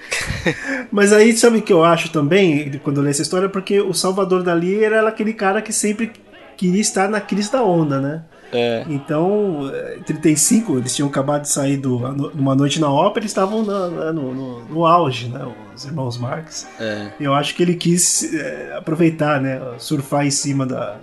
[0.97, 3.51] Mas aí, sabe o que eu acho também, quando eu li essa história?
[3.51, 6.11] Porque o Salvador Dali era aquele cara que sempre
[6.57, 8.25] queria estar na crise da onda, né?
[8.51, 8.83] É.
[8.89, 11.99] Então, em 35, eles tinham acabado de sair do
[12.33, 15.47] Uma Noite na Ópera e estavam na, no, no, no, auge, né?
[15.75, 16.67] Os irmãos Marx.
[16.81, 17.09] É.
[17.21, 19.61] Eu acho que ele quis é, aproveitar, né?
[19.77, 20.97] Surfar em cima da,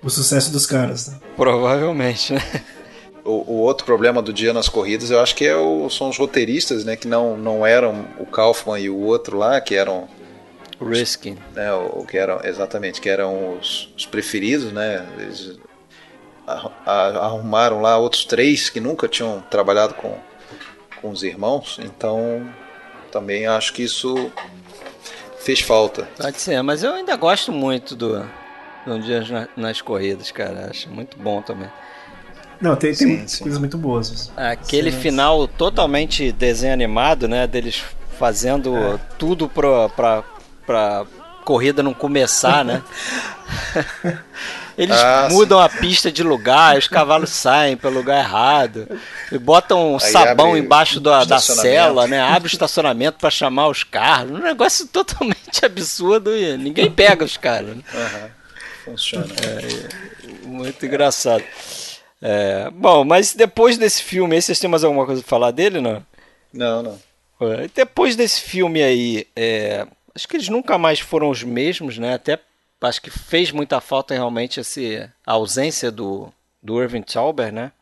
[0.00, 1.08] do sucesso dos caras.
[1.08, 1.18] Né?
[1.36, 2.40] Provavelmente, né?
[3.24, 6.18] O, o, outro problema do dia nas corridas, eu acho que é o, são os
[6.18, 6.94] roteiristas, né?
[6.94, 10.08] Que não, não eram o Kaufman e o outro lá, que eram.
[10.80, 11.38] Riskin.
[11.54, 15.06] Né, o, que eram, exatamente, que eram os, os preferidos, né?
[15.18, 15.56] Eles
[16.46, 20.16] a, a, arrumaram lá outros três que nunca tinham trabalhado com,
[21.00, 22.46] com os irmãos, então
[23.10, 24.30] também acho que isso
[25.38, 26.08] fez falta.
[26.18, 28.28] Pode ser, mas eu ainda gosto muito do,
[28.86, 30.70] do Dias nas Corridas, cara.
[30.70, 31.70] Acho muito bom também.
[32.60, 33.42] Não, tem, sim, tem sim.
[33.42, 34.30] coisas muito boas.
[34.36, 37.46] Aquele sim, final totalmente desenho animado, né?
[37.46, 37.82] Deles
[38.18, 38.98] fazendo é.
[39.18, 40.24] tudo pra, pra,
[40.66, 41.06] pra
[41.44, 42.82] corrida não começar, né?
[44.76, 45.64] Eles ah, mudam sim.
[45.64, 48.88] a pista de lugar, os cavalos saem pelo lugar errado,
[49.30, 52.20] e botam Aí sabão embaixo da, da cela, né?
[52.20, 54.32] Abre o estacionamento para chamar os carros.
[54.32, 57.76] Um negócio totalmente absurdo e ninguém pega os caras.
[57.76, 57.82] Né?
[57.94, 58.28] Uhum.
[58.84, 59.26] Funciona.
[59.42, 61.44] É, muito engraçado.
[62.20, 66.04] É, bom, mas depois desse filme, vocês têm mais alguma coisa para falar dele, não?
[66.52, 66.98] Não, não.
[67.74, 72.14] Depois desse filme aí, é, acho que eles nunca mais foram os mesmos, né?
[72.14, 72.38] Até
[72.80, 76.32] acho que fez muita falta realmente esse, a ausência do,
[76.62, 77.72] do Irving Thalber, né?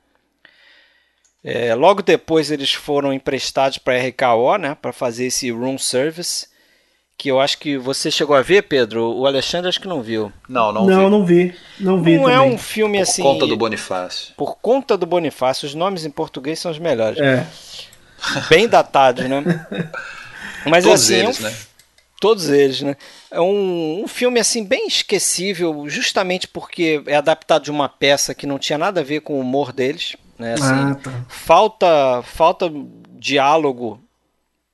[1.44, 6.46] É, logo depois eles foram emprestados para a RKO, né, para fazer esse room service,
[7.22, 9.12] que eu acho que você chegou a ver, Pedro.
[9.16, 10.32] O Alexandre acho que não viu.
[10.48, 11.10] Não, não, Não, vi.
[11.10, 11.54] não vi.
[11.78, 12.54] Não vi Não é também.
[12.54, 13.22] um filme Por assim.
[13.22, 14.34] conta do Bonifácio.
[14.36, 17.20] Por conta do Bonifácio, os nomes em português são os melhores.
[17.20, 17.46] É.
[18.48, 19.44] Bem datados, né?
[20.66, 21.54] Mas Todos assim, é um eles, né?
[22.20, 22.96] Todos eles, né?
[23.30, 28.46] É um, um filme assim bem esquecível, justamente porque é adaptado de uma peça que
[28.48, 30.54] não tinha nada a ver com o humor deles, né?
[30.54, 31.10] Assim, Ah, tá.
[31.28, 32.68] falta falta
[33.18, 34.00] diálogo,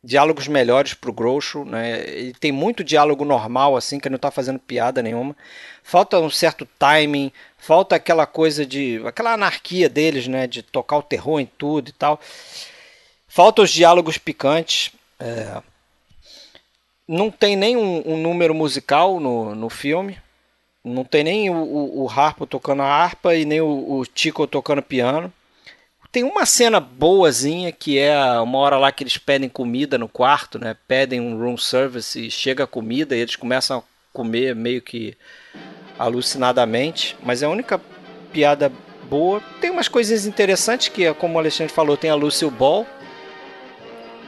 [0.02, 2.00] diálogos melhores pro Groucho, né?
[2.08, 5.36] Ele tem muito diálogo normal assim, que não tá fazendo piada nenhuma.
[5.82, 11.02] Falta um certo timing, falta aquela coisa de aquela anarquia deles, né, de tocar o
[11.02, 12.20] terror em tudo e tal.
[13.26, 14.92] Falta os diálogos picantes.
[15.20, 15.62] é,
[17.06, 20.18] não tem nem um, um número musical no, no filme.
[20.84, 24.46] Não tem nem o, o, o Harpo tocando a harpa e nem o, o Tico
[24.46, 25.32] tocando piano.
[26.10, 30.58] Tem uma cena boazinha que é uma hora lá que eles pedem comida no quarto,
[30.58, 30.74] né?
[30.86, 33.82] Pedem um room service e chega a comida e eles começam a
[34.12, 35.16] comer meio que
[35.98, 37.14] alucinadamente.
[37.22, 37.80] Mas é a única
[38.32, 38.72] piada
[39.08, 39.42] boa.
[39.60, 42.86] Tem umas coisinhas interessantes que, como o Alexandre falou, tem a Lucille Ball,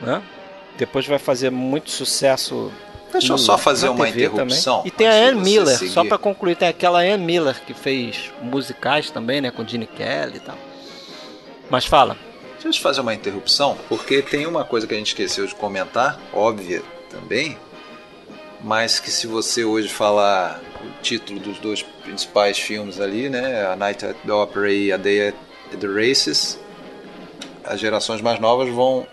[0.03, 0.23] né?
[0.77, 2.71] Depois vai fazer muito sucesso.
[3.11, 4.93] Deixa eu só fazer uma interrupção Também.
[4.93, 5.91] E tem a Ann Miller, seguir.
[5.91, 10.37] só para concluir, tem aquela Ann Miller que fez musicais também, né, com Gene Kelly
[10.37, 10.57] e tal.
[11.71, 12.17] Mas fala.
[12.55, 15.55] Deixa eu te fazer uma interrupção, porque tem uma coisa que a gente esqueceu de
[15.55, 17.57] comentar, óbvia também,
[18.63, 23.77] mas que se você hoje falar o título dos dois principais filmes ali, né, A
[23.77, 25.35] Night at the Opera e A Day at
[25.79, 26.59] the Races,
[27.65, 29.07] as gerações mais novas vão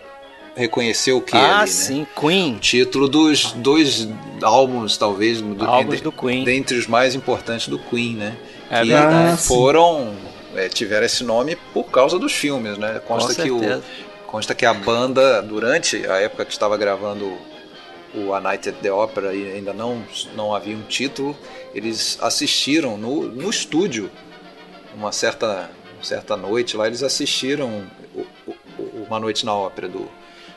[0.54, 1.66] reconhecer o que ah, ali, né?
[1.66, 2.56] sim, Queen.
[2.56, 4.08] O título dos dois
[4.42, 6.44] álbuns, talvez, do, Álbuns do Queen.
[6.44, 8.36] dentre os mais importantes do Queen, né?
[8.70, 9.40] É que verdade.
[9.42, 10.14] foram
[10.58, 13.00] é, tiveram esse nome por causa dos filmes, né?
[13.06, 13.58] Consta Com que o
[14.26, 17.38] consta que a banda durante a época que estava gravando
[18.14, 20.04] o A Night at the Opera e ainda não
[20.34, 21.36] não havia um título,
[21.74, 24.10] eles assistiram no, no estúdio
[24.94, 25.70] uma certa
[26.02, 30.08] certa noite lá eles assistiram o- o- uma noite na ópera do,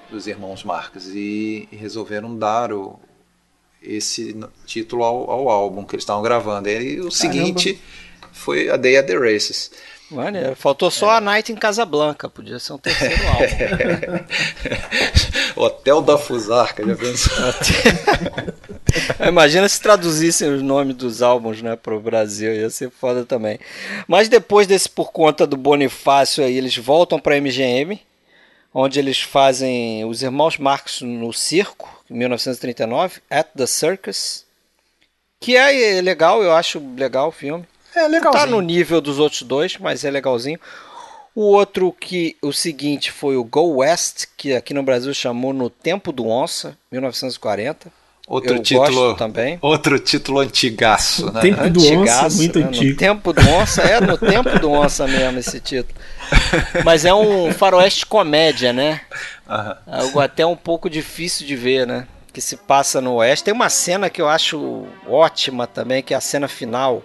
[0.10, 3.00] dos irmãos Marx e, e resolveram dar o,
[3.82, 6.70] esse título ao, ao álbum que eles estavam gravando.
[6.70, 7.82] E o seguinte
[8.32, 9.72] foi A Day at the Races.
[10.12, 14.26] Mano, faltou só a Night em Casablanca, podia ser um terceiro álbum.
[15.56, 17.34] Hotel da Fusarca, já pensou?
[19.26, 23.58] Imagina se traduzissem os nomes dos álbuns, né, pro Brasil, ia ser foda também.
[24.06, 27.98] Mas depois desse por conta do Bonifácio aí, eles voltam pra MGM,
[28.74, 34.46] onde eles fazem os Irmãos Marx no Circo, em 1939, At the Circus,
[35.40, 37.66] que é legal, eu acho legal o filme.
[37.96, 40.60] É tá no nível dos outros dois, mas é legalzinho.
[41.34, 45.70] O outro que o seguinte foi o Go West, que aqui no Brasil chamou No
[45.70, 47.92] Tempo do Onça, 1940.
[48.28, 49.58] Outro Eu título gosto também.
[49.62, 51.42] Outro título antigaço, né?
[51.42, 52.66] Tempo do Onça, muito né?
[52.66, 52.92] antigo.
[52.92, 56.00] No Tempo do Onça, é no Tempo do Onça mesmo esse título.
[56.86, 59.02] Mas é um faroeste comédia, né?
[59.50, 59.78] Aham.
[59.88, 62.08] Algo até um pouco difícil de ver, né?
[62.32, 63.46] Que se passa no oeste.
[63.46, 67.04] Tem uma cena que eu acho ótima também, que é a cena final.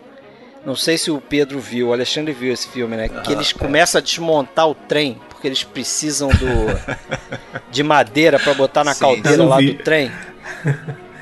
[0.66, 3.08] Não sei se o Pedro viu, o Alexandre viu esse filme, né?
[3.08, 7.06] Que eles começam a desmontar o trem, porque eles precisam do
[7.70, 9.00] de madeira para botar na Sim.
[9.00, 9.74] caldeira lá vi.
[9.74, 10.10] do trem.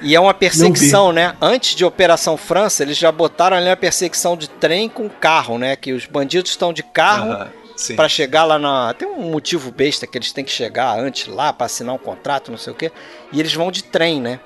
[0.01, 1.37] E é uma perseguição, né?
[1.43, 5.77] Antes de Operação França, eles já botaram ali a perseguição de trem com carro, né?
[5.77, 7.47] Que os bandidos estão de carro
[7.95, 8.95] para chegar lá na.
[8.95, 12.51] Tem um motivo besta que eles têm que chegar antes lá para assinar um contrato,
[12.51, 12.91] não sei o quê.
[13.31, 14.41] E eles vão de trem, né?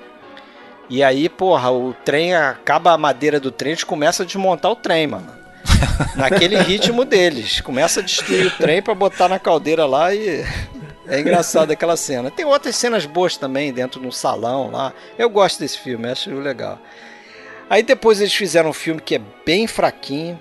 [0.89, 4.75] E aí, porra, o trem acaba a madeira do trem, eles começam a desmontar o
[4.75, 5.31] trem, mano.
[6.15, 7.61] Naquele ritmo deles.
[7.61, 10.43] Começa a destruir o trem para botar na caldeira lá e.
[11.07, 12.29] É engraçado aquela cena.
[12.29, 14.93] Tem outras cenas boas também dentro no salão lá.
[15.17, 16.79] Eu gosto desse filme, acho legal.
[17.69, 20.39] Aí depois eles fizeram um filme que é bem fraquinho,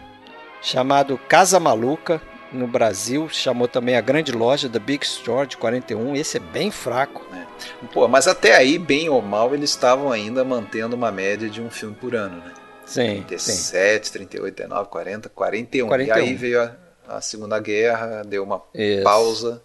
[0.60, 2.20] chamado Casa Maluca,
[2.52, 3.28] no Brasil.
[3.28, 6.14] Chamou também A Grande Loja, The Big Store, de 41.
[6.16, 7.26] Esse é bem fraco.
[7.92, 11.70] Pô, mas até aí, bem ou mal, eles estavam ainda mantendo uma média de um
[11.70, 12.52] filme por ano, né?
[12.84, 13.24] Sim, sim.
[13.24, 15.88] 37, 38, 39, 40, 41.
[15.88, 16.16] 41.
[16.16, 16.76] E aí veio a,
[17.06, 19.02] a Segunda Guerra, deu uma Isso.
[19.04, 19.62] pausa,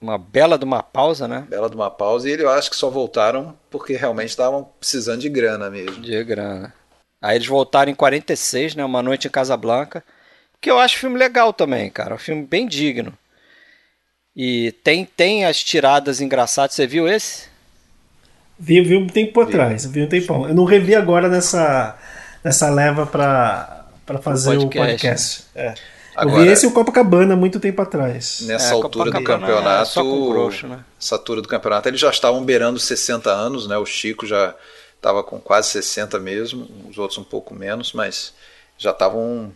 [0.00, 1.46] Uma bela de uma pausa, né?
[1.48, 5.20] bela de uma pausa, e ele, eu acho que só voltaram porque realmente estavam precisando
[5.20, 6.02] de grana mesmo.
[6.02, 6.72] De grana.
[7.22, 8.84] Aí eles voltaram em 46, né?
[8.84, 10.04] Uma Noite em Casablanca.
[10.64, 12.14] Que eu acho filme legal também, cara.
[12.14, 13.12] Um filme bem digno.
[14.34, 16.74] E tem, tem as tiradas engraçadas.
[16.74, 17.48] Você viu esse?
[18.58, 20.48] Vi, vi um tempo atrás, vi um tempão.
[20.48, 21.98] Eu não revi agora nessa,
[22.42, 24.78] nessa leva pra, pra fazer podcast.
[24.78, 25.44] o podcast.
[25.54, 25.74] É.
[26.16, 28.40] Agora, eu vi esse e o Copacabana muito tempo atrás.
[28.46, 30.00] Nessa é, altura do campeonato.
[30.00, 30.82] É grosso, né?
[30.98, 33.76] Essa altura do campeonato, eles já estavam beirando 60 anos, né?
[33.76, 34.54] O Chico já
[34.96, 38.32] estava com quase 60 mesmo, os outros um pouco menos, mas
[38.78, 39.52] já estavam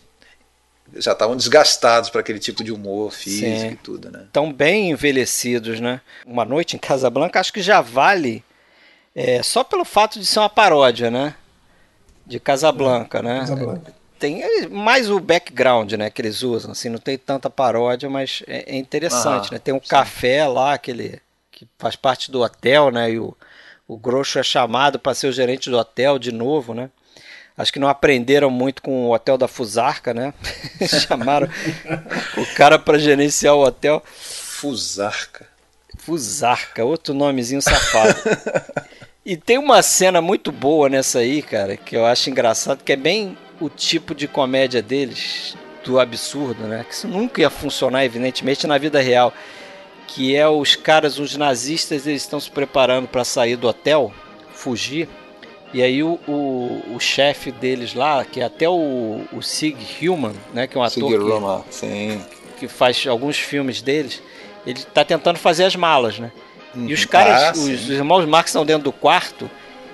[0.97, 3.69] já estavam desgastados para aquele tipo de humor físico Sim.
[3.69, 4.25] e tudo, né?
[4.25, 6.01] Estão bem envelhecidos, né?
[6.27, 8.43] Uma noite em Casablanca acho que já vale
[9.15, 11.35] é, só pelo fato de ser uma paródia, né?
[12.27, 13.41] De Casablanca, é, né?
[13.41, 13.99] Casablanca.
[14.19, 18.75] Tem mais o background, né, que eles usam, assim, não tem tanta paródia, mas é,
[18.75, 19.61] é interessante, né?
[19.61, 19.89] Tem um sim.
[19.89, 21.21] café lá, aquele
[21.53, 23.13] que faz parte do hotel, né?
[23.13, 23.37] E o,
[23.87, 26.91] o Grosso é chamado para ser o gerente do hotel de novo, né?
[27.59, 30.33] Acho que não aprenderam muito com o hotel da Fusarca, né?
[30.87, 31.49] Chamaram
[32.37, 34.01] o cara para gerenciar o hotel.
[34.07, 35.45] Fusarca.
[35.99, 38.15] Fusarca, outro nomezinho safado.
[39.27, 42.97] e tem uma cena muito boa nessa aí, cara, que eu acho engraçado, que é
[42.97, 46.85] bem o tipo de comédia deles, do absurdo, né?
[46.89, 49.35] Que isso nunca ia funcionar, evidentemente, na vida real.
[50.07, 54.13] Que é os caras, os nazistas, eles estão se preparando para sair do hotel,
[54.53, 55.09] fugir
[55.73, 60.33] e aí o, o, o chefe deles lá, que é até o, o Sig Human,
[60.55, 62.21] né, que é um ator que, sim.
[62.59, 64.23] que faz alguns filmes deles,
[64.67, 66.33] ele está tentando fazer as malas, né?
[66.75, 66.89] Uhum.
[66.89, 69.51] E os caras, ah, os, os, irmãos Marx estão dentro do quarto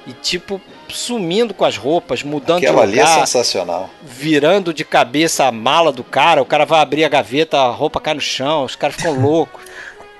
[0.06, 3.06] e tipo sumindo com as roupas, mudando Aquela de lugar.
[3.06, 3.90] Ali é sensacional.
[4.02, 8.00] Virando de cabeça a mala do cara, o cara vai abrir a gaveta, a roupa
[8.00, 9.62] cai no chão, os caras ficam loucos.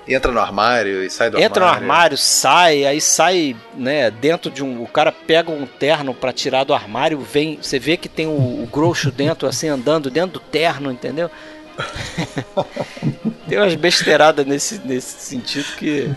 [0.07, 1.87] Entra no armário e sai do Entra armário.
[1.87, 4.83] no armário, sai, aí sai, né, dentro de um.
[4.83, 7.57] O cara pega um terno para tirar do armário, vem.
[7.59, 11.29] Você vê que tem o, o grosso dentro, assim, andando dentro do terno, entendeu?
[13.49, 16.09] tem umas besteiradas nesse, nesse sentido que,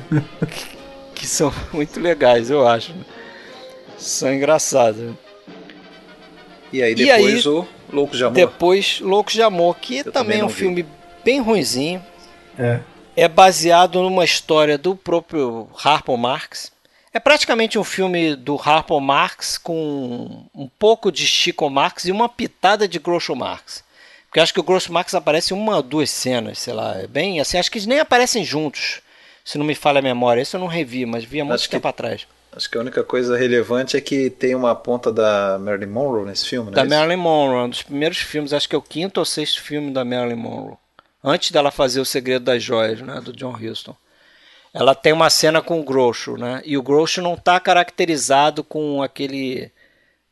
[0.51, 0.77] que,
[1.15, 2.95] que são muito legais, eu acho.
[3.97, 5.13] São engraçadas.
[6.71, 8.35] E aí depois e aí, o Loucos de Amor.
[8.35, 10.55] Depois Loucos de Amor, que eu também é um vi.
[10.55, 10.87] filme
[11.25, 12.05] bem ruinzinho.
[12.59, 12.81] É
[13.19, 16.71] é baseado numa história do próprio Harpo Marx.
[17.13, 22.29] É praticamente um filme do Harpo Marx com um pouco de Chico Marx e uma
[22.29, 23.83] pitada de Groucho Marx.
[24.27, 27.09] Porque acho que o Groucho Marx aparece em uma ou duas cenas, sei lá, é
[27.09, 29.01] bem assim, acho que eles nem aparecem juntos,
[29.45, 30.41] se não me falha a memória.
[30.41, 32.25] Isso eu não revi, mas vi há muito acho tempo que, atrás.
[32.53, 36.47] Acho que a única coisa relevante é que tem uma ponta da Marilyn Monroe nesse
[36.47, 36.77] filme, né?
[36.77, 39.91] Da Marilyn Monroe, um dos primeiros filmes, acho que é o quinto ou sexto filme
[39.91, 40.77] da Marilyn Monroe
[41.23, 43.97] antes dela fazer O Segredo das Joias, né, do John Huston.
[44.73, 46.63] Ela tem uma cena com o Groucho, né?
[46.65, 49.73] E o Groucho não está caracterizado com aquele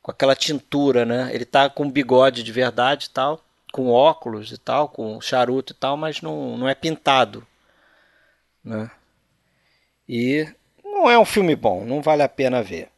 [0.03, 1.31] com aquela tintura, né?
[1.33, 3.41] Ele está com bigode de verdade e tal,
[3.73, 7.45] com óculos e tal, com charuto e tal, mas não, não é pintado,
[8.63, 8.89] né?
[10.09, 10.47] E
[10.85, 12.89] não é um filme bom, não vale a pena ver,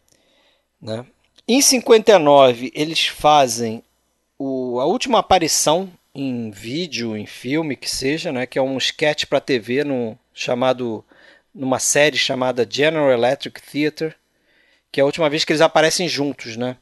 [0.82, 1.06] né?
[1.47, 3.82] Em 59 eles fazem
[4.39, 5.90] o, a última aparição
[6.20, 11.05] em vídeo, em filme, que seja, né, que é um sketch para TV no, chamado
[11.55, 14.15] numa série chamada General Electric Theater,
[14.90, 16.77] que é a última vez que eles aparecem juntos, né?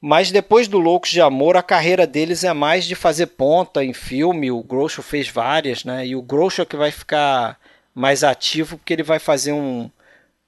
[0.00, 3.94] Mas depois do Loucos de Amor, a carreira deles é mais de fazer ponta em
[3.94, 4.50] filme.
[4.50, 6.06] O Groucho fez várias, né?
[6.06, 7.58] E o Groucho é que vai ficar
[7.94, 9.90] mais ativo porque ele vai fazer um,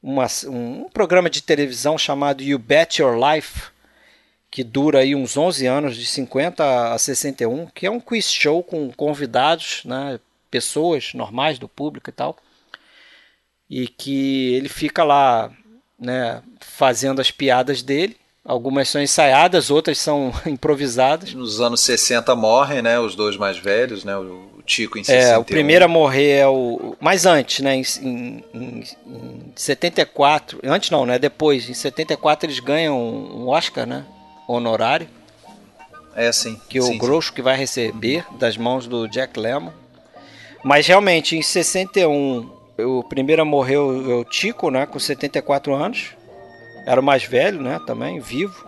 [0.03, 3.71] uma, um programa de televisão chamado You Bet Your Life,
[4.57, 8.63] que dura aí uns 11 anos, de 50 a 61, que é um quiz show
[8.63, 10.19] com convidados, né,
[10.51, 12.39] pessoas normais do público e tal,
[13.69, 15.53] e que ele fica lá
[16.01, 18.17] né, fazendo as piadas dele.
[18.43, 21.35] Algumas são ensaiadas, outras são improvisadas.
[21.35, 25.35] Nos anos 60 morrem, né, os dois mais velhos, né, o Tico em 61.
[25.35, 26.97] É, o primeiro a morrer é o.
[26.99, 27.77] Mais antes, né?
[27.77, 28.45] Em, em,
[29.05, 30.59] em 74.
[30.65, 31.21] Antes não, né?
[31.21, 31.71] Depois.
[31.71, 34.05] Em 74 eles ganham um Oscar, né?
[34.49, 35.09] Honorário.
[36.15, 36.61] É, sim.
[36.69, 39.71] Que sim, o Groucho que vai receber das mãos do Jack Lemmon.
[40.65, 46.17] Mas realmente, em 61, o primeiro a morrer é o Tico, né, com 74 anos.
[46.87, 48.67] Era o mais velho, né, também, vivo.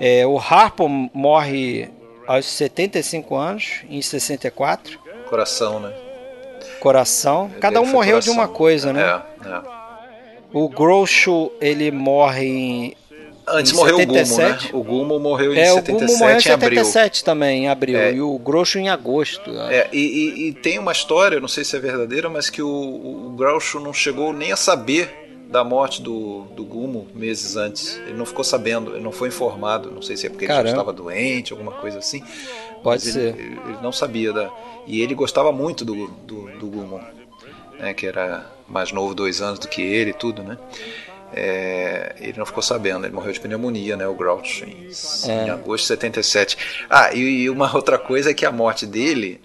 [0.00, 1.90] É, o Harpo morre
[2.26, 4.98] aos 75 anos, em 64.
[5.28, 5.92] Coração, né?
[6.80, 7.50] Coração.
[7.60, 8.32] Cada um morreu coração.
[8.32, 9.02] de uma coisa, né?
[9.02, 9.62] É, é.
[10.52, 12.96] O Groucho, ele morre
[13.50, 14.30] Antes morreu 77.
[14.32, 14.70] o Gumo, né?
[14.72, 17.98] O Gumo morreu em é, 77 o Gumo morreu em 77 também, em abril.
[17.98, 18.12] É.
[18.12, 19.50] E o Groucho em agosto.
[19.70, 22.68] É, e, e, e, tem uma história, não sei se é verdadeira, mas que o,
[22.68, 27.96] o Groucho não chegou nem a saber da morte do, do Gumo meses antes.
[28.06, 29.90] Ele não ficou sabendo, ele não foi informado.
[29.90, 30.68] Não sei se é porque Caramba.
[30.68, 32.22] ele já estava doente, alguma coisa assim.
[32.82, 33.34] Pode ser.
[33.34, 34.50] Ele, ele, não sabia da.
[34.86, 37.00] E ele gostava muito do, do, do Gumo,
[37.78, 37.94] né?
[37.94, 40.58] Que era mais novo dois anos do que ele e tudo, né?
[41.32, 44.06] É, ele não ficou sabendo, ele morreu de pneumonia, né?
[44.06, 44.88] O Groucho, em,
[45.28, 45.46] É.
[45.46, 46.56] em agosto de 77.
[46.88, 49.40] Ah, e, e uma outra coisa é que a morte dele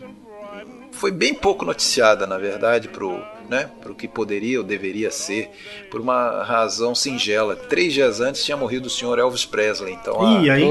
[0.92, 5.50] foi bem pouco noticiada, na verdade, pro, né, pro que poderia ou deveria ser,
[5.92, 7.56] por uma razão singela.
[7.56, 10.64] Três dias antes tinha morrido o senhor Elvis Presley, então a, Ih, aí?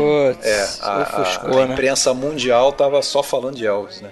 [0.43, 1.73] É, a, ofuscou, a né?
[1.73, 4.11] imprensa mundial tava só falando de Elvis, né?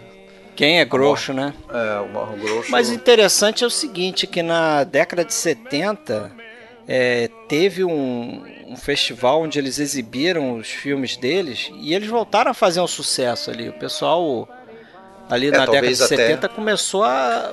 [0.54, 1.54] Quem é Groucho, né?
[1.72, 2.70] É, o Marro Groucho.
[2.70, 6.30] Mas interessante é o seguinte, que na década de 70
[6.92, 12.54] é, teve um, um festival onde eles exibiram os filmes deles e eles voltaram a
[12.54, 13.68] fazer um sucesso ali.
[13.68, 14.48] O pessoal
[15.28, 17.52] ali É, na década de até- 70 começou a,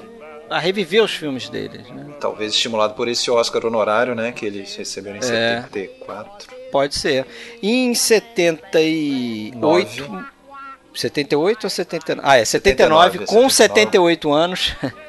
[0.49, 2.07] a reviver os filmes deles, né?
[2.19, 4.31] Talvez estimulado por esse Oscar honorário, né?
[4.31, 5.61] Que eles receberam em É.
[5.61, 6.47] 74.
[6.71, 7.23] Pode ser.
[7.61, 10.25] E em 78.
[10.93, 12.27] 78 ou 79?
[12.27, 13.51] Ah, é 79, 79, com 79.
[13.51, 14.75] 78 anos.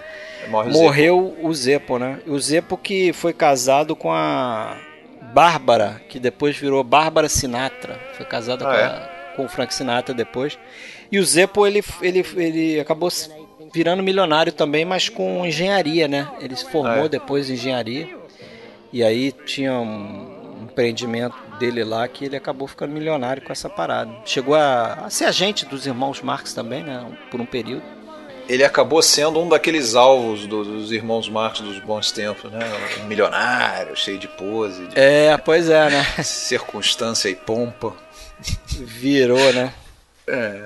[0.50, 2.20] Morre o morreu o Zeppo, né?
[2.26, 4.76] O Zeppo que foi casado com a
[5.34, 7.98] Bárbara, que depois virou Bárbara Sinatra.
[8.14, 8.84] Foi casada Ah, com, é?
[8.84, 10.58] a- com o Frank Sinatra depois.
[11.12, 13.10] E o Zeppo, ele, ele, ele acabou
[13.72, 16.28] virando milionário também, mas com engenharia, né?
[16.40, 17.08] Ele se formou Ah, é?
[17.08, 18.08] depois em engenharia.
[18.92, 24.10] E aí tinha um empreendimento dele lá que ele acabou ficando milionário com essa parada.
[24.24, 27.04] Chegou a, a ser agente dos irmãos Marx também, né?
[27.30, 27.82] Por um período.
[28.48, 32.60] Ele acabou sendo um daqueles alvos do- dos irmãos Marx dos bons tempos, né?
[33.02, 36.02] Um milionário, cheio de pose, de É, pois é, né?
[36.24, 37.92] circunstância e pompa.
[38.70, 39.72] Virou, né?
[40.26, 40.62] É,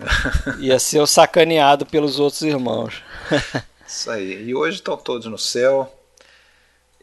[0.58, 3.02] Ia ser o sacaneado pelos outros irmãos.
[3.86, 4.44] isso aí.
[4.48, 5.92] E hoje estão todos no céu,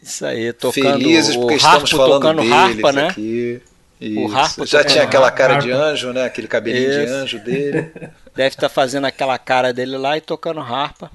[0.02, 3.08] Isso aí, tocando felizes o porque harpo estamos falando deles harpa, né?
[3.08, 3.62] aqui.
[4.02, 4.38] O Isso.
[4.38, 5.86] harpo Já tocando tinha aquela cara de harpa.
[5.88, 6.24] anjo, né?
[6.24, 7.14] Aquele cabelinho de Isso.
[7.14, 7.92] anjo dele.
[8.40, 11.12] Deve estar fazendo aquela cara dele lá e tocando harpa.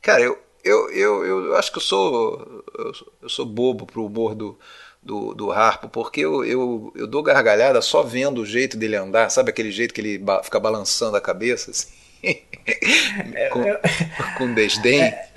[0.00, 4.04] Cara, eu, eu, eu, eu acho que eu sou eu, sou- eu sou bobo pro
[4.06, 4.56] humor do,
[5.02, 9.28] do, do Harpo, porque eu, eu, eu dou gargalhada só vendo o jeito dele andar,
[9.30, 11.88] sabe aquele jeito que ele ba- fica balançando a cabeça assim?
[13.50, 13.64] com,
[14.38, 15.12] com desdém.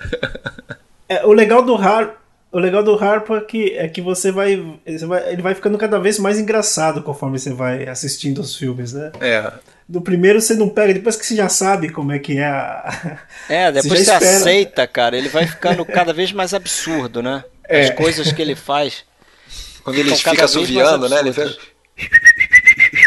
[1.08, 2.19] É, o legal do Harp,
[2.52, 4.56] o legal do Harp é que, é que você vai,
[4.86, 8.92] você vai- ele vai ficando cada vez mais engraçado conforme você vai assistindo os filmes,
[8.92, 9.12] né?
[9.20, 9.52] É.
[9.88, 13.18] No primeiro você não pega, depois que você já sabe como é que é a...
[13.48, 15.16] É, depois Você você, aceita, cara.
[15.16, 17.44] Ele vai ficando cada vez mais absurdo, né?
[17.68, 17.90] As É.
[17.90, 19.04] coisas que ele faz.
[19.82, 21.18] Quando ele Ficam fica assoviando, né?
[21.20, 21.56] Ele absurdas.
[21.56, 21.70] fica...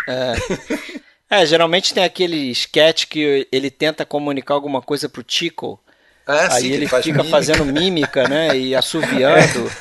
[1.29, 5.79] É, geralmente tem aquele sketch que ele tenta comunicar alguma coisa pro Tico.
[6.25, 7.37] Sim, aí que ele faz fica mímica.
[7.37, 8.57] fazendo mímica, né?
[8.57, 9.71] E assoviando.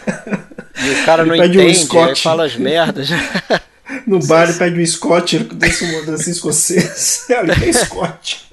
[0.85, 2.23] E o cara Ele não pede um entende, aí Scott.
[2.23, 3.09] fala as merdas.
[4.07, 7.27] No bar ele pede um Scott desse, desse escocês.
[7.37, 8.49] Ali tem Scott.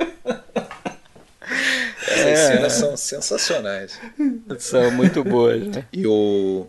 [2.01, 2.35] Essas É.
[2.47, 3.99] cenas são sensacionais.
[4.59, 5.85] São muito boas, né?
[5.93, 6.67] E o.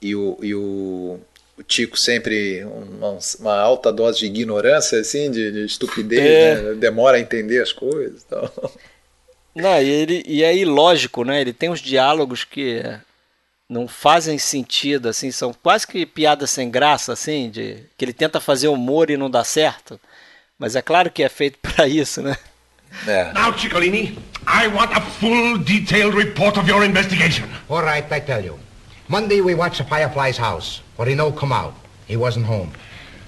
[0.00, 0.38] E o.
[0.42, 1.20] E o
[1.58, 6.62] o Tico sempre uma, uma alta dose de ignorância, assim, de, de estupidez, É.
[6.62, 6.74] né?
[6.74, 8.22] demora a entender as coisas.
[8.22, 8.72] e tal.
[9.58, 11.40] Não, e, ele, e é ilógico, né?
[11.40, 12.80] Ele tem uns diálogos que
[13.68, 18.40] não fazem sentido, assim, são quase que piadas sem graça, assim, de que ele tenta
[18.40, 20.00] fazer humor e não dá certo.
[20.56, 22.36] Mas é claro que é feito pra isso, né?
[23.06, 23.32] É.
[23.32, 24.16] Now, Ciccolini,
[24.46, 27.48] I want a full, detailed report of your investigation.
[27.68, 28.58] All right, I tell you.
[29.08, 31.74] Monday we watch the Firefly's house, but he no come out.
[32.06, 32.70] He wasn't home.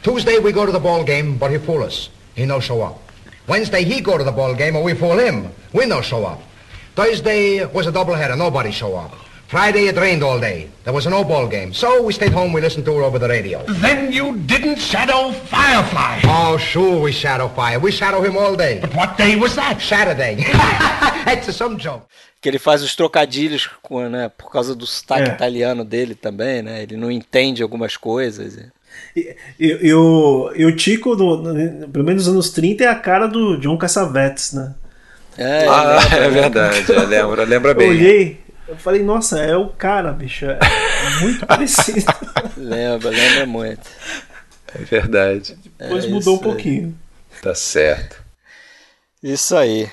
[0.02, 2.09] Tuesday we go to the ball game, but he fool us.
[2.35, 3.10] He no show up.
[3.51, 5.36] Wednesday he go to the ball game, and we fool him.
[5.72, 6.40] We no show up.
[6.94, 9.12] Thursday was a doubleheader, nobody show up.
[9.48, 10.68] Friday it rained all day.
[10.85, 12.52] There was no ball game, so we stayed home.
[12.52, 13.64] We listened to her over the radio.
[13.86, 16.20] Then you didn't shadow Firefly.
[16.27, 17.81] Oh, sure we shadow fire.
[17.81, 18.78] We shadow him all day.
[18.81, 19.81] But what day was that?
[19.82, 20.36] Saturday.
[21.27, 22.06] It's some joke.
[22.40, 25.35] Que ele faz os trocadilhos com, né, por causa do sotaque É.
[25.35, 26.82] italiano dele também, né?
[26.85, 28.56] Ele não entende algumas coisas.
[29.16, 32.86] E, e, e o, e o Tico, no- no- pelo menos nos anos 30, é
[32.88, 34.74] a cara do John Cassavetes, né?
[35.38, 37.88] É, Ah, é verdade, é, lembra, lembra Eu bem.
[37.90, 40.44] olhei, eu falei, nossa, é o cara, bicho.
[40.46, 40.58] É
[41.22, 42.04] muito parecido.
[42.56, 43.80] Lembra, lembra muito.
[44.74, 45.56] É verdade.
[45.78, 46.52] Depois É mudou um isso aí.
[46.52, 46.98] pouquinho.
[47.42, 48.22] Tá certo.
[49.22, 49.88] Isso aí.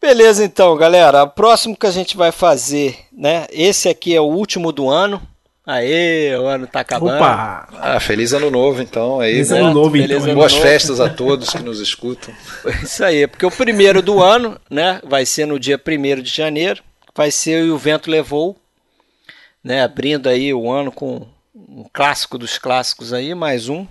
[0.00, 1.22] Beleza, então, galera.
[1.24, 3.46] O próximo que a gente vai fazer, né?
[3.50, 5.20] Esse aqui é o último do ano.
[5.64, 7.16] Aê, o ano tá acabando.
[7.16, 7.68] Opa!
[7.78, 9.20] Ah, feliz ano novo, então.
[9.20, 9.60] Aí, Feliz né?
[9.60, 10.24] ano novo, Feliz então.
[10.24, 10.64] ano Boas novo.
[10.64, 12.34] festas a todos que nos escutam.
[12.82, 15.00] Isso aí, porque o primeiro do ano, né?
[15.04, 16.82] Vai ser no dia 1 de janeiro.
[17.14, 18.56] Vai ser o Vento Levou,
[19.62, 19.84] né?
[19.84, 23.86] Abrindo aí o ano com um clássico dos clássicos aí, mais um.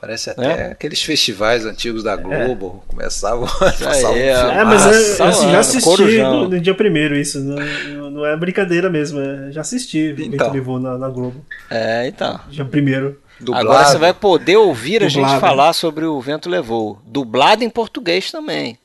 [0.00, 0.70] Parece até É?
[0.72, 2.84] aqueles festivais antigos da Globo.
[2.86, 4.50] Começavam a passar um aí, filme.
[4.52, 6.40] É, mas eu, assim, já assisti Corujão.
[6.44, 7.40] no, no dia primeiro isso.
[7.40, 9.20] Não, não é brincadeira mesmo.
[9.20, 10.46] é- já assisti o Então.
[10.46, 11.44] Vento Levou na, na Globo.
[11.68, 12.38] É, então.
[12.48, 13.20] Dia primeiro.
[13.40, 13.68] Dublado.
[13.68, 15.40] Agora você vai poder ouvir a gente Dublado.
[15.40, 17.00] falar sobre o Vento Levou.
[17.04, 18.78] Dublado em português também.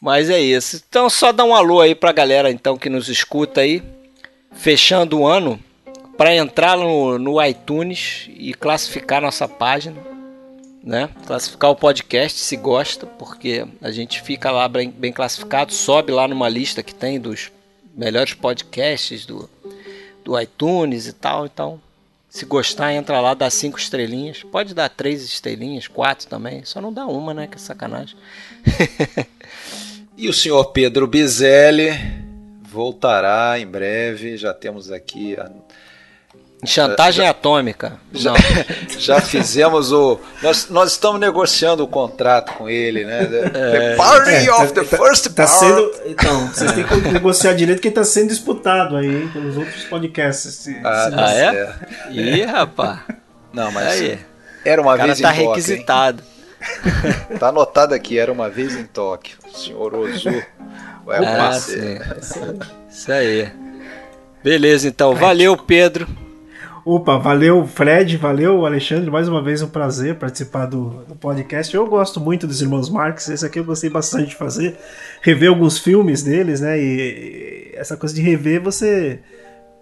[0.00, 0.80] Mas é isso.
[0.88, 3.82] Então só dá um alô aí pra galera então que nos escuta aí.
[4.52, 5.58] Fechando o ano.
[6.16, 9.96] Para entrar no, no iTunes e classificar nossa página.
[10.86, 11.10] Né?
[11.26, 13.06] Classificar o podcast se gosta.
[13.06, 15.74] Porque a gente fica lá bem, bem classificado.
[15.74, 17.52] Sobe lá numa lista que tem dos
[17.94, 19.50] melhores podcasts do,
[20.24, 21.44] do iTunes e tal.
[21.44, 21.80] Então
[22.30, 24.42] se gostar, entra lá, dá cinco estrelinhas.
[24.44, 26.64] Pode dar três estrelinhas, quatro também.
[26.64, 27.46] Só não dá uma, né?
[27.46, 28.16] Que é sacanagem.
[30.18, 31.90] E o senhor Pedro Bizelli
[32.62, 34.38] voltará em breve.
[34.38, 35.50] Já temos aqui a
[36.66, 37.94] Chantagem atômica.
[38.12, 38.38] Já, Não.
[38.98, 40.18] já fizemos o.
[40.42, 43.24] Nós, nós estamos negociando o contrato com ele, né?
[43.26, 43.96] The, the É.
[43.96, 45.48] party É, of tá- the tá- first tá power.
[45.58, 49.84] sendo Então, vocês têm que negociar direito que tá sendo disputado aí hein, pelos outros
[49.84, 50.46] podcasts.
[50.46, 51.74] esse- Ah, esse- tá Ah, é?
[52.12, 52.98] Ih, rapaz.
[53.52, 54.18] Não, mas Aí.
[54.64, 55.48] era uma O cara vez tá em Tóquio.
[55.50, 56.22] requisitado.
[56.22, 56.36] hein?
[57.38, 59.36] Tá anotado aqui, era uma vez em Tóquio.
[59.46, 60.28] O senhor Ozu.
[61.06, 62.58] Ué, Ah, você- sim.
[62.90, 63.48] Isso aí.
[64.42, 65.14] Beleza, então.
[65.14, 66.06] Valeu, Pedro.
[66.88, 71.74] Opa, valeu Fred, valeu Alexandre, mais uma vez um prazer participar do, do podcast.
[71.74, 74.76] Eu gosto muito dos Irmãos Marx, esse aqui eu gostei bastante de fazer,
[75.20, 76.78] rever alguns filmes deles, né?
[76.80, 79.18] E, e essa coisa de rever, você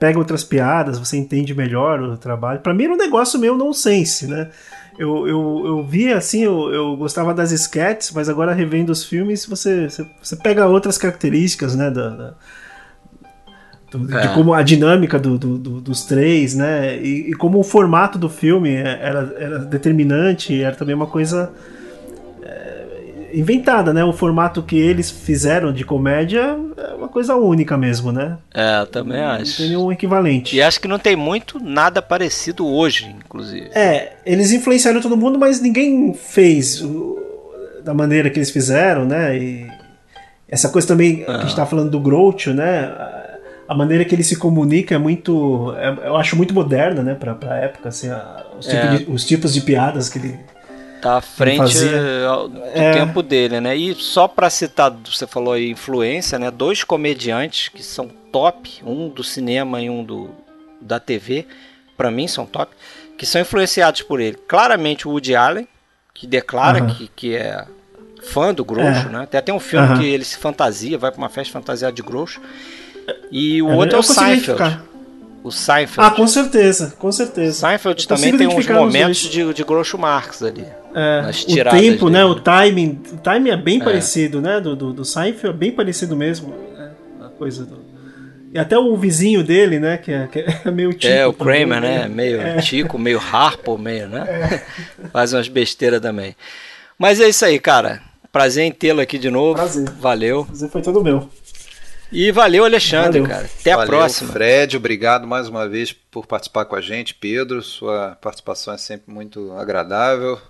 [0.01, 2.61] pega outras piadas, você entende melhor o trabalho.
[2.61, 4.49] Pra mim era um negócio meio nonsense, né?
[4.99, 9.45] Eu, eu, eu via assim, eu, eu gostava das sketches, mas agora revendo os filmes,
[9.45, 11.91] você, você, você pega outras características, né?
[11.91, 12.35] Da, da-
[13.99, 14.29] do- de É.
[14.29, 16.97] como a dinâmica do- do- do- dos três, né?
[16.99, 21.51] E, e como o formato do filme era, era determinante, era também uma coisa
[22.43, 24.05] é, inventada, né?
[24.05, 28.37] O formato que eles fizeram de comédia é uma coisa única mesmo, né?
[28.53, 29.57] É, eu também Não acho.
[29.59, 30.57] tem nenhum equivalente.
[30.57, 33.69] E acho que não tem muito nada parecido hoje, inclusive.
[33.75, 37.19] É, eles influenciaram todo mundo, mas ninguém fez o-
[37.85, 39.37] da maneira que eles fizeram, né?
[39.37, 39.67] E
[40.49, 42.93] essa coisa também que a gente tá falando do Groucho, né?
[43.69, 45.75] A- maneira que ele se comunica é muito.
[45.79, 47.15] é- eu acho muito moderna, né?
[47.15, 48.81] Pra, pra época, assim, a- os, É.
[48.81, 50.39] tipos de, os tipos de piadas que ele.
[51.01, 51.77] Tá à frente
[52.27, 52.93] ao- do É.
[52.93, 53.77] tempo dele, né?
[53.77, 56.51] E só pra citar, você falou aí influência, né?
[56.51, 60.31] Dois comediantes que são top, um do cinema e um do
[60.81, 61.47] da TV,
[61.97, 62.73] pra mim são top,
[63.19, 64.37] que são influenciados por ele.
[64.49, 65.69] Claramente o Woody Allen,
[66.15, 67.65] que declara que, que é
[68.23, 69.11] fã do Groucho, É.
[69.11, 69.27] né?
[69.31, 72.41] Tem até um filme que ele se fantasia, vai pra uma festa fantasiada de Groucho.
[73.31, 74.79] E o É, outro é o Seinfeld.
[75.43, 76.09] O Seinfeld.
[76.09, 77.53] Ah, com certeza, com certeza.
[77.67, 80.65] Seinfeld também tem uns momentos de, de Groucho Marx ali.
[80.95, 82.21] É, o tempo, né?
[82.21, 82.31] dele.
[82.31, 83.03] O timing.
[83.13, 83.85] O timing é bem É.
[83.85, 84.61] parecido, né?
[84.61, 86.55] Do, do, do Seinfeld é bem parecido mesmo.
[86.77, 86.91] Né?
[87.21, 87.85] A coisa do.
[88.55, 89.99] E até o vizinho dele, né?
[89.99, 91.13] Que é, que é meio tipo.
[91.13, 92.09] É, o também, Kramer, né?
[92.09, 92.57] Meio É.
[92.59, 94.63] Tico, meio Harpo, meio, né?
[95.13, 96.37] Faz umas besteiras também.
[96.97, 98.01] Mas é isso aí, cara.
[98.31, 99.55] Prazer em tê-lo aqui de novo.
[99.57, 99.89] Prazer.
[100.01, 100.45] Valeu.
[100.45, 101.29] Prazer foi todo meu.
[102.13, 103.35] E valeu, Alexandre, Valeu.
[103.37, 103.51] cara.
[103.61, 104.33] Até a Valeu, próxima.
[104.33, 107.15] Fred, obrigado mais uma vez por participar com a gente.
[107.15, 110.41] Pedro, sua participação é sempre muito agradável.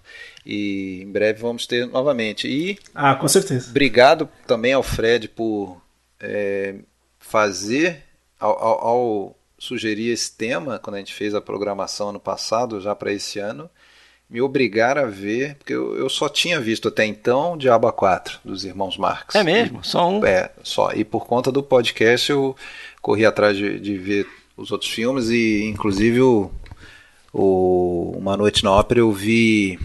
[0.44, 2.46] E em breve vamos ter novamente.
[2.46, 3.70] E Ah, com certeza.
[3.70, 5.80] obrigado também ao Fred por
[6.20, 6.74] é,
[7.18, 8.02] fazer,
[8.38, 12.94] ao, ao- ao sugerir esse tema, quando a gente fez a programação ano passado, já
[12.94, 13.70] para esse ano,
[14.34, 18.64] me obrigar a ver, porque eu, eu só tinha visto até então Diaba 4, dos
[18.64, 19.32] irmãos Marx.
[19.32, 19.84] É mesmo?
[19.84, 20.26] Só um?
[20.26, 20.90] É, só.
[20.92, 22.56] E por conta do podcast eu
[23.00, 26.50] corri atrás de, de ver os outros filmes e inclusive o,
[27.32, 29.78] o Uma Noite na Ópera eu vi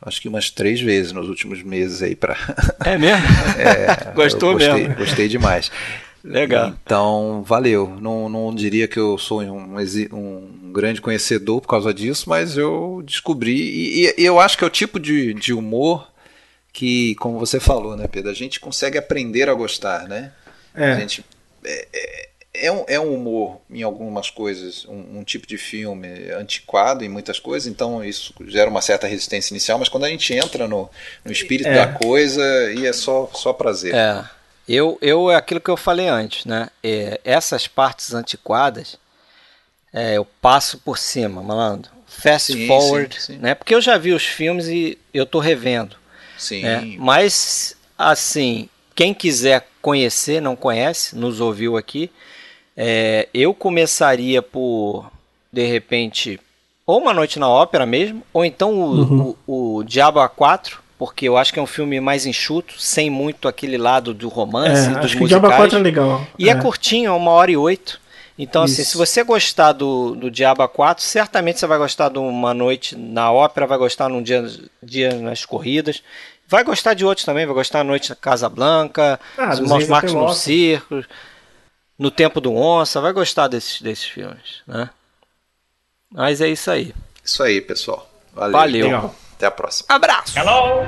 [0.00, 2.38] acho que umas três vezes nos últimos meses aí para
[2.86, 3.26] É mesmo?
[3.58, 4.94] É, Gostou gostei, mesmo?
[4.94, 5.70] Gostei demais.
[6.24, 6.72] Legal.
[6.82, 7.96] Então, valeu.
[8.00, 9.76] Não, não diria que eu sou um,
[10.12, 13.54] um grande conhecedor por causa disso, mas eu descobri.
[13.54, 16.10] E, e eu acho que é o tipo de, de humor
[16.72, 18.30] que, como você falou, né, Pedro?
[18.30, 20.32] A gente consegue aprender a gostar, né?
[20.74, 20.92] É.
[20.92, 21.24] A gente,
[21.64, 26.08] é, é- é um, é um humor em algumas coisas, um, um tipo de filme
[26.30, 30.32] antiquado em muitas coisas, então isso gera uma certa resistência inicial, mas quando a gente
[30.32, 30.88] entra no,
[31.24, 31.74] no espírito É.
[31.74, 32.40] da coisa,
[32.72, 33.92] e é só, só prazer.
[33.92, 34.24] É.
[34.68, 36.68] Eu, eu é aquilo que eu falei antes, né?
[36.82, 38.96] É, essas partes antiquadas
[39.92, 41.90] é, eu passo por cima, malandro.
[42.06, 43.38] Fast Sim, forward, sim, sim.
[43.38, 43.54] né?
[43.54, 45.96] Porque eu já vi os filmes e eu tô revendo.
[46.38, 46.62] Sim.
[46.62, 46.96] né?
[46.98, 52.10] Mas, assim, quem quiser conhecer, não conhece, nos ouviu aqui,
[52.76, 55.10] é, eu começaria por,
[55.52, 56.40] de repente,
[56.86, 59.36] ou Uma Noite na Ópera mesmo, ou então o, Uhum.
[59.46, 63.48] o, o Diabo A4, porque eu acho que é um filme mais enxuto, sem muito
[63.48, 65.28] aquele lado do romance, É, dos acho que o musicais.
[65.28, 66.26] Diabo A4 é legal.
[66.38, 66.54] E é, É.
[66.54, 68.00] curtinho, é uma hora e oito.
[68.36, 68.92] Então, assim, Isso.
[68.92, 73.30] se você gostar do, do Diabo A4, certamente você vai gostar de Uma Noite na
[73.30, 74.44] Ópera, vai gostar num dia,
[74.82, 76.02] dia nas corridas.
[76.48, 79.86] Vai gostar de outros também, vai gostar da Noite na Casa Blanca, Ah, Os da
[79.86, 80.32] Marcos no.
[80.32, 81.04] Circo,
[81.98, 84.90] No Tempo do Onça, vai gostar desses, desses filmes, né?
[86.10, 86.92] Mas é isso aí.
[87.24, 88.08] Isso aí, pessoal.
[88.34, 88.52] Valeu.
[88.90, 89.14] Valeu.
[89.44, 89.44] Legal.
[89.44, 89.86] Até a próxima.
[89.94, 90.38] Abraço.
[90.38, 90.86] Hello?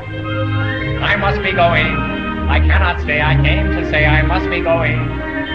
[1.02, 1.92] I must be going.
[2.48, 3.20] I cannot stay.
[3.20, 4.98] I came to say I must be going.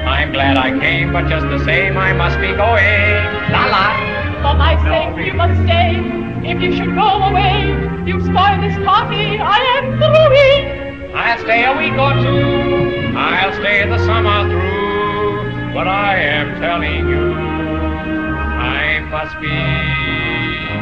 [0.05, 3.51] I'm glad I came, but just the same, I must be going.
[3.51, 3.95] La la.
[4.41, 5.97] For my sake, you must stay.
[6.43, 7.73] If you should go away,
[8.05, 11.15] you spoil this party I am through.
[11.15, 13.17] I'll stay a week or two.
[13.17, 15.73] I'll stay the summer through.
[15.73, 19.49] But I am telling you, I must be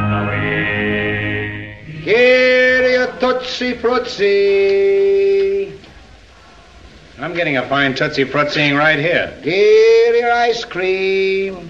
[0.09, 1.38] going.
[2.09, 2.49] Here
[4.09, 5.71] tootsie.
[7.19, 9.37] I'm getting a fine tootsie frotsying right here.
[9.43, 11.69] Give your ice cream.